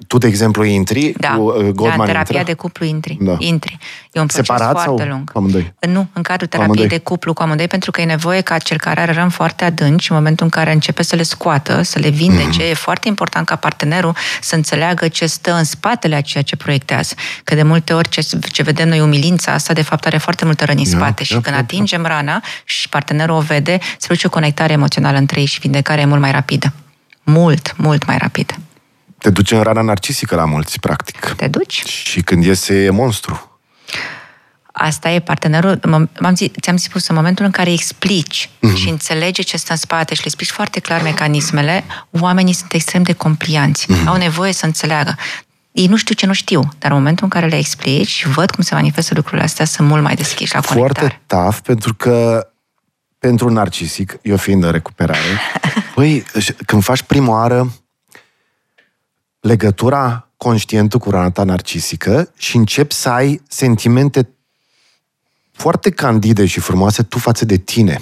Tu, 0.07 0.17
de 0.17 0.27
exemplu, 0.27 0.63
intri 0.63 1.13
da. 1.17 1.29
cu 1.29 1.41
uh, 1.41 1.53
Goldman 1.53 1.97
Da, 1.97 2.03
în 2.03 2.05
terapia 2.05 2.39
intră? 2.39 2.43
de 2.43 2.53
cuplu 2.53 2.85
intri. 2.85 3.17
Da. 3.19 3.35
intri. 3.37 3.77
E 4.11 4.19
un 4.19 4.25
proces 4.25 4.45
Separat 4.45 4.71
foarte 4.71 5.01
sau 5.01 5.09
lung. 5.09 5.31
amândoi? 5.33 5.73
Nu, 5.79 6.07
în 6.13 6.21
cadrul 6.21 6.47
terapiei 6.47 6.75
amândoi. 6.75 6.97
de 6.97 7.03
cuplu 7.03 7.33
cu 7.33 7.41
amândoi, 7.41 7.67
pentru 7.67 7.91
că 7.91 8.01
e 8.01 8.05
nevoie 8.05 8.41
ca 8.41 8.57
cel 8.57 8.77
care 8.77 9.01
are 9.01 9.11
răni 9.11 9.31
foarte 9.31 9.63
adânci, 9.63 10.09
în 10.09 10.15
momentul 10.15 10.45
în 10.45 10.51
care 10.51 10.71
începe 10.71 11.03
să 11.03 11.15
le 11.15 11.23
scoată, 11.23 11.81
să 11.81 11.99
le 11.99 12.09
vindece, 12.09 12.63
mm. 12.63 12.69
e 12.69 12.73
foarte 12.73 13.07
important 13.07 13.45
ca 13.45 13.55
partenerul 13.55 14.15
să 14.41 14.55
înțeleagă 14.55 15.07
ce 15.07 15.25
stă 15.25 15.53
în 15.53 15.63
spatele 15.63 16.15
a 16.15 16.21
ceea 16.21 16.43
ce 16.43 16.55
proiectează. 16.55 17.15
Că 17.43 17.55
de 17.55 17.63
multe 17.63 17.93
ori 17.93 18.09
ce, 18.09 18.27
ce 18.51 18.63
vedem 18.63 18.87
noi, 18.87 18.99
umilința 18.99 19.51
asta, 19.51 19.73
de 19.73 19.81
fapt 19.81 20.05
are 20.05 20.17
foarte 20.17 20.45
multă 20.45 20.65
răni 20.65 20.79
în 20.79 20.85
spate. 20.85 21.23
și 21.23 21.39
când 21.39 21.55
atingem 21.55 22.05
rana 22.05 22.41
și 22.63 22.89
partenerul 22.89 23.35
o 23.35 23.39
vede, 23.39 23.77
se 23.97 24.07
duce 24.07 24.27
o 24.27 24.29
conectare 24.29 24.73
emoțională 24.73 25.17
între 25.17 25.39
ei 25.39 25.45
și 25.45 25.59
vindecarea 25.59 26.03
e 26.03 26.05
mult 26.05 26.21
mai 26.21 26.31
rapidă. 26.31 26.73
Mult, 27.23 27.73
mult 27.77 28.05
mai 28.05 28.17
rapidă. 28.17 28.53
Te 29.21 29.29
duce 29.29 29.55
în 29.55 29.61
rana 29.61 29.81
narcisică 29.81 30.35
la 30.35 30.45
mulți, 30.45 30.79
practic. 30.79 31.33
Te 31.35 31.47
duci. 31.47 31.83
Și 31.85 32.21
când 32.21 32.43
iese 32.43 32.83
e 32.83 32.89
monstru. 32.89 33.59
Asta 34.73 35.09
e 35.09 35.19
partenerul, 35.19 35.79
m-am 36.19 36.35
zis, 36.35 36.49
ți-am 36.61 36.77
spus, 36.77 37.07
în 37.07 37.15
momentul 37.15 37.45
în 37.45 37.51
care 37.51 37.71
explici 37.71 38.49
mm-hmm. 38.49 38.75
și 38.75 38.89
înțelege 38.89 39.41
ce 39.41 39.57
stă 39.57 39.71
în 39.71 39.77
spate 39.77 40.13
și 40.13 40.19
le 40.19 40.25
explici 40.25 40.49
foarte 40.49 40.79
clar 40.79 41.01
mecanismele, 41.01 41.83
oamenii 42.09 42.53
sunt 42.53 42.73
extrem 42.73 43.03
de 43.03 43.13
complianți. 43.13 43.85
Mm-hmm. 43.85 44.05
Au 44.05 44.17
nevoie 44.17 44.53
să 44.53 44.65
înțeleagă. 44.65 45.15
Ei 45.71 45.87
nu 45.87 45.95
știu 45.95 46.15
ce 46.15 46.25
nu 46.25 46.33
știu, 46.33 46.61
dar 46.79 46.91
în 46.91 46.97
momentul 46.97 47.23
în 47.23 47.29
care 47.29 47.47
le 47.47 47.57
explici 47.57 48.07
și 48.07 48.27
văd 48.27 48.51
cum 48.51 48.63
se 48.63 48.75
manifestă 48.75 49.13
lucrurile 49.15 49.43
astea, 49.43 49.65
sunt 49.65 49.87
mult 49.87 50.03
mai 50.03 50.15
deschiși 50.15 50.53
la 50.53 50.59
conectare. 50.59 50.99
Foarte 50.99 51.21
tough, 51.27 51.57
pentru 51.63 51.93
că 51.93 52.47
pentru 53.19 53.47
un 53.47 53.53
narcisic, 53.53 54.19
eu 54.21 54.37
fiind 54.37 54.63
în 54.63 54.71
recuperare, 54.71 55.39
băi, 55.95 56.25
când 56.65 56.83
faci 56.83 57.01
prima 57.01 57.31
oară 57.31 57.71
legătura 59.41 60.27
conștientă 60.37 60.97
cu 60.97 61.09
rana 61.09 61.31
ta 61.31 61.43
narcisică 61.43 62.31
și 62.37 62.57
începi 62.57 62.93
să 62.93 63.09
ai 63.09 63.41
sentimente 63.47 64.29
foarte 65.51 65.89
candide 65.89 66.45
și 66.45 66.59
frumoase 66.59 67.03
tu 67.03 67.17
față 67.17 67.45
de 67.45 67.57
tine. 67.57 67.97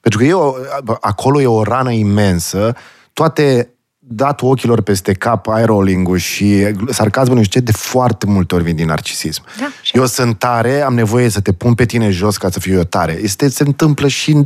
Pentru 0.00 0.20
că 0.20 0.26
eu, 0.26 0.56
acolo 1.00 1.40
e 1.40 1.46
o 1.46 1.62
rană 1.62 1.92
imensă, 1.92 2.76
toate 3.12 3.72
dat 3.98 4.40
ochilor 4.40 4.80
peste 4.80 5.12
cap, 5.12 5.46
eye 5.46 5.64
rolling 5.64 6.16
și 6.16 6.74
sarcasmul 6.88 7.36
nu 7.36 7.42
știu 7.42 7.60
ce, 7.60 7.66
de 7.66 7.72
foarte 7.72 8.26
multe 8.26 8.54
ori 8.54 8.64
vin 8.64 8.76
din 8.76 8.86
narcisism. 8.86 9.42
Da, 9.58 9.66
eu 9.92 10.06
sunt 10.06 10.38
tare, 10.38 10.80
am 10.80 10.94
nevoie 10.94 11.28
să 11.28 11.40
te 11.40 11.52
pun 11.52 11.74
pe 11.74 11.84
tine 11.84 12.10
jos 12.10 12.36
ca 12.36 12.50
să 12.50 12.60
fiu 12.60 12.74
eu 12.74 12.84
tare. 12.84 13.18
Este, 13.22 13.48
se 13.48 13.62
întâmplă 13.62 14.08
și 14.08 14.30
în, 14.30 14.44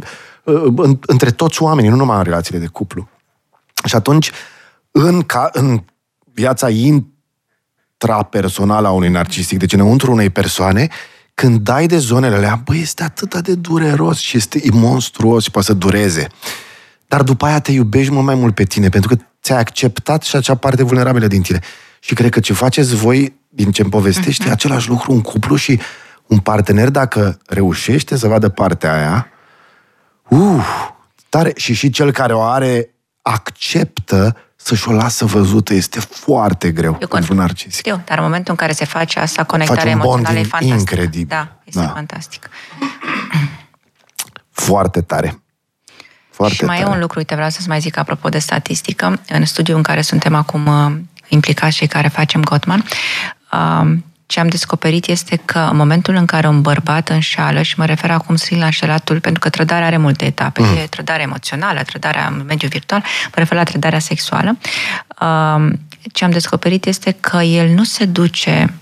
în, 0.77 0.99
între 1.07 1.31
toți 1.31 1.63
oamenii, 1.63 1.91
nu 1.91 1.97
numai 1.97 2.17
în 2.17 2.23
relațiile 2.23 2.59
de 2.59 2.67
cuplu. 2.67 3.09
Și 3.85 3.95
atunci, 3.95 4.31
în, 4.91 5.23
ca, 5.23 5.51
în 5.53 5.83
viața 6.37 6.69
intrapersonală 6.71 8.87
a 8.87 8.91
unui 8.91 9.09
narcisic, 9.09 9.59
deci 9.59 9.73
înăuntru 9.73 10.13
unei 10.13 10.31
persoane, 10.31 10.89
când 11.35 11.61
dai 11.61 11.87
de 11.87 11.99
zonele 11.99 12.37
alea, 12.37 12.61
băi, 12.65 12.81
este 12.81 13.03
atât 13.03 13.39
de 13.39 13.55
dureros 13.55 14.19
și 14.19 14.37
este 14.37 14.63
monstruos 14.73 15.43
și 15.43 15.51
poate 15.51 15.67
să 15.67 15.73
dureze. 15.73 16.27
Dar 17.09 17.23
după 17.23 17.47
aia 17.47 17.61
te 17.61 17.73
iubești 17.73 18.13
mult 18.13 18.25
mai 18.25 18.35
mult 18.35 18.55
pe 18.55 18.65
tine, 18.65 18.89
pentru 18.89 19.17
că 19.17 19.23
ți-ai 19.43 19.59
acceptat 19.59 20.23
și 20.23 20.37
acea 20.37 20.55
parte 20.55 20.83
vulnerabilă 20.83 21.27
din 21.27 21.43
tine. 21.43 21.61
Și 22.01 22.15
cred 22.15 22.31
că 22.31 22.41
ce 22.41 22.53
faceți 22.53 22.95
voi, 22.95 23.41
din 23.49 23.71
ce-mi 23.71 23.91
povestești, 23.91 24.45
uh-huh. 24.45 24.49
e 24.49 24.53
același 24.53 24.89
lucru 24.89 25.13
în 25.13 25.21
cuplu 25.21 25.57
și 25.57 25.81
Un 26.27 26.39
partener, 26.39 26.91
dacă 26.91 27.39
reușește 27.47 28.17
să 28.17 28.29
vadă 28.29 28.49
partea 28.49 28.95
aia, 28.95 29.29
uh, 30.29 30.91
tare, 31.29 31.53
și 31.57 31.75
și 31.75 31.91
cel 31.91 32.13
care 32.13 32.35
o 32.35 32.43
are 32.43 32.95
acceptă 33.23 34.37
să-și 34.57 34.89
o 34.89 34.93
lasă 34.93 35.25
văzută. 35.25 35.75
Este 35.75 36.01
foarte 36.01 36.71
greu 36.71 36.99
Eu 37.01 37.09
pentru 37.09 37.35
con- 37.35 37.37
narcisic. 37.37 37.73
Știu, 37.73 38.03
dar 38.05 38.19
în 38.19 38.25
momentul 38.25 38.51
în 38.51 38.57
care 38.57 38.73
se 38.73 38.85
face 38.85 39.19
asta, 39.19 39.45
conectarea 39.45 39.83
un 39.83 39.89
emoțională 39.89 40.19
e 40.29 40.31
bonding 40.33 40.47
fantastică. 40.47 40.79
incredibil. 41.01 41.27
Da, 41.29 41.57
este 41.65 41.81
Da. 41.81 41.89
fantastic. 41.89 42.49
Foarte 44.51 45.01
tare. 45.01 45.41
Foarte 46.31 46.55
și 46.55 46.65
mai 46.65 46.77
tare. 46.79 46.89
e 46.91 46.93
un 46.95 47.01
lucru, 47.01 47.19
uite, 47.19 47.35
vreau 47.35 47.51
să-ți 47.51 47.69
mai 47.69 47.81
zic 47.81 47.97
apropo 47.97 48.29
de 48.29 48.39
statistică. 48.39 49.21
În 49.29 49.45
studiul 49.45 49.77
în 49.77 49.83
care 49.83 50.01
suntem 50.03 50.35
acum 50.35 50.67
uh, 50.67 50.93
implicați 51.29 51.77
și 51.77 51.87
care 51.87 52.09
facem 52.09 52.43
Gottman, 52.45 52.85
uh, 53.53 53.97
ce 54.27 54.41
am 54.41 54.49
descoperit 54.49 55.07
este 55.07 55.37
că 55.45 55.59
în 55.59 55.77
momentul 55.77 56.15
în 56.15 56.25
care 56.25 56.49
un 56.49 56.61
bărbat 56.61 57.09
înșală, 57.09 57.63
și 57.63 57.79
mă 57.79 57.85
refer 57.85 58.11
acum 58.11 58.37
strict 58.37 58.61
la 58.61 58.65
înșelatul, 58.65 59.21
pentru 59.21 59.41
că 59.41 59.49
trădarea 59.49 59.87
are 59.87 59.97
multe 59.97 60.25
etape, 60.25 60.63
mm. 60.63 60.77
e 60.77 60.87
trădarea 60.87 61.23
emoțională, 61.23 61.83
trădarea 61.83 62.27
în 62.27 62.45
mediul 62.47 62.71
virtual, 62.71 63.01
mă 63.25 63.35
refer 63.35 63.57
la 63.57 63.65
trădarea 63.65 63.99
sexuală, 63.99 64.59
uh, 65.21 65.73
ce 66.13 66.25
am 66.25 66.31
descoperit 66.31 66.87
este 66.87 67.17
că 67.21 67.37
el 67.37 67.69
nu 67.69 67.85
se 67.85 68.05
duce 68.05 68.75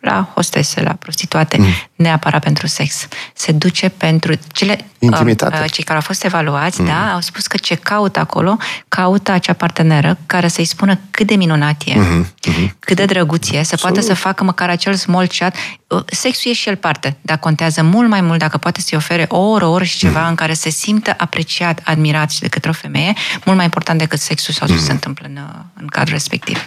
la 0.00 0.30
hostese, 0.34 0.82
la 0.82 0.92
prostituate, 0.92 1.56
mm. 1.58 1.66
neapărat 1.94 2.42
pentru 2.42 2.66
sex. 2.66 3.08
Se 3.34 3.52
duce 3.52 3.88
pentru 3.88 4.34
cele... 4.52 4.86
Intimitate. 5.04 5.60
Uh, 5.62 5.70
cei 5.70 5.84
care 5.84 5.98
au 5.98 6.04
fost 6.04 6.24
evaluați, 6.24 6.80
mm. 6.80 6.86
da, 6.86 7.12
au 7.12 7.20
spus 7.20 7.46
că 7.46 7.56
ce 7.56 7.74
caută 7.74 8.18
acolo, 8.18 8.56
caută 8.88 9.32
acea 9.32 9.52
parteneră 9.52 10.18
care 10.26 10.48
să-i 10.48 10.64
spună 10.64 10.98
cât 11.10 11.26
de 11.26 11.34
minunat 11.34 11.82
e, 11.84 11.92
mm-hmm. 11.92 12.70
cât 12.78 12.96
de 12.96 13.04
drăguț 13.04 13.50
e, 13.50 13.62
să 13.62 13.76
poată 13.76 14.00
să 14.00 14.14
facă 14.14 14.44
măcar 14.44 14.68
acel 14.68 14.94
small 14.94 15.26
chat. 15.38 15.54
Uh, 15.86 16.02
Sexul 16.06 16.50
e 16.50 16.54
și 16.54 16.68
el 16.68 16.76
parte, 16.76 17.16
dar 17.20 17.38
contează 17.38 17.82
mult 17.82 18.08
mai 18.08 18.20
mult 18.20 18.38
dacă 18.38 18.58
poate 18.58 18.80
să-i 18.80 18.98
ofere 18.98 19.26
o 19.28 19.38
oră, 19.38 19.66
o 19.66 19.70
oră 19.70 19.84
și 19.84 19.98
ceva 19.98 20.22
mm. 20.22 20.28
în 20.28 20.34
care 20.34 20.52
se 20.52 20.70
simtă 20.70 21.14
apreciat, 21.16 21.80
admirat 21.84 22.30
și 22.30 22.40
de 22.40 22.48
către 22.48 22.70
o 22.70 22.72
femeie, 22.72 23.12
mult 23.44 23.56
mai 23.56 23.64
important 23.64 23.98
decât 23.98 24.18
sexul 24.18 24.54
sau 24.54 24.68
ce 24.68 24.76
se 24.76 24.92
întâmplă 24.92 25.26
în, 25.28 25.36
uh, 25.36 25.58
în 25.80 25.86
cadrul 25.86 26.12
respectiv. 26.12 26.58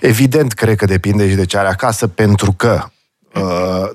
Evident, 0.00 0.52
cred 0.52 0.76
că 0.76 0.84
depinde 0.84 1.28
și 1.28 1.34
de 1.34 1.44
ce 1.44 1.58
are 1.58 1.68
acasă, 1.68 2.06
pentru 2.06 2.52
că 2.52 2.84
uh, 3.34 3.90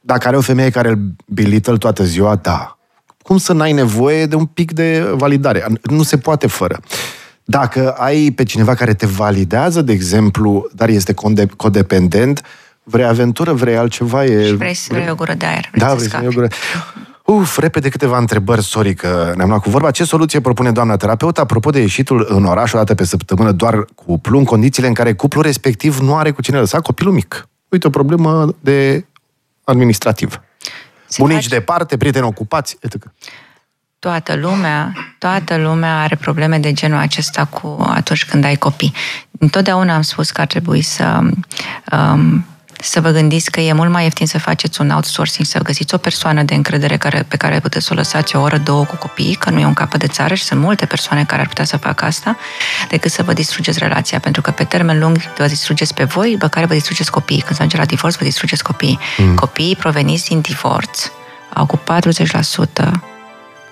dacă 0.00 0.28
are 0.28 0.36
o 0.36 0.40
femeie 0.40 0.70
care 0.70 0.88
îl 0.88 0.98
belittle 1.26 1.76
toată 1.76 2.04
ziua, 2.04 2.34
da. 2.34 2.78
Cum 3.24 3.38
să 3.38 3.52
n-ai 3.52 3.72
nevoie 3.72 4.26
de 4.26 4.34
un 4.34 4.44
pic 4.44 4.72
de 4.72 5.12
validare? 5.14 5.66
Nu 5.82 6.02
se 6.02 6.18
poate 6.18 6.46
fără. 6.46 6.80
Dacă 7.44 7.90
ai 7.90 8.30
pe 8.30 8.42
cineva 8.42 8.74
care 8.74 8.94
te 8.94 9.06
validează, 9.06 9.82
de 9.82 9.92
exemplu, 9.92 10.68
dar 10.72 10.88
este 10.88 11.12
conde- 11.12 11.46
codependent, 11.56 12.42
vrei 12.82 13.04
aventură, 13.04 13.52
vrei 13.52 13.76
altceva, 13.76 14.24
e... 14.24 14.46
Și 14.46 14.54
vrei 14.54 14.74
să 14.74 14.88
vrei 14.92 15.10
o 15.10 15.14
gură 15.14 15.34
de 15.34 15.46
aer. 15.46 15.70
Da, 15.76 15.88
să 15.88 15.94
vrei 15.94 16.04
să 16.04 16.08
scapi. 16.08 16.24
iei 16.24 16.32
o 16.32 16.34
gură. 16.34 16.48
Uf, 17.24 17.58
repede 17.58 17.88
câteva 17.88 18.18
întrebări, 18.18 18.62
sorry 18.62 18.94
că 18.94 19.32
ne-am 19.36 19.48
luat 19.48 19.60
cu 19.60 19.70
vorba. 19.70 19.90
Ce 19.90 20.04
soluție 20.04 20.40
propune 20.40 20.70
doamna 20.72 20.96
terapeut 20.96 21.38
apropo 21.38 21.70
de 21.70 21.80
ieșitul 21.80 22.26
în 22.28 22.44
oraș 22.44 22.72
o 22.72 22.76
dată 22.76 22.94
pe 22.94 23.04
săptămână 23.04 23.52
doar 23.52 23.84
cuplu, 23.94 24.38
în 24.38 24.44
condițiile 24.44 24.88
în 24.88 24.94
care 24.94 25.14
cuplul 25.14 25.42
respectiv 25.42 25.98
nu 25.98 26.16
are 26.16 26.30
cu 26.30 26.42
cine 26.42 26.58
lăsa 26.58 26.80
copilul 26.80 27.12
mic? 27.12 27.48
Uite, 27.68 27.86
o 27.86 27.90
problemă 27.90 28.54
de 28.60 29.06
administrativ. 29.64 30.40
Se 31.06 31.16
Bunici 31.22 31.42
face- 31.42 31.54
departe, 31.54 31.96
prieteni 31.96 32.24
ocupați, 32.26 32.76
etc. 32.80 33.04
Toată 33.98 34.34
lumea, 34.36 34.92
toată 35.18 35.56
lumea 35.56 36.00
are 36.02 36.16
probleme 36.16 36.58
de 36.58 36.72
genul 36.72 36.98
acesta 36.98 37.44
cu 37.44 37.76
atunci 37.88 38.24
când 38.24 38.44
ai 38.44 38.56
copii. 38.56 38.92
Întotdeauna 39.38 39.94
am 39.94 40.02
spus 40.02 40.30
că 40.30 40.40
ar 40.40 40.46
trebui 40.46 40.82
să 40.82 41.20
um, 41.92 42.46
să 42.84 43.00
vă 43.00 43.10
gândiți 43.10 43.50
că 43.50 43.60
e 43.60 43.72
mult 43.72 43.90
mai 43.90 44.02
ieftin 44.04 44.26
să 44.26 44.38
faceți 44.38 44.80
un 44.80 44.90
outsourcing, 44.90 45.46
să 45.46 45.58
găsiți 45.58 45.94
o 45.94 45.98
persoană 45.98 46.42
de 46.42 46.54
încredere 46.54 46.96
care, 46.96 47.24
pe 47.28 47.36
care 47.36 47.60
puteți 47.60 47.84
să 47.84 47.92
o 47.92 47.96
lăsați 47.96 48.36
o 48.36 48.40
oră, 48.40 48.58
două 48.58 48.84
cu 48.84 48.96
copiii, 48.96 49.34
că 49.34 49.50
nu 49.50 49.60
e 49.60 49.66
un 49.66 49.74
capăt 49.74 50.00
de 50.00 50.06
țară 50.06 50.34
și 50.34 50.44
sunt 50.44 50.60
multe 50.60 50.86
persoane 50.86 51.24
care 51.24 51.40
ar 51.40 51.46
putea 51.46 51.64
să 51.64 51.76
facă 51.76 52.04
asta, 52.04 52.36
decât 52.88 53.10
să 53.10 53.22
vă 53.22 53.32
distrugeți 53.32 53.78
relația, 53.78 54.18
pentru 54.18 54.42
că 54.42 54.50
pe 54.50 54.64
termen 54.64 54.98
lung 54.98 55.16
vă 55.36 55.46
distrugeți 55.46 55.94
pe 55.94 56.04
voi, 56.04 56.36
pe 56.38 56.48
care 56.48 56.66
vă 56.66 56.74
distrugeți 56.74 57.10
copiii. 57.10 57.40
Când 57.40 57.56
se 57.56 57.56
ajunge 57.56 57.76
la 57.76 57.84
divorț, 57.84 58.14
vă 58.14 58.24
distrugeți 58.24 58.62
copiii. 58.62 58.98
Mm. 59.18 59.34
Copiii 59.34 59.76
proveniți 59.76 60.28
din 60.28 60.40
divorț 60.40 61.10
au 61.52 61.66
cu 61.66 61.80
40% 62.84 62.90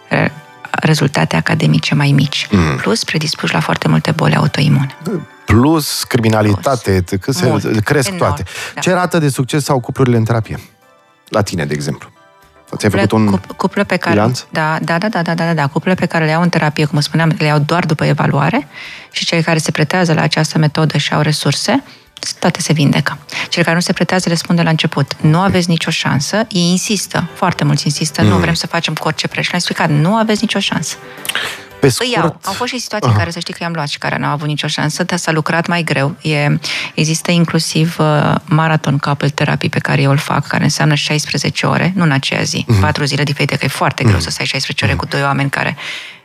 re- 0.09 0.33
rezultate 0.71 1.37
academice 1.37 1.95
mai 1.95 2.13
mici, 2.13 2.47
mm. 2.51 2.77
plus 2.77 3.05
predispuși 3.05 3.53
la 3.53 3.61
foarte 3.61 3.89
multe 3.89 4.11
boli 4.11 4.35
autoimune. 4.35 4.97
Plus 5.45 6.05
criminalitate, 6.05 6.95
etc. 6.95 7.25
Se 7.29 7.47
Mult. 7.47 7.85
cresc 7.85 8.09
Enorm, 8.09 8.25
toate. 8.25 8.45
da. 8.75 8.81
Ce 8.81 8.93
rată 8.93 9.19
de 9.19 9.29
succes 9.29 9.69
au 9.69 9.81
cuplurile 9.81 10.17
în 10.17 10.25
terapie? 10.25 10.61
La 11.29 11.43
tine, 11.43 11.65
de 11.65 11.75
exemplu. 11.75 12.11
Ți-ai 12.77 12.91
făcut 12.91 13.13
un... 13.13 13.39
Cup- 13.39 13.57
cuple 13.57 13.85
pe 13.85 13.97
care, 13.97 14.15
bilanț? 14.15 14.45
da, 14.51 14.79
da, 14.83 14.99
da, 14.99 15.09
da, 15.09 15.23
da, 15.23 15.35
da, 15.35 15.55
da, 15.55 15.67
cuple 15.67 15.95
pe 15.95 16.07
care 16.07 16.25
le 16.25 16.31
iau 16.31 16.43
în 16.43 16.49
terapie, 16.49 16.85
cum 16.85 17.01
spuneam, 17.01 17.35
le 17.39 17.45
iau 17.45 17.59
doar 17.59 17.85
după 17.85 18.05
evaluare 18.05 18.69
și 19.11 19.25
cei 19.25 19.43
care 19.43 19.59
se 19.59 19.71
pretează 19.71 20.13
la 20.13 20.21
această 20.21 20.59
metodă 20.59 20.99
și 20.99 21.15
au 21.15 21.21
resurse, 21.21 21.83
toate 22.39 22.61
se 22.61 22.73
vindecă. 22.73 23.19
Cei 23.49 23.63
care 23.63 23.75
nu 23.75 23.81
se 23.81 23.93
pretează 23.93 24.29
le 24.29 24.35
spun 24.35 24.57
de 24.57 24.63
la 24.63 24.71
început, 24.71 25.17
nu 25.21 25.41
aveți 25.41 25.69
nicio 25.69 25.91
șansă, 25.91 26.37
ei 26.37 26.71
insistă, 26.71 27.29
foarte 27.35 27.65
mulți 27.65 27.87
insistă, 27.87 28.23
mm. 28.23 28.29
nu 28.29 28.37
vrem 28.37 28.55
să 28.55 28.67
facem 28.67 28.95
cu 28.95 29.07
orice 29.07 29.29
preț. 29.29 29.45
Și 29.45 29.51
le-am 29.51 29.63
explicat, 29.65 29.91
nu 29.91 30.15
aveți 30.17 30.41
nicio 30.41 30.59
șansă. 30.59 30.97
Pe 31.83 31.89
Îi 31.89 31.93
scurt, 31.93 32.11
iau. 32.13 32.39
Au 32.45 32.53
fost 32.53 32.73
și 32.73 32.79
situații 32.79 33.11
în 33.11 33.17
care 33.17 33.31
să 33.31 33.39
știi 33.39 33.53
că 33.55 33.59
i-am 33.63 33.73
luat 33.73 33.89
și 33.89 33.99
care 33.99 34.17
n-au 34.19 34.31
avut 34.33 34.47
nicio 34.47 34.67
șansă, 34.67 35.03
dar 35.03 35.19
s-a 35.19 35.33
lucrat 35.33 35.67
mai 35.67 35.83
greu. 35.83 36.17
E, 36.21 36.47
există 36.95 37.31
inclusiv 37.31 37.97
uh, 37.99 38.35
maraton 38.45 38.99
couple 38.99 39.29
therapy 39.29 39.69
pe 39.69 39.79
care 39.79 40.03
eu 40.03 40.11
îl 40.11 40.17
fac, 40.17 40.47
care 40.47 40.63
înseamnă 40.63 40.95
16 40.95 41.67
ore, 41.67 41.93
nu 41.97 42.03
în 42.03 42.11
aceea 42.11 42.43
zi, 42.43 42.65
Mhm. 42.67 42.77
mm-hmm. 42.79 42.81
4 42.81 43.05
zile 43.05 43.23
diferite, 43.23 43.57
că 43.57 43.65
e 43.65 43.69
foarte 43.69 44.05
greu 44.05 44.19
să 44.19 44.31
stai 44.31 44.47
16 44.47 44.85
ore 44.85 44.95
cu 44.95 45.07
doi 45.07 45.23
oameni 45.23 45.51
care 45.51 45.77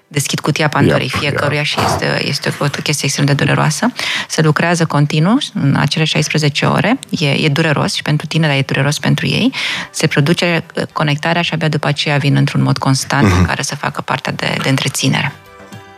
deschid 0.10 0.39
cutia 0.39 0.68
Pandorii 0.68 1.10
Iap, 1.12 1.20
fiecăruia 1.22 1.64
și 1.64 1.78
este, 1.86 2.28
este 2.28 2.53
o 2.60 2.66
chestie 2.66 3.05
extrem 3.05 3.26
de 3.26 3.34
dureroasă. 3.34 3.91
Se 4.28 4.41
lucrează 4.41 4.86
continuu 4.86 5.38
în 5.53 5.76
acele 5.80 6.03
16 6.03 6.66
ore. 6.66 6.99
E, 7.10 7.30
e 7.30 7.49
dureros 7.49 7.93
și 7.93 8.01
pentru 8.01 8.26
tine, 8.28 8.47
dar 8.47 8.55
e 8.55 8.62
dureros 8.62 8.99
pentru 8.99 9.28
ei. 9.28 9.53
Se 9.91 10.08
produce 10.08 10.64
uh, 10.76 10.84
conectarea 10.93 11.41
și 11.41 11.53
abia 11.53 11.68
după 11.68 11.88
aceea 11.88 12.18
vin 12.18 12.36
într-un 12.36 12.62
mod 12.64 12.78
constant 12.78 13.28
Mhm. 13.28 13.38
în 13.38 13.45
care 13.45 13.62
să 13.62 13.76
facă 13.76 14.01
partea 14.01 14.32
de, 14.32 14.55
de 14.62 14.70
întreținere. 14.70 15.32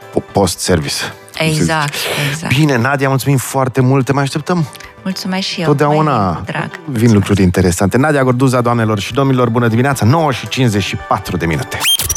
Po- 0.10 0.32
post-service. 0.32 0.96
Exact, 1.38 1.94
exact. 2.32 2.56
Bine, 2.56 2.78
Nadia, 2.78 3.08
mulțumim 3.10 3.38
foarte 3.38 3.82
mult. 3.82 4.06
Te 4.06 4.14
mai 4.14 4.24
așteptăm. 4.24 4.68
Mulțumesc 5.04 5.48
și 5.48 5.60
eu. 5.62 5.68
Totdeauna 5.68 6.30
Mai 6.32 6.42
drag. 6.46 6.70
vin 6.86 7.14
lucruri 7.14 7.42
interesante. 7.42 7.98
Nadia 7.98 8.24
Gorduza, 8.24 8.62
doamnelor 8.62 9.00
și 9.00 9.14
domnilor, 9.14 9.50
bună 9.50 9.68
dimineața, 9.68 10.06
9 10.06 10.32
și 10.32 10.48
54 10.48 11.38
de 11.38 11.46
minute. 11.46 11.78
Gherilata 11.78 11.78
dimineața. 11.78 12.09